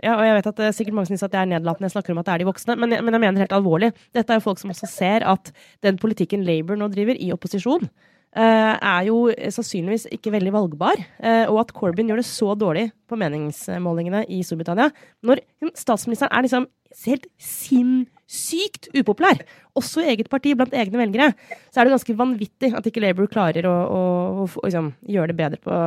ja, 0.03 0.15
og 0.17 0.25
jeg 0.25 0.35
vet 0.39 0.47
at 0.47 0.57
det 0.57 0.67
er 0.71 0.77
sikkert 0.77 0.95
mange 0.97 1.11
syns 1.11 1.23
at 1.27 1.33
jeg 1.37 1.43
er 1.43 1.51
nedlatende 1.53 1.91
jeg 1.91 1.97
snakker 1.97 2.15
om 2.15 2.19
at 2.23 2.27
det 2.27 2.35
er 2.35 2.39
de 2.39 2.49
voksne, 2.49 2.79
men 2.81 2.91
jeg, 2.91 3.05
men 3.05 3.13
jeg 3.13 3.21
mener 3.21 3.43
helt 3.45 3.53
alvorlig. 3.53 3.93
Dette 4.17 4.33
er 4.33 4.39
jo 4.41 4.47
folk 4.47 4.59
som 4.63 4.71
også 4.73 4.89
ser 4.89 5.27
at 5.29 5.51
den 5.85 5.99
politikken 5.99 6.45
Labour 6.47 6.77
nå 6.81 6.89
driver 6.95 7.19
i 7.21 7.29
opposisjon, 7.35 7.85
eh, 7.85 8.16
er 8.43 9.07
jo 9.09 9.19
sannsynligvis 9.33 10.07
ikke 10.13 10.33
veldig 10.35 10.53
valgbar. 10.53 11.01
eh, 11.23 11.45
og 11.49 11.61
at 11.63 11.73
Corbyn 11.77 12.11
gjør 12.11 12.21
det 12.21 12.29
så 12.29 12.55
dårlig 12.59 12.91
på 13.09 13.17
meningsmålingene 13.17 14.25
i 14.29 14.43
Storbritannia, 14.45 14.91
når 15.25 15.41
statsministeren 15.79 16.33
er 16.33 16.45
liksom 16.45 16.67
helt 17.05 17.27
sinnssykt 17.43 18.91
upopulær, 18.97 19.43
også 19.77 20.05
i 20.05 20.13
eget 20.15 20.31
parti, 20.33 20.55
blant 20.57 20.75
egne 20.77 21.01
velgere, 21.01 21.33
så 21.71 21.81
er 21.81 21.87
det 21.87 21.97
ganske 21.97 22.17
vanvittig 22.19 22.73
at 22.77 22.87
ikke 22.89 23.03
Labour 23.05 23.29
klarer 23.31 23.67
å, 23.69 23.75
å, 23.75 24.01
å, 24.45 24.47
å 24.47 24.65
liksom, 24.67 24.93
gjøre 25.09 25.33
det 25.33 25.39
bedre 25.41 25.61
på, 25.63 25.81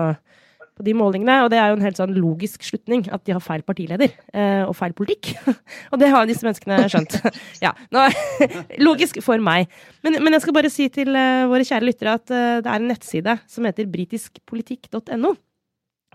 på 0.80 0.86
de 0.88 0.96
målingene. 0.96 1.42
Og 1.44 1.52
det 1.52 1.60
er 1.60 1.72
jo 1.72 1.78
en 1.78 1.84
helt 1.84 2.00
sånn 2.00 2.16
logisk 2.16 2.64
slutning 2.66 3.04
at 3.12 3.26
de 3.28 3.36
har 3.36 3.44
feil 3.44 3.66
partileder 3.68 4.14
eh, 4.32 4.64
og 4.64 4.74
feil 4.80 4.96
politikk. 4.98 5.34
og 5.92 6.00
det 6.02 6.12
har 6.14 6.30
disse 6.30 6.48
menneskene 6.48 6.80
skjønt. 6.92 7.20
ja, 7.66 7.76
nå, 7.96 8.08
Logisk 8.88 9.20
for 9.26 9.42
meg. 9.44 9.68
Men, 10.06 10.22
men 10.24 10.38
jeg 10.38 10.46
skal 10.46 10.56
bare 10.56 10.72
si 10.74 10.88
til 10.94 11.12
eh, 11.20 11.46
våre 11.52 11.68
kjære 11.68 11.90
lyttere 11.90 12.16
at 12.22 12.34
eh, 12.34 12.58
det 12.64 12.72
er 12.72 12.80
en 12.80 12.90
nettside 12.94 13.38
som 13.52 13.68
heter 13.68 13.92
britiskpolitikk.no. 13.92 15.36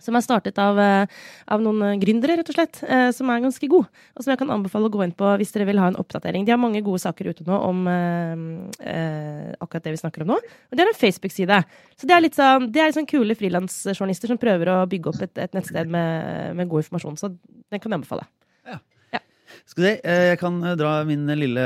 Som 0.02 0.16
er 0.18 0.24
startet 0.26 0.58
av, 0.58 0.78
eh, 0.82 1.06
av 1.46 1.62
noen 1.62 1.82
eh, 1.86 1.98
gründere, 2.02 2.36
rett 2.40 2.50
og 2.50 2.56
slett, 2.56 2.80
eh, 2.82 3.10
som 3.14 3.30
er 3.30 3.44
ganske 3.44 3.68
god. 3.70 3.86
Og 4.16 4.24
som 4.24 4.32
jeg 4.32 4.40
kan 4.40 4.50
anbefale 4.50 4.90
å 4.90 4.92
gå 4.92 5.04
inn 5.04 5.14
på 5.14 5.30
hvis 5.38 5.54
dere 5.54 5.68
vil 5.68 5.78
ha 5.78 5.86
en 5.92 5.98
oppdatering. 6.00 6.44
De 6.44 6.50
har 6.50 6.60
mange 6.60 6.82
gode 6.82 7.02
saker 7.04 7.30
ute 7.30 7.46
nå 7.46 7.60
om 7.68 7.86
eh, 7.86 9.54
akkurat 9.62 9.86
det 9.86 9.94
vi 9.94 10.02
snakker 10.02 10.26
om 10.26 10.34
nå. 10.34 10.38
Og 10.42 10.74
de 10.76 10.82
har 10.82 10.90
en 10.90 10.98
Facebook-side. 10.98 11.62
Så 11.94 12.10
det 12.10 12.16
er 12.16 12.24
litt 12.26 12.38
sånn, 12.38 12.70
det 12.74 12.82
er 12.82 12.90
litt 12.90 12.98
sånn 12.98 13.10
kule 13.10 13.38
frilansjournalister 13.38 14.34
som 14.34 14.40
prøver 14.42 14.74
å 14.74 14.80
bygge 14.90 15.14
opp 15.14 15.22
et, 15.28 15.36
et 15.46 15.54
nettsted 15.54 15.90
med, 15.90 16.56
med 16.58 16.70
god 16.70 16.84
informasjon. 16.84 17.20
Så 17.20 17.36
den 17.36 17.78
kan 17.78 17.90
jeg 17.90 18.02
anbefale. 18.02 18.26
Skal 19.64 19.80
vi 19.82 19.88
se, 19.88 20.00
eh, 20.04 20.26
Jeg 20.32 20.38
kan 20.42 20.58
eh, 20.62 20.74
dra 20.76 20.90
min 21.08 21.24
lille 21.40 21.64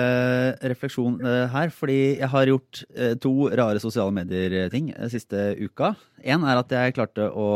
refleksjon 0.71 1.19
eh, 1.21 1.47
her, 1.51 1.73
fordi 1.75 2.19
jeg 2.21 2.31
har 2.31 2.47
gjort 2.47 2.85
eh, 2.95 3.15
to 3.19 3.33
rare 3.59 3.81
sosiale 3.83 4.15
medier-ting 4.15 4.93
eh, 4.95 5.09
siste 5.11 5.57
uka. 5.59 5.95
En 6.23 6.47
er 6.47 6.61
at 6.61 6.71
jeg 6.71 6.95
klarte 6.95 7.27
å 7.27 7.49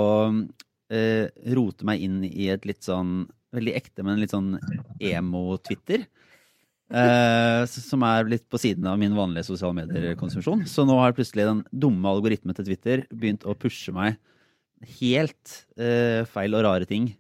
eh, 0.91 1.31
rote 1.55 1.87
meg 1.87 2.03
inn 2.03 2.25
i 2.27 2.51
et 2.51 2.67
litt 2.67 2.83
sånn 2.83 3.29
veldig 3.55 3.77
ekte, 3.79 4.03
men 4.03 4.19
litt 4.19 4.35
sånn 4.35 4.57
emo-Twitter. 4.99 6.09
Eh, 6.93 7.63
som 7.71 8.03
er 8.05 8.27
litt 8.29 8.45
på 8.53 8.59
siden 8.61 8.85
av 8.91 8.99
min 9.01 9.15
vanlige 9.17 9.47
sosiale 9.49 9.79
medier-konsumsjon. 9.79 10.67
Så 10.69 10.85
nå 10.89 10.99
har 11.01 11.15
plutselig 11.17 11.47
den 11.49 11.63
dumme 11.71 12.11
algoritmen 12.11 12.57
til 12.59 12.67
Twitter 12.69 13.07
begynt 13.15 13.47
å 13.49 13.55
pushe 13.57 13.95
meg 13.97 14.19
helt 14.99 15.61
eh, 15.79 16.27
feil 16.27 16.59
og 16.59 16.65
rare 16.67 16.89
ting 16.91 17.13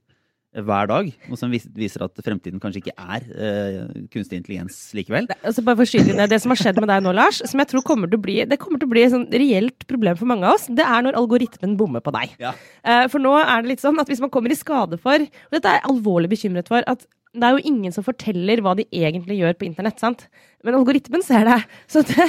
hver 0.52 0.88
dag. 0.90 1.08
Noe 1.30 1.38
som 1.40 1.52
viser 1.52 2.04
at 2.04 2.22
fremtiden 2.24 2.60
kanskje 2.60 2.82
ikke 2.82 2.94
er 3.00 3.24
uh, 3.32 3.94
kunstig 4.12 4.40
intelligens 4.40 4.76
likevel. 4.96 5.30
Altså 5.40 5.64
bare 5.64 5.80
for 5.80 5.88
å 5.88 6.04
det, 6.10 6.28
det 6.28 6.40
som 6.42 6.52
har 6.52 6.60
skjedd 6.60 6.80
med 6.82 6.90
deg 6.92 7.06
nå, 7.06 7.14
Lars, 7.16 7.40
som 7.48 7.62
jeg 7.62 7.70
tror 7.70 7.84
kommer 7.88 8.10
til 8.10 8.20
å 8.20 8.24
bli 8.26 8.36
det 8.48 8.60
kommer 8.60 8.82
til 8.82 8.90
å 8.90 8.92
bli 8.92 9.06
et 9.06 9.14
sånn 9.14 9.28
reelt 9.32 9.86
problem 9.88 10.18
for 10.20 10.28
mange 10.28 10.48
av 10.48 10.58
oss, 10.58 10.68
det 10.68 10.84
er 10.84 11.06
når 11.06 11.16
algoritmen 11.22 11.78
bommer 11.80 12.04
på 12.04 12.12
deg. 12.18 12.36
Ja. 12.42 12.52
Uh, 12.84 13.06
For 13.12 13.22
nå 13.22 13.32
er 13.40 13.64
det 13.64 13.72
litt 13.72 13.84
sånn 13.84 14.00
at 14.02 14.12
hvis 14.12 14.20
man 14.22 14.32
kommer 14.32 14.52
i 14.52 14.58
skade 14.58 15.00
for 15.00 15.22
Og 15.22 15.56
dette 15.56 15.68
er 15.70 15.80
jeg 15.80 15.88
alvorlig 15.88 16.32
bekymret 16.34 16.68
for. 16.68 16.84
at 16.86 17.08
det 17.32 17.48
er 17.48 17.56
jo 17.56 17.64
ingen 17.64 17.94
som 17.94 18.04
forteller 18.04 18.60
hva 18.60 18.74
de 18.76 18.84
egentlig 18.92 19.38
gjør 19.38 19.56
på 19.56 19.64
internett, 19.64 20.00
sant? 20.02 20.26
Men 20.66 20.76
algoritmen 20.76 21.24
ser 21.24 21.46
det. 21.48 21.62
Så 21.88 22.02
det, 22.04 22.26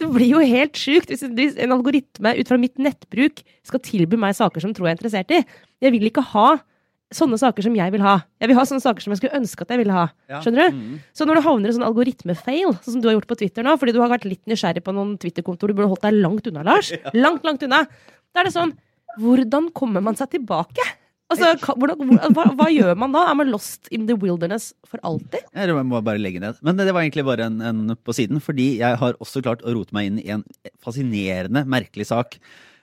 det 0.00 0.08
blir 0.08 0.30
jo 0.32 0.40
helt 0.40 0.78
sjukt 0.78 1.12
hvis 1.12 1.26
hvis 1.36 1.58
en 1.60 1.74
algoritme 1.76 2.32
ut 2.38 2.48
fra 2.48 2.56
mitt 2.60 2.80
nettbruk 2.80 3.42
skal 3.66 3.84
tilby 3.84 4.16
meg 4.20 4.38
saker 4.38 4.64
som 4.64 4.72
tror 4.72 4.88
jeg 4.88 4.96
er 4.96 4.98
interessert 4.98 5.36
i. 5.36 5.42
Jeg 5.84 5.94
vil 5.94 6.08
ikke 6.08 6.24
ha 6.32 6.48
sånne 7.14 7.38
saker 7.40 7.64
som 7.64 7.76
jeg 7.76 7.92
vil 7.94 8.04
ha. 8.04 8.18
Jeg 8.42 8.50
vil 8.50 8.58
ha 8.58 8.64
sånne 8.68 8.84
saker 8.84 9.04
som 9.04 9.14
jeg 9.14 9.22
skulle 9.22 9.38
ønske 9.38 9.64
at 9.64 9.72
jeg 9.72 9.80
ville 9.80 9.96
ha. 9.96 10.04
Skjønner 10.44 10.68
du? 10.68 10.76
Mm. 10.76 10.98
Så 11.16 11.26
når 11.28 11.38
du 11.38 11.44
havner 11.46 11.70
i 11.70 11.76
sånn 11.76 11.86
algoritmefeil, 11.86 12.74
sånn 12.82 12.98
som 12.98 13.02
du 13.04 13.08
har 13.08 13.16
gjort 13.16 13.30
på 13.30 13.38
Twitter 13.40 13.64
nå, 13.64 13.74
fordi 13.80 13.96
du 13.96 14.02
har 14.02 14.12
vært 14.12 14.28
litt 14.28 14.44
nysgjerrig 14.50 14.84
på 14.84 14.94
noen 14.96 15.16
Twitter-kontoer 15.22 15.72
du 15.72 15.78
burde 15.78 15.90
holdt 15.94 16.04
deg 16.04 16.20
langt 16.20 16.50
unna, 16.50 16.66
Lars, 16.68 16.92
langt, 17.16 17.48
langt 17.48 17.64
unna, 17.64 17.84
da 18.32 18.42
er 18.42 18.50
det 18.50 18.56
sånn 18.56 18.76
Hvordan 19.18 19.72
kommer 19.74 20.02
man 20.04 20.14
seg 20.14 20.28
tilbake? 20.36 20.84
Altså, 21.32 21.48
hvordan, 21.76 22.20
hva, 22.32 22.44
hva 22.56 22.66
gjør 22.70 22.94
man 22.96 23.12
da? 23.12 23.24
Er 23.28 23.36
man 23.36 23.50
lost 23.52 23.88
in 23.92 24.06
the 24.08 24.14
wilderness 24.16 24.70
for 24.88 25.00
alltid? 25.04 25.42
Jeg 25.52 25.74
må 25.84 25.98
bare 26.04 26.20
legge 26.20 26.40
ned. 26.40 26.60
Men 26.64 26.78
det 26.78 26.92
var 26.92 27.02
egentlig 27.02 27.24
bare 27.26 27.48
en, 27.50 27.58
en 27.60 27.96
på 27.96 28.14
siden, 28.16 28.40
fordi 28.44 28.68
jeg 28.78 29.00
har 29.00 29.18
også 29.20 29.42
klart 29.44 29.64
å 29.66 29.74
rote 29.76 29.96
meg 29.96 30.08
inn 30.08 30.22
i 30.22 30.30
en 30.36 30.44
fascinerende, 30.84 31.66
merkelig 31.68 32.08
sak. 32.12 32.38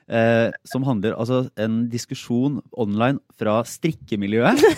Eh, 0.06 0.54
som 0.62 0.84
handler 0.86 1.16
altså 1.18 1.48
en 1.58 1.88
diskusjon 1.90 2.60
online 2.78 3.18
fra 3.38 3.58
strikkemiljøet. 3.66 4.62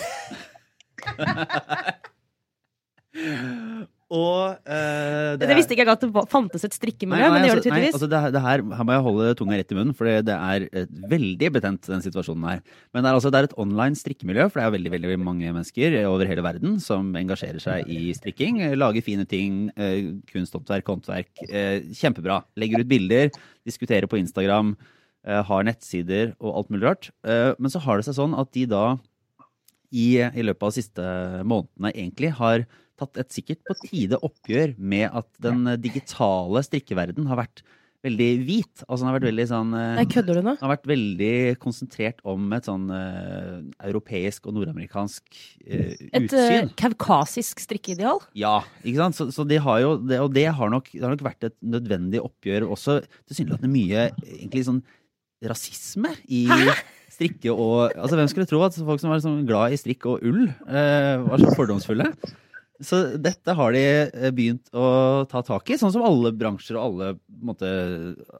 Og 4.09 4.57
eh, 4.65 5.37
Det, 5.37 5.45
visste 5.53 5.75
ikke 5.75 5.85
jeg 5.85 5.91
at 5.91 6.01
det 6.01 6.09
fantes 6.31 6.63
et 6.65 6.73
strikkemiljø, 6.73 7.27
men 7.29 7.43
det 7.43 7.49
gjør 7.51 7.59
det 7.59 7.65
tydeligvis. 7.67 7.91
nei, 7.91 7.97
altså 7.99 8.07
det, 8.09 8.21
det 8.33 8.41
her, 8.41 8.63
her 8.79 8.87
må 8.87 8.95
jeg 8.95 9.03
holde 9.05 9.35
tunga 9.37 9.53
rett 9.59 9.69
i 9.69 9.77
munnen, 9.77 9.93
for 9.93 10.09
det, 10.09 10.25
det 10.25 10.33
er 10.33 10.65
veldig 11.13 11.49
betent, 11.59 11.85
den 11.93 12.01
situasjonen 12.01 12.47
her. 12.49 12.63
Men 12.89 13.05
det 13.05 13.11
er, 13.11 13.19
altså, 13.19 13.29
det 13.29 13.37
er 13.37 13.45
et 13.51 13.57
online 13.61 13.93
strikkemiljø, 13.99 14.47
for 14.49 14.57
det 14.57 14.65
er 14.65 14.73
veldig 14.79 14.91
veldig 14.95 15.19
mange 15.21 15.53
mennesker 15.53 15.93
over 16.09 16.25
hele 16.31 16.41
verden 16.45 16.81
som 16.81 17.13
engasjerer 17.21 17.61
seg 17.61 17.85
i 17.85 18.09
strikking. 18.17 18.57
Lager 18.81 19.05
fine 19.05 19.29
ting, 19.29 19.69
eh, 19.77 20.09
kunsthåndverk, 20.33 20.89
håndverk. 20.89 21.29
Eh, 21.45 21.85
kjempebra. 22.01 22.41
Legger 22.57 22.81
ut 22.81 22.89
bilder, 22.89 23.29
diskuterer 23.69 24.09
på 24.09 24.17
Instagram, 24.17 24.73
har 25.25 25.65
nettsider 25.67 26.33
og 26.39 26.61
alt 26.61 26.69
mulig 26.73 26.85
rart. 26.87 27.09
Eh, 27.27 27.51
men 27.59 27.71
så 27.71 27.81
har 27.83 27.99
det 27.99 28.07
seg 28.07 28.19
sånn 28.19 28.37
at 28.39 28.51
de 28.55 28.65
da 28.71 28.83
i, 29.89 30.21
i 30.21 30.45
løpet 30.45 30.63
av 30.63 30.71
de 30.71 30.77
siste 30.77 31.09
månedene 31.49 31.91
egentlig 31.95 32.31
har 32.37 32.63
tatt 32.99 33.19
et 33.21 33.33
sikkert 33.33 33.61
på 33.67 33.75
tide 33.87 34.19
oppgjør 34.25 34.75
med 34.77 35.07
at 35.15 35.27
den 35.41 35.63
digitale 35.81 36.61
strikkeverden 36.67 37.29
har 37.31 37.39
vært 37.39 37.63
veldig 38.05 38.27
hvit. 38.47 38.83
Altså 38.85 39.03
den 39.03 39.09
har 39.09 39.15
vært 39.17 39.27
veldig 39.27 39.45
sånn 39.49 39.73
eh, 39.75 39.95
Nei, 39.99 40.05
kødder 40.09 40.39
du 40.39 40.41
nå? 40.43 40.53
den 40.53 40.63
har 40.63 40.71
vært 40.71 40.87
veldig 40.87 41.33
konsentrert 41.59 42.21
om 42.27 42.45
et 42.55 42.69
sånn 42.69 42.85
uh, 42.93 43.59
europeisk 43.89 44.47
og 44.47 44.55
nordamerikansk 44.55 45.25
uh, 45.67 45.95
Et 46.07 46.29
utsyn. 46.29 46.69
uh, 46.69 46.75
kaukasisk 46.79 47.63
strikkeideal? 47.65 48.23
Ja, 48.39 48.59
ikke 48.83 49.03
sant? 49.03 49.19
Så, 49.19 49.27
så 49.35 49.43
de 49.47 49.59
har 49.63 49.81
jo, 49.83 49.97
det, 49.99 50.21
og 50.23 50.31
det 50.35 50.47
har, 50.47 50.71
nok, 50.71 50.87
det 50.93 51.03
har 51.03 51.15
nok 51.15 51.25
vært 51.27 51.49
et 51.49 51.57
nødvendig 51.59 52.23
oppgjør 52.23 52.69
også 52.69 53.01
tilsynelatende 53.27 53.73
mye 53.73 54.07
egentlig 54.23 54.63
sånn 54.69 54.81
rasisme 55.47 56.11
i 56.27 56.45
strikke 57.13 57.51
og 57.53 57.93
Altså 57.95 58.15
hvem 58.19 58.29
skulle 58.31 58.47
tro 58.49 58.61
at 58.65 58.75
folk 58.75 58.99
som 59.01 59.11
var 59.13 59.21
sånn 59.23 59.45
glad 59.47 59.73
i 59.75 59.79
strikk 59.79 60.05
og 60.11 60.23
ull, 60.27 60.45
eh, 60.67 61.15
var 61.25 61.41
så 61.41 61.55
fordomsfulle? 61.57 62.11
Så 62.79 62.95
dette 63.19 63.51
har 63.57 63.73
de 63.75 63.79
eh, 64.07 64.29
begynt 64.31 64.69
å 64.71 65.25
ta 65.27 65.41
tak 65.43 65.67
i, 65.67 65.75
sånn 65.79 65.91
som 65.91 66.03
alle 66.07 66.31
bransjer 66.31 66.77
og 66.79 66.85
alle, 66.85 67.09
måte, 67.43 67.67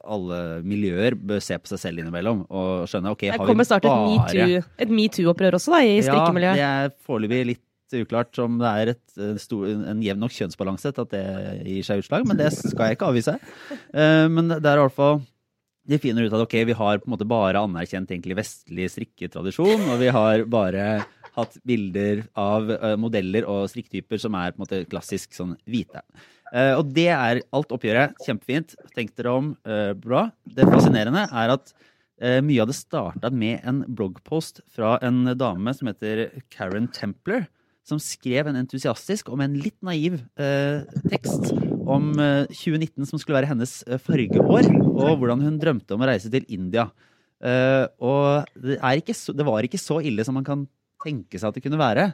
alle 0.00 0.38
miljøer 0.64 1.12
bør 1.18 1.42
se 1.44 1.58
på 1.60 1.68
seg 1.74 1.82
selv 1.82 2.00
innimellom 2.00 2.46
og 2.48 2.86
skjønne 2.88 3.12
ok, 3.12 3.26
har 3.34 3.42
vi 3.42 3.50
kommer 3.50 3.68
snart 3.68 3.84
bare 3.84 4.62
et 4.80 4.94
metoo-opprør 4.96 5.58
også, 5.60 5.74
da, 5.76 5.82
i 5.84 5.98
strikkemiljøet. 6.06 6.56
ja, 6.56 6.70
det 6.86 6.94
er 6.94 6.96
foreløpig 7.04 7.42
litt 7.52 7.66
uklart 8.00 8.38
om 8.40 8.56
det 8.62 8.70
er 8.80 8.92
et, 8.94 9.02
en, 9.18 9.38
stor, 9.42 9.66
en 9.92 10.00
jevn 10.06 10.20
nok 10.24 10.32
kjønnsbalanse 10.32 10.92
til 10.94 11.04
at 11.04 11.12
det 11.12 11.24
gir 11.66 11.84
seg 11.90 12.00
utslag, 12.04 12.24
men 12.30 12.38
det 12.38 12.48
skal 12.56 12.86
jeg 12.86 12.96
ikke 12.96 13.08
avvise. 13.10 13.34
Eh, 13.92 14.24
Men 14.30 14.48
det 14.54 14.62
er 14.62 14.78
i 14.78 14.84
hvert 14.86 14.94
fall 14.96 15.20
De 15.90 15.98
finner 15.98 16.26
ut 16.26 16.34
at 16.36 16.44
ok, 16.44 16.60
vi 16.68 16.76
har 16.76 17.00
på 17.00 17.08
en 17.08 17.14
måte 17.16 17.26
bare 17.26 17.58
anerkjent 17.58 18.12
egentlig 18.12 18.36
vestlig 18.38 18.86
strikketradisjon, 18.92 19.88
og 19.90 19.98
vi 19.98 20.12
har 20.14 20.44
bare 20.50 20.84
hatt 21.34 21.56
bilder 21.66 22.24
av 22.38 22.70
uh, 22.70 22.94
modeller 23.00 23.46
og 23.50 23.68
strikktyper 23.70 24.20
som 24.22 24.36
er 24.38 24.52
på 24.52 24.60
en 24.60 24.64
måte 24.64 24.82
klassisk 24.90 25.34
sånn 25.34 25.56
hvite. 25.70 26.02
Uh, 26.50 26.74
og 26.78 26.90
det 26.94 27.08
er 27.14 27.42
alt 27.54 27.74
oppgjøret. 27.74 28.16
Kjempefint. 28.26 28.74
Tenk 28.96 29.14
dere 29.18 29.34
om. 29.38 29.52
Uh, 29.66 29.92
bra. 29.98 30.28
Det 30.46 30.66
fascinerende 30.70 31.26
er 31.28 31.56
at 31.58 31.74
mye 32.20 32.60
av 32.60 32.68
det 32.68 32.74
starta 32.76 33.30
med 33.32 33.62
en 33.64 33.78
bloggpost 33.96 34.58
fra 34.68 34.98
en 35.00 35.22
dame 35.40 35.72
som 35.72 35.88
heter 35.88 36.26
Karen 36.52 36.90
Templer, 36.92 37.46
som 37.80 37.96
skrev 37.96 38.50
en 38.50 38.60
entusiastisk, 38.60 39.32
om 39.32 39.40
en 39.40 39.56
litt 39.56 39.78
naiv 39.80 40.20
tekst 40.36 41.54
om 41.88 42.10
eh, 42.20 42.50
2019 42.50 43.08
som 43.08 43.20
skulle 43.20 43.38
være 43.40 43.50
hennes 43.50 43.78
forrige 44.04 44.40
fargeår, 44.40 44.70
og 44.90 45.20
hvordan 45.20 45.44
hun 45.46 45.60
drømte 45.60 45.96
om 45.96 46.04
å 46.04 46.10
reise 46.10 46.32
til 46.32 46.46
India. 46.52 46.88
Eh, 47.40 47.86
og 48.04 48.50
det, 48.60 48.78
er 48.78 49.00
ikke 49.00 49.16
så, 49.16 49.32
det 49.36 49.46
var 49.48 49.64
ikke 49.64 49.80
så 49.80 50.00
ille 50.04 50.24
som 50.26 50.36
man 50.36 50.46
kan 50.46 50.66
tenke 51.00 51.40
seg 51.40 51.50
at 51.50 51.56
det 51.56 51.64
kunne 51.64 51.80
være. 51.80 52.10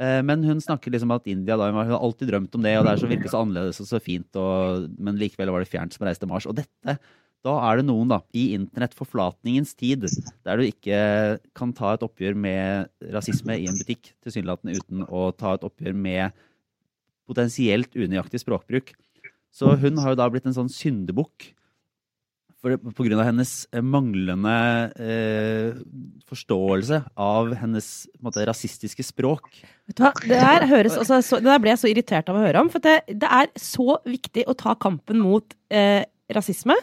Eh, 0.00 0.20
Men 0.24 0.44
hun 0.46 0.62
snakker 0.64 0.94
liksom 0.94 1.12
at 1.12 1.26
India 1.28 1.58
da, 1.60 1.68
hun 1.68 1.82
har 1.82 1.98
alltid 1.98 2.32
drømt 2.32 2.54
om 2.56 2.64
det, 2.64 2.76
og 2.78 2.86
det 2.86 2.94
er 2.94 3.02
så 3.02 3.10
virkelig 3.10 3.32
så 3.34 3.42
annerledes 3.44 3.82
og 3.84 3.90
så 3.90 4.00
fint, 4.02 4.30
og, 4.40 4.86
men 4.98 5.20
likevel 5.20 5.52
var 5.52 5.64
det 5.64 5.72
fjernt 5.72 5.92
som 5.92 6.04
å 6.04 6.08
reise 6.08 6.22
til 6.22 6.32
Mars. 6.32 6.48
Og 6.48 6.56
dette, 6.56 6.96
da 7.42 7.56
er 7.66 7.80
det 7.80 7.88
noen 7.88 8.12
da, 8.12 8.20
i 8.38 8.52
internettforflatningens 8.56 9.74
tid, 9.76 10.06
der 10.46 10.60
du 10.60 10.64
ikke 10.68 11.02
kan 11.58 11.74
ta 11.76 11.96
et 11.96 12.06
oppgjør 12.06 12.38
med 12.38 13.12
rasisme 13.12 13.58
i 13.58 13.66
en 13.68 13.80
butikk, 13.80 14.14
tilsynelatende 14.24 14.78
uten 14.78 15.04
å 15.10 15.28
ta 15.36 15.56
et 15.58 15.66
oppgjør 15.66 15.98
med 15.98 16.44
potensielt 17.28 17.94
unøyaktig 17.96 18.42
språkbruk. 18.42 18.94
Så 19.52 19.74
hun 19.78 20.00
har 20.00 20.14
jo 20.14 20.20
da 20.20 20.28
blitt 20.32 20.46
en 20.48 20.56
sånn 20.56 20.72
syndebukk 20.72 21.52
på 22.62 23.04
grunn 23.04 23.18
av 23.18 23.26
hennes 23.26 23.52
eh, 23.74 23.82
manglende 23.82 24.54
eh, 25.02 25.80
forståelse 26.30 27.00
av 27.18 27.50
hennes 27.58 27.88
måte, 28.22 28.44
rasistiske 28.46 29.02
språk. 29.02 29.48
Vet 29.90 29.98
du 29.98 30.04
hva? 30.04 30.12
Det 30.22 30.38
der, 30.38 30.66
høres, 30.70 30.94
altså, 30.94 31.18
så, 31.26 31.40
det 31.42 31.50
der 31.50 31.62
ble 31.62 31.72
jeg 31.74 31.82
så 31.82 31.90
irritert 31.90 32.30
av 32.30 32.38
å 32.38 32.44
høre 32.44 32.62
om. 32.62 32.70
For 32.70 32.84
det, 32.84 33.00
det 33.10 33.26
er 33.26 33.50
så 33.58 33.98
viktig 34.06 34.46
å 34.46 34.54
ta 34.58 34.76
kampen 34.78 35.18
mot 35.24 35.58
eh, 35.74 36.06
rasisme. 36.32 36.78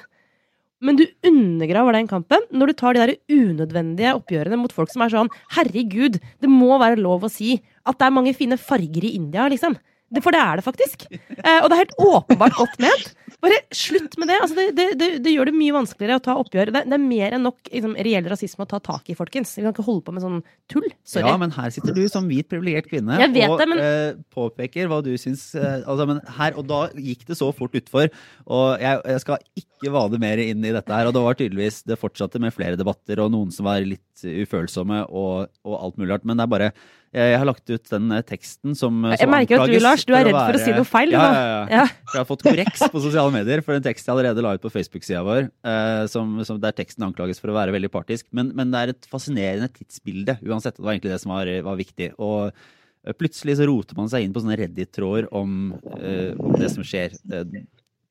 Men 0.84 1.00
du 1.00 1.06
undergraver 1.28 1.96
den 1.96 2.08
kampen 2.12 2.44
når 2.56 2.72
du 2.72 2.78
tar 2.80 2.96
de 2.96 3.04
der 3.04 3.16
unødvendige 3.32 4.16
oppgjørene 4.20 4.60
mot 4.60 4.76
folk 4.76 4.92
som 4.92 5.04
er 5.04 5.12
sånn 5.12 5.32
Herregud, 5.56 6.20
det 6.40 6.52
må 6.52 6.78
være 6.80 7.00
lov 7.00 7.26
å 7.28 7.32
si 7.32 7.58
at 7.88 8.00
det 8.00 8.08
er 8.08 8.16
mange 8.16 8.36
fine 8.36 8.60
farger 8.60 9.08
i 9.08 9.16
India, 9.18 9.48
liksom. 9.52 9.76
Det, 10.10 10.24
for 10.26 10.34
det 10.34 10.41
er 10.41 10.60
det 10.60 10.66
faktisk. 10.66 11.05
Eh, 11.14 11.60
og 11.62 11.70
det 11.70 11.76
er 11.76 11.84
helt 11.86 11.97
åpenbart 12.01 12.55
godt 12.57 12.80
ment. 12.82 13.12
Bare 13.39 13.55
slutt 13.72 14.18
med 14.20 14.28
det. 14.28 14.38
Altså, 14.43 14.55
det, 14.57 14.66
det, 14.76 14.86
det. 14.99 15.07
det 15.24 15.32
gjør 15.32 15.47
det 15.47 15.53
mye 15.55 15.76
vanskeligere 15.78 16.18
å 16.20 16.24
ta 16.26 16.34
oppgjør. 16.41 16.72
Det, 16.76 16.82
det 16.91 16.97
er 16.97 17.03
mer 17.03 17.36
enn 17.38 17.45
nok 17.47 17.70
liksom, 17.72 17.93
reell 18.10 18.26
rasisme 18.28 18.66
å 18.66 18.70
ta 18.74 18.82
tak 18.84 19.07
i, 19.14 19.16
folkens. 19.16 19.53
Vi 19.55 19.64
kan 19.64 19.72
ikke 19.72 19.86
holde 19.86 20.03
på 20.10 20.16
med 20.16 20.26
sånn 20.26 20.41
tull. 20.72 20.88
Sorry. 21.07 21.30
Ja, 21.30 21.38
men 21.39 21.53
her 21.55 21.72
sitter 21.72 21.95
du 21.95 22.01
som 22.12 22.28
hvit 22.28 22.49
privilegert 22.51 22.89
kvinne 22.91 23.16
og 23.16 23.38
det, 23.62 23.70
men- 23.72 23.80
eh, 23.86 24.20
påpeker 24.36 24.89
hva 24.91 24.99
du 25.05 25.14
syns 25.22 25.45
eh, 25.55 25.80
altså, 25.86 26.10
men 26.10 26.20
her, 26.36 26.57
Og 26.60 26.68
da 26.68 26.82
gikk 26.97 27.24
det 27.30 27.38
så 27.39 27.53
fort 27.55 27.78
utfor. 27.80 28.10
Og 28.49 28.68
jeg, 28.84 29.01
jeg 29.14 29.24
skal 29.24 29.38
ikke 29.62 29.93
vade 29.95 30.20
mer 30.20 30.41
inn 30.43 30.66
i 30.66 30.76
dette 30.76 30.91
her. 30.91 31.07
Og 31.07 31.16
det 31.16 31.24
var 31.24 31.39
tydeligvis 31.39 31.84
det 31.88 31.99
fortsatte 32.01 32.41
med 32.43 32.55
flere 32.57 32.76
debatter, 32.80 33.22
og 33.24 33.32
noen 33.32 33.53
som 33.55 33.70
var 33.70 33.80
litt 33.86 34.03
ufølsomme, 34.26 35.05
og, 35.07 35.47
og 35.64 35.78
alt 35.80 35.99
mulig 36.01 36.12
rart. 36.12 36.26
Men 36.28 36.39
det 36.41 36.43
er 36.49 36.55
bare 36.57 36.74
jeg, 37.10 37.32
jeg 37.34 37.38
har 37.41 37.47
lagt 37.49 37.72
ut 37.72 37.91
den 37.91 38.12
eh, 38.14 38.24
teksten 38.26 38.76
som, 38.78 38.97
Jeg 39.10 39.22
som 39.24 39.32
merker 39.34 39.64
at 39.64 39.72
du, 39.72 39.78
Lars, 39.82 40.03
du 40.05 40.14
er 40.14 40.28
for 40.28 40.30
redd 40.30 40.38
for 40.38 40.57
å 40.60 40.62
si 40.62 40.74
noe 40.76 40.88
feil. 40.88 41.14
Ja, 41.16 41.24
ja, 41.26 41.45
ja. 41.49 41.62
Ja. 41.80 41.86
Jeg 42.14 42.20
har 42.22 42.28
fått 42.30 42.43
korreks 42.45 42.84
på 42.93 43.01
sosiale 43.01 43.34
medier 43.34 43.64
for 43.66 43.78
en 43.78 43.86
tekst 43.86 44.05
jeg 44.05 44.14
allerede 44.14 44.43
la 44.45 44.53
ut 44.57 44.64
på 44.64 44.72
Facebook-sida 44.74 45.24
vår, 45.26 45.49
eh, 45.72 46.03
som, 46.14 46.38
som 46.45 46.60
der 46.62 46.76
teksten 46.78 47.07
anklages 47.07 47.41
for 47.41 47.49
å 47.49 47.57
være 47.57 47.74
veldig 47.74 47.89
partisk. 47.93 48.28
Men, 48.36 48.51
men 48.57 48.74
det 48.74 48.82
er 48.84 48.93
et 48.93 49.10
fascinerende 49.10 49.72
tidsbilde, 49.74 50.38
uansett. 50.45 50.78
Det 50.78 50.86
var 50.86 50.93
egentlig 50.95 51.16
det 51.16 51.22
som 51.24 51.34
var, 51.34 51.49
var 51.66 51.80
viktig. 51.80 52.12
Og 52.22 52.51
eh, 52.51 53.18
plutselig 53.18 53.57
så 53.57 53.70
roter 53.70 53.97
man 53.97 54.12
seg 54.14 54.28
inn 54.28 54.36
på 54.36 54.43
sånne 54.45 54.60
Reddit-tråder 54.62 55.32
om, 55.34 55.74
eh, 55.97 56.36
om 56.38 56.53
det 56.62 56.70
som 56.76 56.86
skjer 56.86 57.18
eh, 57.34 57.64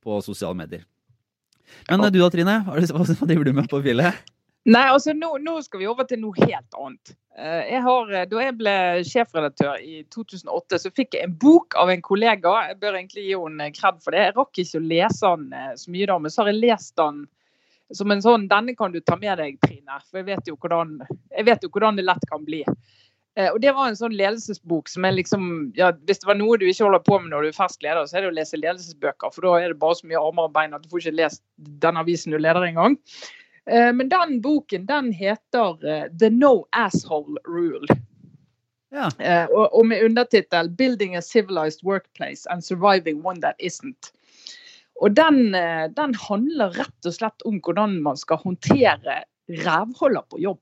på 0.03 0.18
sosiale 0.26 0.59
medier. 0.59 0.82
Men 1.88 2.03
eh, 2.03 2.11
du 2.11 2.18
da, 2.22 2.32
Trine? 2.32 2.59
Hva 2.66 3.07
driver 3.22 3.46
du 3.46 3.55
med 3.57 3.70
på 3.70 3.82
fjellet? 3.84 4.26
Nei, 4.67 4.85
altså 4.91 5.15
nå, 5.17 5.31
nå 5.41 5.61
skal 5.65 5.81
vi 5.81 5.89
over 5.89 6.05
til 6.09 6.21
noe 6.21 6.37
helt 6.43 6.77
annet. 6.77 7.15
Eh, 7.39 7.71
Jeg 7.73 7.83
har, 7.85 8.11
eh, 8.13 8.27
da 8.29 8.43
jeg 8.43 8.57
ble 8.59 8.75
sjefredaktør 9.07 9.79
i 9.81 10.03
2008, 10.11 10.81
så 10.83 10.91
fikk 10.91 11.15
jeg 11.15 11.29
en 11.29 11.37
bok 11.39 11.77
av 11.79 11.93
en 11.93 12.03
kollega. 12.03 12.55
Jeg 12.69 12.81
bør 12.83 12.99
egentlig 12.99 13.29
gi 13.29 13.37
henne 13.39 13.71
kred 13.77 14.01
for 14.03 14.13
det. 14.13 14.27
Jeg 14.27 14.37
rakk 14.37 14.61
ikke 14.61 14.81
å 14.81 14.89
lese 14.91 15.35
den 15.37 15.53
eh, 15.55 15.75
så 15.79 15.95
mye 15.95 16.09
da, 16.11 16.19
men 16.19 16.35
så 16.35 16.43
har 16.43 16.53
jeg 16.53 16.63
lest 16.65 16.97
den 16.99 17.27
som 17.97 18.13
en 18.13 18.21
sånn 18.21 18.49
Denne 18.51 18.75
kan 18.77 18.93
du 18.93 19.01
ta 19.01 19.17
med 19.17 19.39
deg, 19.41 19.57
Trine. 19.65 20.01
For 20.11 20.21
jeg 20.21 20.27
vet 20.27 20.51
jo 20.51 20.59
hvordan, 20.61 20.99
vet 21.47 21.63
jo 21.65 21.71
hvordan 21.73 21.97
det 21.97 22.05
lett 22.05 22.27
kan 22.29 22.45
bli. 22.45 22.65
Og 23.39 23.61
Det 23.63 23.71
var 23.71 23.87
en 23.87 23.97
sånn 23.97 24.17
ledelsesbok 24.19 24.89
som 24.91 25.05
er 25.07 25.13
liksom 25.15 25.43
ja, 25.79 25.93
Hvis 26.09 26.19
det 26.19 26.27
var 26.27 26.35
noe 26.35 26.57
du 26.59 26.65
ikke 26.67 26.89
holder 26.89 27.05
på 27.07 27.21
med 27.23 27.31
når 27.31 27.47
du 27.47 27.49
er 27.53 27.55
fersk 27.55 27.85
leder, 27.87 28.03
så 28.11 28.19
er 28.19 28.27
det 28.27 28.33
å 28.33 28.35
lese 28.35 28.59
ledelsesbøker. 28.59 29.31
For 29.31 29.47
da 29.47 29.53
er 29.63 29.71
det 29.71 29.79
bare 29.79 29.95
så 29.95 30.09
mye 30.11 30.19
armer 30.19 30.51
og 30.51 30.57
bein 30.57 30.75
at 30.75 30.83
du 30.83 30.91
får 30.91 31.05
ikke 31.05 31.21
lest 31.21 31.45
den 31.87 32.01
avisen 32.03 32.35
du 32.35 32.41
leder 32.43 32.67
engang. 32.67 32.99
Eh, 33.69 33.93
Men 33.93 34.09
den 34.09 34.41
boken 34.41 34.87
den 34.87 35.12
heter 35.12 35.87
eh, 35.87 36.07
The 36.21 36.31
No 36.31 36.66
Asshole 36.73 37.41
Rule. 37.49 37.87
Ja. 38.91 39.11
Eh, 39.19 39.47
Og 39.51 39.75
og 39.75 39.87
med 39.87 40.05
undertittel 40.05 40.71
'Building 40.71 41.16
a 41.16 41.21
Civilized 41.23 41.85
Workplace 41.85 42.51
and 42.51 42.64
Surviving 42.64 43.27
One 43.27 43.41
That 43.41 43.57
Isn't'. 43.61 44.12
Og 45.01 45.16
den, 45.16 45.53
den 45.95 46.14
handler 46.14 46.73
rett 46.75 47.07
og 47.07 47.14
slett 47.14 47.43
om 47.47 47.61
hvordan 47.62 48.01
man 48.03 48.16
skal 48.16 48.37
håndtere 48.37 49.23
rævholder 49.49 50.25
på 50.31 50.41
jobb. 50.43 50.61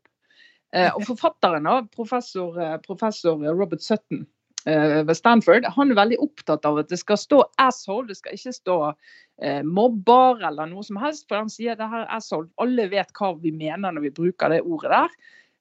Og 0.95 1.07
forfatteren, 1.07 1.89
professor, 1.89 2.77
professor 2.85 3.41
Robert 3.49 3.83
Sutton 3.83 4.27
ved 4.67 5.15
Stanford, 5.15 5.67
han 5.77 5.93
er 5.93 5.99
veldig 5.99 6.17
opptatt 6.25 6.65
av 6.67 6.81
at 6.81 6.89
det 6.91 6.99
skal 6.99 7.19
stå 7.21 7.45
'asshole', 7.63 8.09
det 8.09 8.17
skal 8.19 8.35
ikke 8.35 8.55
stå 8.57 8.79
eh, 9.43 9.63
mobber 9.63 10.43
eller 10.47 10.69
noe 10.71 10.85
som 10.87 10.99
helst. 11.01 11.27
For 11.29 11.41
han 11.41 11.51
sier 11.53 11.79
det 11.79 11.89
her 11.91 12.05
er 12.05 12.15
asshole. 12.17 12.49
Alle 12.63 12.89
vet 12.91 13.13
hva 13.19 13.35
vi 13.41 13.53
mener 13.55 13.95
når 13.95 14.09
vi 14.09 14.15
bruker 14.21 14.53
det 14.53 14.63
ordet 14.65 14.93
der. 14.93 15.17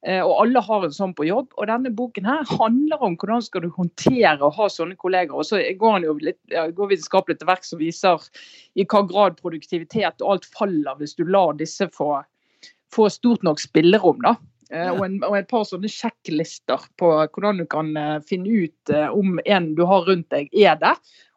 Eh, 0.06 0.22
Og 0.22 0.36
alle 0.43 0.62
har 0.62 0.86
en 0.86 0.93
sånn 0.93 1.16
på 1.18 1.26
jobb. 1.26 1.51
Og 1.58 1.68
denne 1.68 1.91
boken 1.93 2.26
her 2.30 2.45
handler 2.60 3.01
om 3.01 3.18
hvordan 3.18 3.41
skal 3.45 3.66
du 3.66 3.70
håndtere 3.74 4.38
å 4.41 4.53
ha 4.53 4.70
sånne 4.70 4.97
kolleger. 5.01 5.34
Og 5.34 5.45
så 5.49 5.62
går 5.80 6.06
jo 6.06 6.18
litt 6.22 6.39
ja, 6.53 6.68
går 6.70 6.93
vitenskapelig 6.93 7.39
til 7.39 7.49
verks 7.49 7.74
og 7.74 7.82
viser 7.82 8.30
i 8.76 8.86
hva 8.86 9.06
grad 9.10 9.39
produktivitet 9.41 10.22
og 10.22 10.38
alt 10.38 10.49
faller 10.53 10.99
hvis 10.99 11.18
du 11.18 11.26
lar 11.26 11.58
disse 11.58 11.89
få, 11.93 12.22
få 12.93 13.10
stort 13.10 13.43
nok 13.43 13.60
spillerom. 13.60 14.22
da. 14.22 14.36
Eh, 14.74 14.91
Og, 14.91 15.03
en, 15.05 15.20
og 15.28 15.36
et 15.38 15.49
par 15.49 15.66
sånne 15.68 15.89
sjekklister 15.91 16.88
på 16.99 17.11
hvordan 17.22 17.61
du 17.61 17.66
kan 17.70 17.91
eh, 17.99 18.18
finne 18.26 18.66
ut 18.66 18.93
eh, 18.93 19.09
om 19.13 19.39
en 19.45 19.74
du 19.78 19.84
har 19.86 20.07
rundt 20.09 20.30
deg, 20.34 20.49
er 20.53 20.80
det. 20.82 20.95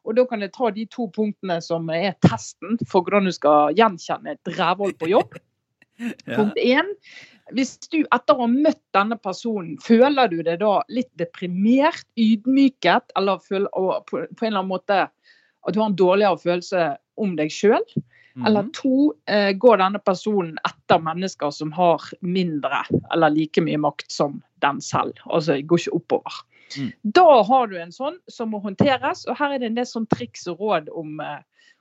Og 0.09 0.17
da 0.17 0.25
kan 0.29 0.41
jeg 0.41 0.55
ta 0.55 0.71
de 0.73 0.87
to 0.89 1.09
punktene 1.13 1.59
som 1.65 1.91
er 1.93 2.15
testen 2.25 2.79
for 2.89 3.05
hvordan 3.05 3.29
du 3.29 3.35
skal 3.37 3.75
gjenkjenne 3.77 4.37
et 4.37 4.55
rævhold 4.59 4.97
på 5.01 5.13
jobb. 5.17 5.39
Ja. 5.99 6.37
Punkt 6.37 6.55
én. 6.63 6.93
Hvis 7.59 7.73
du 7.91 8.05
etter 8.05 8.37
å 8.37 8.45
ha 8.45 8.47
møtt 8.47 8.79
denne 8.95 9.17
personen, 9.19 9.73
føler 9.83 10.29
du 10.31 10.37
deg 10.47 10.61
da 10.61 10.77
litt 10.95 11.09
deprimert, 11.19 12.05
ydmyket, 12.15 13.11
eller 13.19 13.43
føler, 13.43 13.67
på, 14.07 14.21
på 14.23 14.47
en 14.47 14.53
eller 14.53 14.61
annen 14.61 14.71
måte 14.71 14.99
at 15.09 15.75
du 15.75 15.81
har 15.81 15.89
en 15.91 15.99
dårligere 15.99 16.39
følelse 16.39 16.85
om 17.19 17.35
deg 17.35 17.51
sjøl? 17.51 17.83
Eller 18.47 18.63
Mhm. 18.63 18.73
to, 18.73 19.13
eh, 19.27 19.53
går 19.53 19.79
denne 19.79 19.99
personen 19.99 20.59
etter 20.65 20.99
mennesker 20.99 21.51
som 21.51 21.73
har 21.73 22.01
mindre 22.21 22.85
eller 23.13 23.31
like 23.31 23.61
mye 23.61 23.79
makt 23.79 24.11
som 24.13 24.43
den 24.61 24.81
selv? 24.81 25.15
Altså 25.27 25.61
går 25.67 25.79
ikke 25.79 25.95
oppover. 25.97 26.33
Mm. 26.77 26.93
Da 27.13 27.43
har 27.43 27.67
du 27.67 27.77
en 27.79 27.91
sånn 27.91 28.19
som 28.29 28.51
må 28.51 28.61
håndteres, 28.63 29.27
og 29.29 29.37
her 29.39 29.55
er 29.55 29.59
det 29.59 29.67
en 29.67 29.75
del 29.75 29.85
sånn 29.85 30.07
triks 30.09 30.47
og 30.49 30.59
råd 30.59 30.89
om, 30.95 31.21
eh, 31.21 31.39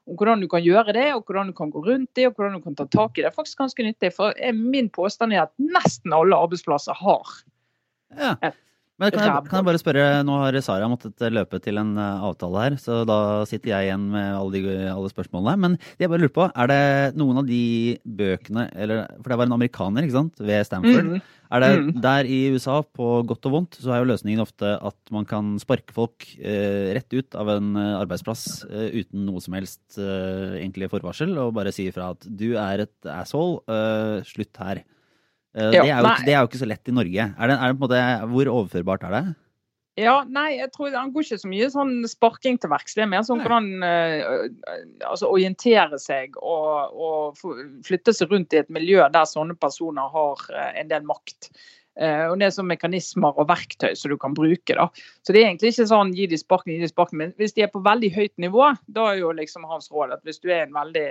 om 0.07 0.15
hvordan 0.15 0.39
du 0.39 0.47
kan 0.47 0.63
gjøre 0.63 0.93
det, 0.93 1.13
og 1.13 1.25
hvordan 1.25 1.47
du 1.47 1.53
kan 1.53 1.71
gå 1.71 1.83
rundt 1.85 2.13
det, 2.15 2.25
og 2.27 2.35
hvordan 2.35 2.53
du 2.53 2.61
kan 2.61 2.75
ta 2.75 2.85
tak 2.85 3.17
i 3.17 3.21
det. 3.21 3.25
Det 3.25 3.37
er 3.37 3.43
faktisk 3.43 3.57
ganske 3.57 3.83
nyttig, 3.83 4.13
for 4.13 4.33
eh, 4.37 4.53
min 4.53 4.89
påstand 4.89 5.33
er 5.33 5.41
at 5.43 5.51
nesten 5.59 6.13
alle 6.13 6.33
arbeidsplasser 6.35 6.95
har 6.95 7.23
Ja. 8.17 8.35
Et 8.41 8.55
Men 8.97 9.13
kan 9.13 9.21
jeg, 9.21 9.45
kan 9.45 9.59
jeg 9.59 9.67
bare 9.67 9.79
spørre, 9.81 10.05
nå 10.25 10.39
har 10.41 10.57
Sara 10.65 10.87
måttet 10.89 11.21
løpe 11.29 11.59
til 11.61 11.77
en 11.77 11.91
eh, 12.01 12.23
avtale 12.25 12.63
her, 12.63 12.77
så 12.81 13.03
da 13.05 13.17
sitter 13.45 13.75
jeg 13.75 13.89
igjen 13.89 14.07
med 14.09 14.31
alle, 14.33 14.57
de, 14.57 14.77
alle 14.89 15.11
spørsmålene. 15.13 15.53
Men 15.61 15.75
det 15.77 16.07
jeg 16.07 16.13
bare 16.13 16.23
lurer 16.23 16.33
på, 16.33 16.47
er 16.49 16.71
det 16.71 16.81
noen 17.21 17.43
av 17.43 17.49
de 17.49 17.63
bøkene, 18.03 18.67
eller, 18.73 19.05
for 19.21 19.33
det 19.33 19.37
var 19.41 19.49
en 19.51 19.57
amerikaner 19.59 20.07
ikke 20.07 20.17
sant, 20.17 20.41
ved 20.41 20.65
Stanford. 20.65 21.11
Mm. 21.13 21.33
Er 21.47 21.63
det 21.63 21.67
Mm. 21.77 21.91
Der 22.01 22.27
i 22.27 22.39
USA, 22.51 22.81
på 22.81 23.21
godt 23.27 23.45
og 23.47 23.53
vondt, 23.53 23.77
så 23.79 23.93
er 23.93 24.01
jo 24.01 24.09
løsningen 24.09 24.41
ofte 24.43 24.73
at 24.83 25.11
man 25.13 25.27
kan 25.29 25.53
sparke 25.61 25.93
folk 25.95 26.25
eh, 26.41 26.91
rett 26.97 27.13
ut 27.13 27.37
av 27.39 27.51
en 27.53 27.69
eh, 27.77 27.93
arbeidsplass 28.01 28.65
eh, 28.67 28.89
uten 29.03 29.23
noe 29.27 29.39
som 29.43 29.55
helst 29.55 29.99
eh, 30.01 30.57
egentlig 30.57 30.89
forvarsel, 30.91 31.37
og 31.39 31.53
bare 31.55 31.71
si 31.75 31.87
ifra 31.87 32.11
at 32.15 32.27
du 32.27 32.49
er 32.59 32.87
et 32.87 33.11
asshole, 33.13 33.61
eh, 33.71 34.25
slutt 34.27 34.59
her. 34.63 34.83
Eh, 35.57 35.73
Ja, 35.73 35.81
det, 35.83 35.89
er 35.89 35.99
jo, 36.05 36.13
det 36.27 36.33
er 36.35 36.39
jo 36.39 36.51
ikke 36.51 36.61
så 36.61 36.69
lett 36.69 36.89
i 36.89 36.95
Norge. 36.95 37.27
Er 37.33 37.49
det, 37.49 37.57
er 37.57 37.73
det 37.73 37.77
på 37.79 37.81
en 37.81 37.85
måte, 37.87 38.01
hvor 38.33 38.53
overførbart 38.53 39.05
er 39.09 39.15
det? 39.17 39.25
Ja, 39.97 40.19
nei, 40.29 40.59
jeg 40.59 40.69
tror 40.75 40.93
Han 40.93 41.09
går 41.09 41.25
ikke 41.25 41.39
så 41.41 41.49
mye 41.49 41.67
sånn 41.73 41.93
sparking 42.05 42.59
til 42.61 42.69
verks. 42.69 42.93
Det 42.93 43.01
er 43.07 43.09
mer 43.09 43.23
sånn 43.25 43.41
hvordan 43.41 43.81
han 43.81 44.19
uh, 44.21 45.07
altså 45.09 45.31
orientere 45.33 45.97
seg 46.01 46.37
og, 46.37 46.93
og 46.93 47.41
flytte 47.87 48.13
seg 48.13 48.29
rundt 48.29 48.53
i 48.53 48.61
et 48.61 48.69
miljø 48.73 49.01
der 49.13 49.25
sånne 49.25 49.57
personer 49.57 50.13
har 50.13 50.43
uh, 50.53 50.69
en 50.77 50.91
del 50.93 51.07
makt. 51.09 51.49
Eh, 51.97 52.25
og 52.29 52.37
det 52.37 52.47
er 52.47 52.53
sånn 52.53 52.69
mekanismer 52.69 53.37
og 53.39 53.47
verktøy 53.49 53.95
som 53.97 54.11
du 54.13 54.17
kan 54.21 54.35
bruke. 54.37 54.75
da. 54.77 54.87
Så 55.25 55.33
det 55.33 55.41
er 55.41 55.49
egentlig 55.49 55.73
ikke 55.73 55.87
sånn 55.89 56.13
gi 56.15 56.27
de 56.29 56.37
sparken, 56.39 56.73
gi 56.73 56.83
de 56.83 56.89
sparken. 56.91 57.21
Men 57.21 57.33
hvis 57.41 57.55
de 57.57 57.65
er 57.65 57.71
på 57.73 57.81
veldig 57.85 58.11
høyt 58.15 58.33
nivå, 58.41 58.69
da 58.93 59.07
er 59.11 59.21
jo 59.21 59.31
liksom 59.35 59.65
hans 59.69 59.89
råd 59.93 60.13
at 60.17 60.23
hvis 60.27 60.41
du 60.43 60.51
er 60.51 60.67
en 60.67 60.77
veldig 60.77 61.07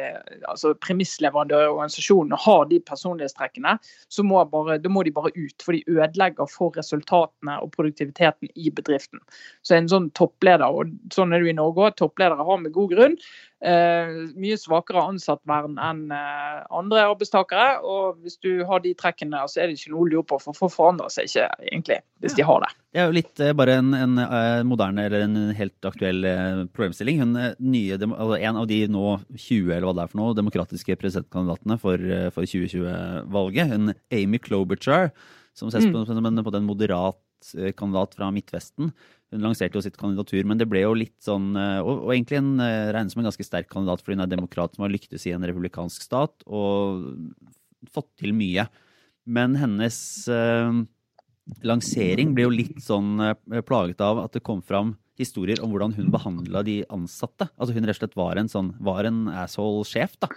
altså 0.53 0.75
premissleverandør 0.85 1.67
i 1.67 1.73
organisasjonen 1.73 2.37
og 2.37 2.45
har 2.45 2.71
de 2.71 2.81
personlighetstrekkene, 2.87 3.77
så 3.83 4.27
må, 4.27 4.43
bare, 4.53 4.79
må 4.93 5.03
de 5.07 5.15
bare 5.17 5.35
ut. 5.35 5.67
For 5.67 5.77
de 5.77 5.85
ødelegger 5.91 6.51
for 6.51 6.77
resultatene 6.79 7.59
og 7.63 7.73
produktiviteten 7.75 8.53
i 8.55 8.71
bedriften. 8.71 9.23
Så 9.67 9.77
en 9.79 9.91
sånn 9.91 10.11
toppleder, 10.17 10.71
og 10.71 10.95
sånn 11.15 11.35
er 11.35 11.43
det 11.43 11.55
i 11.55 11.59
Norge 11.59 11.89
òg, 11.89 11.99
toppledere 11.99 12.47
har 12.47 12.63
med 12.63 12.75
god 12.77 12.95
grunn 12.95 13.21
eh, 13.65 14.13
mye 14.37 14.57
svakere 14.61 15.03
ansattvern 15.11 15.77
enn 15.83 16.03
eh, 16.15 16.59
andre 16.75 17.07
arbeidstakere. 17.11 17.81
Og 17.87 18.21
hvis 18.25 18.39
du 18.45 18.65
har 18.69 18.83
de 18.85 18.95
trekkene, 18.99 19.43
så 19.49 19.63
er 19.63 19.71
det 19.71 19.79
ikke 19.79 19.95
noe 19.95 20.05
å 20.05 20.11
lure 20.11 20.27
på, 20.29 20.41
for 20.43 20.57
folk 20.57 20.75
forandrer 20.77 21.13
seg 21.13 21.31
ikke 21.31 21.47
egentlig 21.65 21.99
hvis 22.23 22.37
de 22.39 22.47
har 22.49 22.63
det. 22.63 22.71
Det 22.95 23.03
er 23.03 23.11
jo 23.11 23.17
litt 23.17 23.43
eh, 23.45 23.55
bare 23.57 23.77
en, 23.81 23.91
en 23.97 24.21
uh, 24.21 24.63
moderne 24.69 25.05
eller 25.09 25.27
en 25.27 25.37
helt 25.57 25.89
aktuell 25.89 26.25
uh, 26.25 26.63
problemstilling. 26.77 27.21
Hun, 27.25 27.35
nye, 27.61 27.99
altså 27.99 28.39
en 28.39 28.61
av 28.63 28.71
de 28.71 28.81
nå 28.93 29.05
20 29.35 29.75
eller 29.75 29.89
hva 29.89 29.97
det 29.99 30.07
er 30.07 30.13
for 30.13 30.23
noe, 30.23 30.39
demokratiske 30.39 30.99
presidentkandidatene 31.01 31.81
for, 31.83 32.09
for 32.37 32.49
2020-valget, 32.49 33.75
hun 33.75 33.95
Amy 34.15 34.41
Klobuchar, 34.41 35.13
som 35.57 35.73
ses 35.73 35.89
på, 35.89 36.05
mm. 36.07 36.43
på 36.45 36.55
den 36.55 36.69
moderat 36.69 37.21
kandidat 37.77 38.17
fra 38.17 38.31
Midtvesten. 38.33 38.91
Hun 39.35 39.43
lanserte 39.43 39.79
jo 39.79 39.83
sitt 39.83 39.99
kandidatur, 39.99 40.45
men 40.47 40.59
det 40.61 40.69
ble 40.71 40.85
jo 40.85 40.95
litt 40.95 41.17
sånn 41.25 41.51
eh, 41.59 41.81
Og, 41.83 42.07
og 42.07 42.13
egentlig 42.15 42.39
en, 42.39 42.53
eh, 42.63 42.93
regnes 42.95 43.15
som 43.15 43.23
en 43.23 43.29
ganske 43.29 43.47
sterk 43.47 43.71
kandidat, 43.73 44.05
fordi 44.05 44.19
hun 44.19 44.27
er 44.27 44.33
demokrat 44.33 44.77
som 44.77 44.87
har 44.87 44.93
lyktes 44.95 45.27
i 45.27 45.35
en 45.35 45.47
republikansk 45.47 46.07
stat 46.07 46.47
og 46.47 47.09
fått 47.93 48.13
til 48.23 48.35
mye. 48.37 48.69
Men 49.27 49.57
hennes 49.59 49.99
eh, 50.31 50.79
lansering 51.67 52.35
ble 52.37 52.47
jo 52.47 52.55
litt 52.55 52.79
sånn 52.85 53.19
eh, 53.23 53.63
plaget 53.67 54.03
av 54.05 54.23
at 54.25 54.37
det 54.37 54.45
kom 54.47 54.63
fram 54.65 54.95
historier 55.21 55.63
om 55.65 55.73
hvordan 55.73 55.95
hun 55.97 56.13
behandla 56.13 56.63
de 56.67 56.83
ansatte. 56.93 57.49
Altså 57.57 57.77
hun 57.77 57.87
rett 57.89 57.97
og 57.97 58.03
slett 58.03 58.19
var 58.19 58.41
en 58.41 58.51
sånn, 58.53 58.75
var 58.85 59.09
en 59.09 59.27
asshole-sjef, 59.33 60.19
da. 60.23 60.31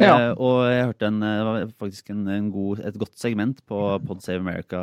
Ja. 0.00 0.12
Eh, 0.14 0.32
og 0.38 0.64
jeg 0.68 0.84
hørte 0.90 1.08
en, 1.10 1.72
faktisk 1.80 2.12
en, 2.14 2.26
en 2.32 2.50
god, 2.52 2.84
et 2.88 3.00
godt 3.00 3.16
segment 3.20 3.58
på 3.68 3.80
Pod 4.06 4.22
Save 4.24 4.40
America 4.40 4.80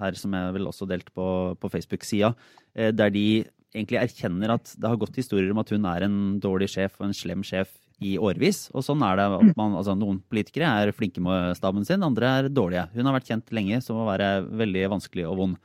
her 0.00 0.16
som 0.18 0.34
jeg 0.34 0.54
vel 0.56 0.68
også 0.70 0.88
delte 0.90 1.12
på, 1.14 1.26
på 1.60 1.70
Facebook-sida, 1.70 2.32
eh, 2.74 2.90
der 2.94 3.12
de 3.14 3.44
egentlig 3.74 4.00
erkjenner 4.00 4.54
at 4.54 4.72
det 4.78 4.90
har 4.90 4.98
gått 5.00 5.18
historier 5.18 5.50
om 5.50 5.60
at 5.62 5.70
hun 5.74 5.86
er 5.90 6.06
en 6.06 6.18
dårlig 6.42 6.70
sjef 6.74 7.00
og 7.00 7.08
en 7.08 7.16
slem 7.16 7.42
sjef 7.46 7.72
i 8.02 8.14
årevis. 8.18 8.68
Og 8.74 8.84
sånn 8.86 9.02
er 9.06 9.18
det. 9.20 9.26
at 9.38 9.58
man, 9.58 9.76
altså 9.78 9.94
Noen 9.98 10.20
politikere 10.30 10.70
er 10.82 10.94
flinke 10.96 11.22
med 11.24 11.54
staben 11.58 11.86
sin, 11.86 12.04
andre 12.06 12.32
er 12.40 12.50
dårlige. 12.52 12.88
Hun 12.94 13.08
har 13.08 13.18
vært 13.18 13.30
kjent 13.30 13.54
lenge 13.54 13.80
som 13.84 14.00
å 14.00 14.08
være 14.08 14.30
veldig 14.62 14.86
vanskelig 14.96 15.28
og 15.30 15.38
vond. 15.42 15.60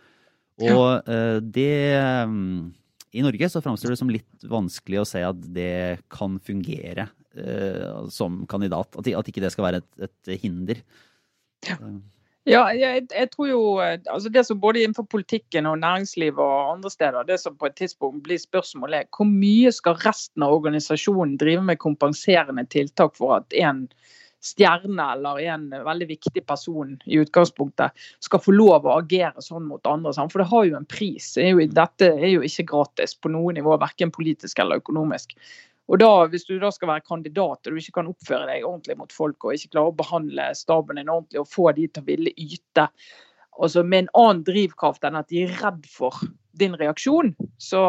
Og 0.60 1.08
ja. 1.08 1.40
det 1.40 1.72
um, 2.28 2.68
I 3.16 3.24
Norge 3.24 3.48
så 3.48 3.62
framstår 3.64 3.94
det 3.94 4.00
som 4.02 4.12
litt 4.12 4.48
vanskelig 4.52 5.00
å 5.00 5.08
se 5.08 5.24
at 5.24 5.40
det 5.56 6.02
kan 6.12 6.36
fungere 6.44 7.08
uh, 7.40 8.06
som 8.12 8.44
kandidat. 8.52 8.92
At, 9.00 9.08
at, 9.08 9.32
ikke 9.32 9.44
det 9.44 9.54
skal 9.56 9.70
være 9.70 9.84
et, 9.84 10.10
et 10.10 10.42
hinder. 10.44 10.84
Ja. 11.68 11.80
Ja, 12.48 12.62
jeg, 12.72 13.08
jeg, 13.12 13.30
tror 13.34 13.48
jo 13.50 13.64
eh, 13.84 13.98
altså 14.08 14.30
Det 14.32 14.46
som 14.48 14.62
både 14.62 14.80
innenfor 14.84 15.04
politikken 15.12 15.68
og 15.68 15.82
næringslivet 15.82 16.40
og 16.40 16.72
andre 16.72 16.90
steder, 16.90 17.28
det 17.28 17.40
som 17.40 17.58
på 17.60 17.68
et 17.68 17.76
tidspunkt 17.76 18.24
blir 18.24 18.40
spørsmålet 18.40 19.02
er 19.02 19.10
hvor 19.18 19.28
mye 19.28 19.72
skal 19.76 20.00
resten 20.06 20.46
av 20.46 20.56
organisasjonen 20.56 21.36
drive 21.42 21.66
med 21.68 21.82
kompenserende 21.84 22.66
tiltak 22.72 23.18
for 23.20 23.36
at 23.42 23.60
en 23.60 23.88
stjerne 24.40 25.04
eller 25.14 25.42
en 25.52 25.66
veldig 25.84 26.08
viktig 26.14 26.46
person 26.48 26.94
i 27.06 27.20
utgangspunktet 27.20 27.92
skal 28.24 28.40
få 28.40 28.54
lov 28.56 28.88
å 28.88 28.96
agere 29.02 29.44
sånn 29.44 29.68
mot 29.68 29.84
andre. 29.90 30.14
For 30.16 30.40
det 30.40 30.50
har 30.52 30.68
jo 30.70 30.78
en 30.80 30.88
pris. 30.90 31.34
Dette 31.36 32.12
er 32.14 32.30
jo 32.32 32.46
ikke 32.48 32.70
gratis 32.72 33.18
på 33.20 33.32
noe 33.34 33.52
nivå, 33.58 33.76
verken 33.82 34.14
politisk 34.16 34.64
eller 34.64 34.80
økonomisk. 34.80 35.36
Og 35.90 35.98
da, 36.02 36.12
Hvis 36.30 36.46
du 36.46 36.60
da 36.62 36.70
skal 36.74 36.92
være 36.92 37.08
kandidat 37.08 37.66
og 37.66 37.74
du 37.74 37.80
ikke 37.82 37.98
kan 37.98 38.12
oppføre 38.12 38.46
deg 38.50 38.68
ordentlig 38.68 39.00
mot 39.00 39.14
folk 39.14 39.48
og 39.48 39.56
ikke 39.56 39.74
klarer 39.74 39.94
å 39.94 39.98
behandle 39.98 40.52
staben 40.58 41.02
din 41.02 41.10
ordentlig 41.10 41.42
og 41.42 41.50
få 41.50 41.72
de 41.78 41.88
til 41.90 42.04
å 42.04 42.10
ville 42.10 42.36
yte 42.38 42.90
altså 43.60 43.84
med 43.84 44.06
en 44.06 44.14
annen 44.16 44.44
drivkraft 44.48 45.04
enn 45.04 45.18
at 45.20 45.28
de 45.32 45.44
er 45.44 45.58
redd 45.60 45.88
for 45.92 46.16
din 46.60 46.76
reaksjon, 46.80 47.32
så, 47.62 47.82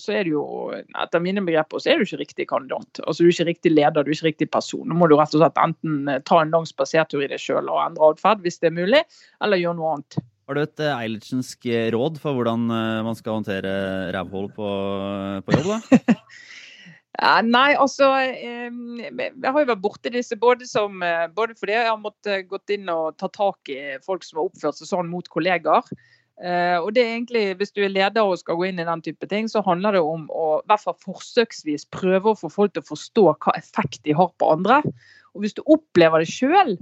så 0.00 0.14
er 0.14 0.26
det 0.26 0.32
jo 0.34 0.42
etter 0.74 1.22
mine 1.24 1.42
begreper 1.46 1.80
så 1.80 1.92
er 1.92 2.00
du 2.00 2.06
ikke 2.06 2.20
riktig 2.22 2.48
kandidat. 2.50 3.00
Altså 3.04 3.24
Du 3.24 3.28
er 3.28 3.34
ikke 3.34 3.48
riktig 3.48 3.72
leder, 3.72 4.04
du 4.04 4.10
er 4.10 4.16
ikke 4.16 4.28
riktig 4.30 4.50
person. 4.52 4.84
Nå 4.88 4.96
må 4.98 5.08
du 5.08 5.16
rett 5.16 5.32
og 5.36 5.42
slett 5.42 5.60
enten 5.62 6.10
eh, 6.10 6.20
ta 6.28 6.42
en 6.42 6.52
lang 6.54 6.66
spasertur 6.68 7.24
i 7.24 7.30
deg 7.30 7.40
sjøl 7.40 7.70
og 7.70 7.80
endre 7.84 8.12
atferd 8.12 8.44
hvis 8.44 8.60
det 8.60 8.70
er 8.70 8.76
mulig, 8.80 9.02
eller 9.44 9.62
gjøre 9.62 9.78
noe 9.80 9.94
annet. 9.96 10.20
Har 10.48 10.56
du 10.56 10.64
et 10.64 10.84
eh, 10.84 11.02
Eilertsensk 11.04 11.70
råd 11.96 12.20
for 12.22 12.36
hvordan 12.36 12.68
eh, 12.72 13.00
man 13.06 13.18
skal 13.18 13.40
håndtere 13.40 13.72
rævhull 14.16 14.52
på, 14.56 14.70
på 15.44 15.58
jobb? 15.58 15.74
da? 15.76 16.16
Nei, 17.18 17.72
altså 17.74 18.12
Jeg 18.22 18.70
har 19.42 19.58
jo 19.58 19.70
vært 19.72 19.82
borti 19.82 20.12
disse 20.14 20.36
både, 20.38 20.68
som, 20.70 21.02
eh, 21.02 21.26
både 21.34 21.56
fordi 21.58 21.74
jeg 21.74 21.88
har 21.88 21.98
måttet 21.98 22.46
gått 22.50 22.70
inn 22.70 22.86
og 22.92 23.16
ta 23.18 23.26
tak 23.34 23.72
i 23.74 23.96
folk 24.04 24.22
som 24.22 24.38
har 24.38 24.46
oppført 24.46 24.78
seg 24.78 24.90
sånn 24.92 25.10
mot 25.10 25.26
kollegaer. 25.28 25.82
Og 26.38 26.92
det 26.94 27.02
er 27.02 27.16
egentlig, 27.16 27.56
Hvis 27.58 27.72
du 27.74 27.82
er 27.82 27.90
leder 27.90 28.22
og 28.22 28.38
skal 28.38 28.54
gå 28.54 28.68
inn 28.68 28.78
i 28.78 28.86
den 28.86 29.00
type 29.02 29.26
ting, 29.26 29.48
så 29.50 29.58
handler 29.66 29.96
det 29.96 30.02
om 30.06 30.28
å 30.30 30.60
i 30.60 30.66
hvert 30.70 30.84
fall 30.84 30.94
forsøksvis 31.02 31.88
prøve 31.90 32.30
å 32.30 32.38
få 32.38 32.46
folk 32.46 32.76
til 32.76 32.84
å 32.84 32.90
forstå 32.92 33.24
hva 33.42 33.56
effekt 33.58 34.04
de 34.04 34.14
har 34.14 34.30
på 34.38 34.52
andre. 34.52 34.78
Og 35.34 35.42
Hvis 35.42 35.58
du 35.58 35.62
opplever 35.66 36.22
det 36.22 36.30
sjøl, 36.30 36.76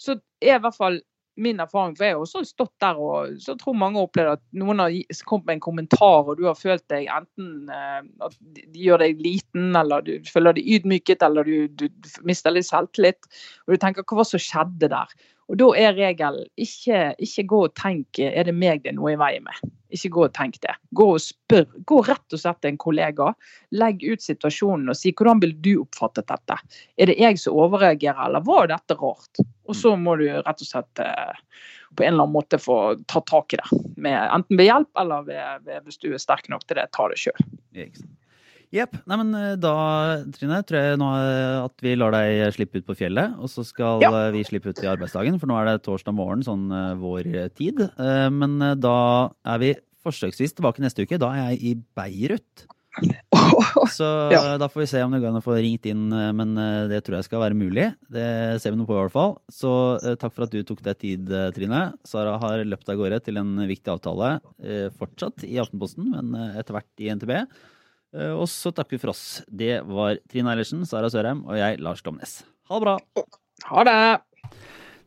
så 0.00 0.16
er 0.40 0.56
i 0.56 0.62
hvert 0.64 0.78
fall 0.78 1.02
min 1.40 1.60
erfaring, 1.60 1.94
for 1.96 2.04
jeg 2.04 2.14
har 2.14 2.22
også 2.22 2.42
stått 2.44 2.72
der 2.82 2.98
og 3.00 3.36
så 3.40 3.54
tror 3.58 3.76
mange 3.78 3.96
har 3.98 4.08
opplevd 4.08 4.32
at 4.34 4.42
noen 4.60 4.82
har 4.82 4.96
kommet 5.28 5.48
med 5.48 5.54
en 5.56 5.64
kommentar, 5.64 6.28
og 6.28 6.36
du 6.36 6.44
har 6.48 6.58
følt 6.58 6.84
deg 6.92 7.08
enten 7.12 7.70
eh, 7.72 8.00
at 8.26 8.36
de 8.52 8.84
gjør 8.84 9.04
deg 9.04 9.22
liten, 9.24 9.70
eller 9.78 10.04
du 10.04 10.14
føler 10.28 10.58
deg 10.58 10.68
ydmyket, 10.76 11.24
eller 11.24 11.48
du, 11.48 11.68
du 11.68 11.86
mister 12.28 12.52
litt 12.52 12.68
selvtillit. 12.68 13.30
Og 13.64 13.74
du 13.74 13.80
tenker 13.80 14.04
hva 14.04 14.20
var 14.20 14.28
det 14.28 14.34
som 14.34 14.44
skjedde 14.44 14.92
der? 14.92 15.16
Og 15.50 15.58
Da 15.60 15.68
er 15.76 15.96
regelen 15.98 16.46
ikke, 16.60 17.12
ikke 17.18 17.44
gå 17.50 17.60
og 17.66 17.74
tenk 17.78 18.20
er 18.22 18.46
det 18.48 18.54
meg 18.56 18.84
det 18.84 18.92
er 18.92 18.98
noe 18.98 19.14
i 19.14 19.20
veien 19.20 19.44
med. 19.44 19.72
Ikke 19.92 20.12
gå 20.14 20.24
og 20.24 20.32
tenk 20.36 20.56
det. 20.64 20.72
Gå 20.96 21.08
og 21.16 21.20
spør. 21.20 21.66
Gå 21.88 21.98
rett 22.06 22.36
og 22.36 22.40
slett 22.40 22.62
til 22.62 22.72
en 22.72 22.80
kollega. 22.80 23.28
Legg 23.76 24.04
ut 24.06 24.24
situasjonen 24.24 24.88
og 24.88 24.96
si 24.96 25.12
hvordan 25.12 25.42
vil 25.42 25.52
du 25.60 25.72
oppfattet 25.82 26.30
dette. 26.30 26.56
Er 26.96 27.10
det 27.10 27.18
jeg 27.20 27.42
som 27.42 27.58
overreagerer, 27.60 28.24
eller 28.30 28.46
var 28.46 28.70
dette 28.72 28.96
rart? 28.96 29.42
Og 29.68 29.76
så 29.76 29.94
må 30.00 30.16
du 30.20 30.26
rett 30.30 30.64
og 30.64 30.68
slett 30.68 31.04
eh, 31.04 31.36
på 31.96 32.06
en 32.06 32.14
eller 32.14 32.24
annen 32.24 32.38
måte 32.38 32.60
få 32.62 32.78
ta 33.10 33.20
tak 33.28 33.52
i 33.52 33.60
det. 33.60 33.82
Med, 33.96 34.16
enten 34.32 34.58
ved 34.58 34.70
hjelp 34.70 35.04
eller 35.04 35.28
ved, 35.28 35.68
ved, 35.68 35.84
hvis 35.84 36.00
du 36.00 36.08
er 36.12 36.22
sterk 36.22 36.48
nok 36.52 36.64
til 36.66 36.80
det, 36.80 36.88
ta 36.96 37.10
det 37.12 37.20
sjøl. 37.20 37.46
Jepp. 38.72 38.96
Nei, 39.04 39.18
men 39.20 39.32
da, 39.60 39.74
Trine, 40.32 40.62
tror 40.64 40.80
jeg 40.80 41.00
nå 41.00 41.08
eh, 41.20 41.58
at 41.60 41.84
vi 41.84 41.92
lar 41.98 42.14
deg 42.14 42.54
slippe 42.56 42.80
ut 42.80 42.88
på 42.88 42.96
fjellet. 43.02 43.36
Og 43.36 43.50
så 43.52 43.66
skal 43.68 44.00
ja. 44.00 44.10
Eh, 44.24 44.30
vi 44.32 44.44
slippe 44.48 44.72
ut 44.72 44.80
i 44.80 44.88
arbeidsdagen, 44.88 45.36
for 45.40 45.50
nå 45.50 45.58
er 45.60 45.68
det 45.68 45.82
torsdag 45.84 46.16
morgen, 46.16 46.44
sånn 46.46 46.70
vår 47.00 47.28
tid. 47.58 47.84
Men 48.32 48.56
da 48.80 48.98
er 49.44 49.60
vi 49.60 49.74
forsøksvis 50.02 50.56
tilbake 50.56 50.82
neste 50.82 51.04
uke. 51.04 51.20
Da 51.20 51.34
er 51.36 51.52
jeg 51.52 51.60
i 51.68 51.74
Beirut. 51.98 52.64
Så 53.92 54.06
ja. 54.32 54.40
da 54.60 54.68
får 54.68 54.82
vi 54.82 54.88
se 54.88 55.02
om 55.04 55.12
det 55.12 55.20
går 55.20 55.30
an 55.32 55.40
å 55.40 55.44
få 55.44 55.54
ringt 55.60 55.86
inn, 55.88 56.06
men 56.36 56.52
det 56.88 57.00
tror 57.04 57.18
jeg 57.18 57.28
skal 57.28 57.42
være 57.44 57.56
mulig. 57.56 57.86
Det 58.12 58.24
ser 58.62 58.72
vi 58.72 58.80
noe 58.80 58.88
på, 58.88 58.96
i 58.96 59.02
hvert 59.02 59.14
fall. 59.14 59.36
Så 59.52 59.72
takk 60.20 60.32
for 60.32 60.46
at 60.46 60.56
du 60.56 60.64
tok 60.64 60.80
deg 60.84 61.00
tid, 61.00 61.32
Trine. 61.56 61.82
Sara 62.08 62.38
har 62.40 62.64
løpt 62.68 62.88
av 62.92 63.00
gårde 63.00 63.20
til 63.28 63.40
en 63.40 63.52
viktig 63.68 63.92
avtale, 63.92 64.34
fortsatt 64.96 65.44
i 65.48 65.60
Aftenposten, 65.60 66.08
men 66.16 66.56
etter 66.56 66.76
hvert 66.78 67.04
i 67.04 67.12
NTB. 67.16 67.36
Eh, 68.16 68.32
og 68.32 68.48
så 68.50 68.72
takker 68.74 68.96
vi 68.96 69.02
for 69.02 69.14
oss. 69.14 69.42
Det 69.48 69.80
var 69.88 70.20
Trine 70.30 70.52
Eilertsen, 70.52 70.84
Sara 70.88 71.10
Sørheim 71.12 71.44
og 71.48 71.56
jeg, 71.58 71.80
Lars 71.82 72.04
Glomnes. 72.04 72.42
Ha 72.68 72.78
det 72.78 72.86
bra. 72.86 73.26
Ha 73.70 73.88
det. 73.88 73.98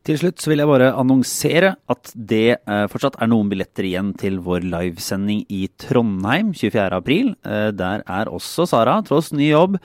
Til 0.06 0.20
slutt 0.20 0.38
så 0.38 0.52
vil 0.52 0.60
jeg 0.62 0.70
bare 0.70 0.92
annonsere 0.94 1.72
at 1.90 2.12
det 2.14 2.60
eh, 2.60 2.84
fortsatt 2.92 3.16
er 3.18 3.30
noen 3.30 3.48
billetter 3.50 3.88
igjen 3.88 4.12
til 4.18 4.36
vår 4.44 4.62
livesending 4.62 5.40
i 5.50 5.64
Trondheim 5.82 6.52
24.4. 6.54 7.32
Eh, 7.42 7.70
der 7.74 8.04
er 8.06 8.30
også 8.30 8.68
Sara, 8.70 9.00
tross 9.06 9.32
ny 9.34 9.48
jobb. 9.48 9.80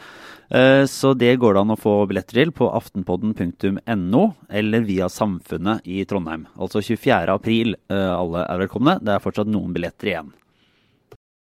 Eh, 0.54 0.84
så 0.86 1.16
det 1.18 1.40
går 1.42 1.56
det 1.58 1.64
an 1.64 1.74
å 1.74 1.80
få 1.80 1.96
billetter 2.12 2.38
til 2.38 2.54
på 2.54 2.70
aftenpodden.no 2.70 4.24
eller 4.62 4.86
via 4.86 5.10
Samfunnet 5.10 5.90
i 5.90 6.04
Trondheim. 6.06 6.46
Altså 6.54 6.84
24.4. 6.86 7.74
Eh, 7.90 8.12
alle 8.14 8.46
er 8.46 8.62
velkomne. 8.68 9.00
Det 9.02 9.16
er 9.16 9.26
fortsatt 9.26 9.50
noen 9.50 9.74
billetter 9.74 10.14
igjen. 10.14 10.30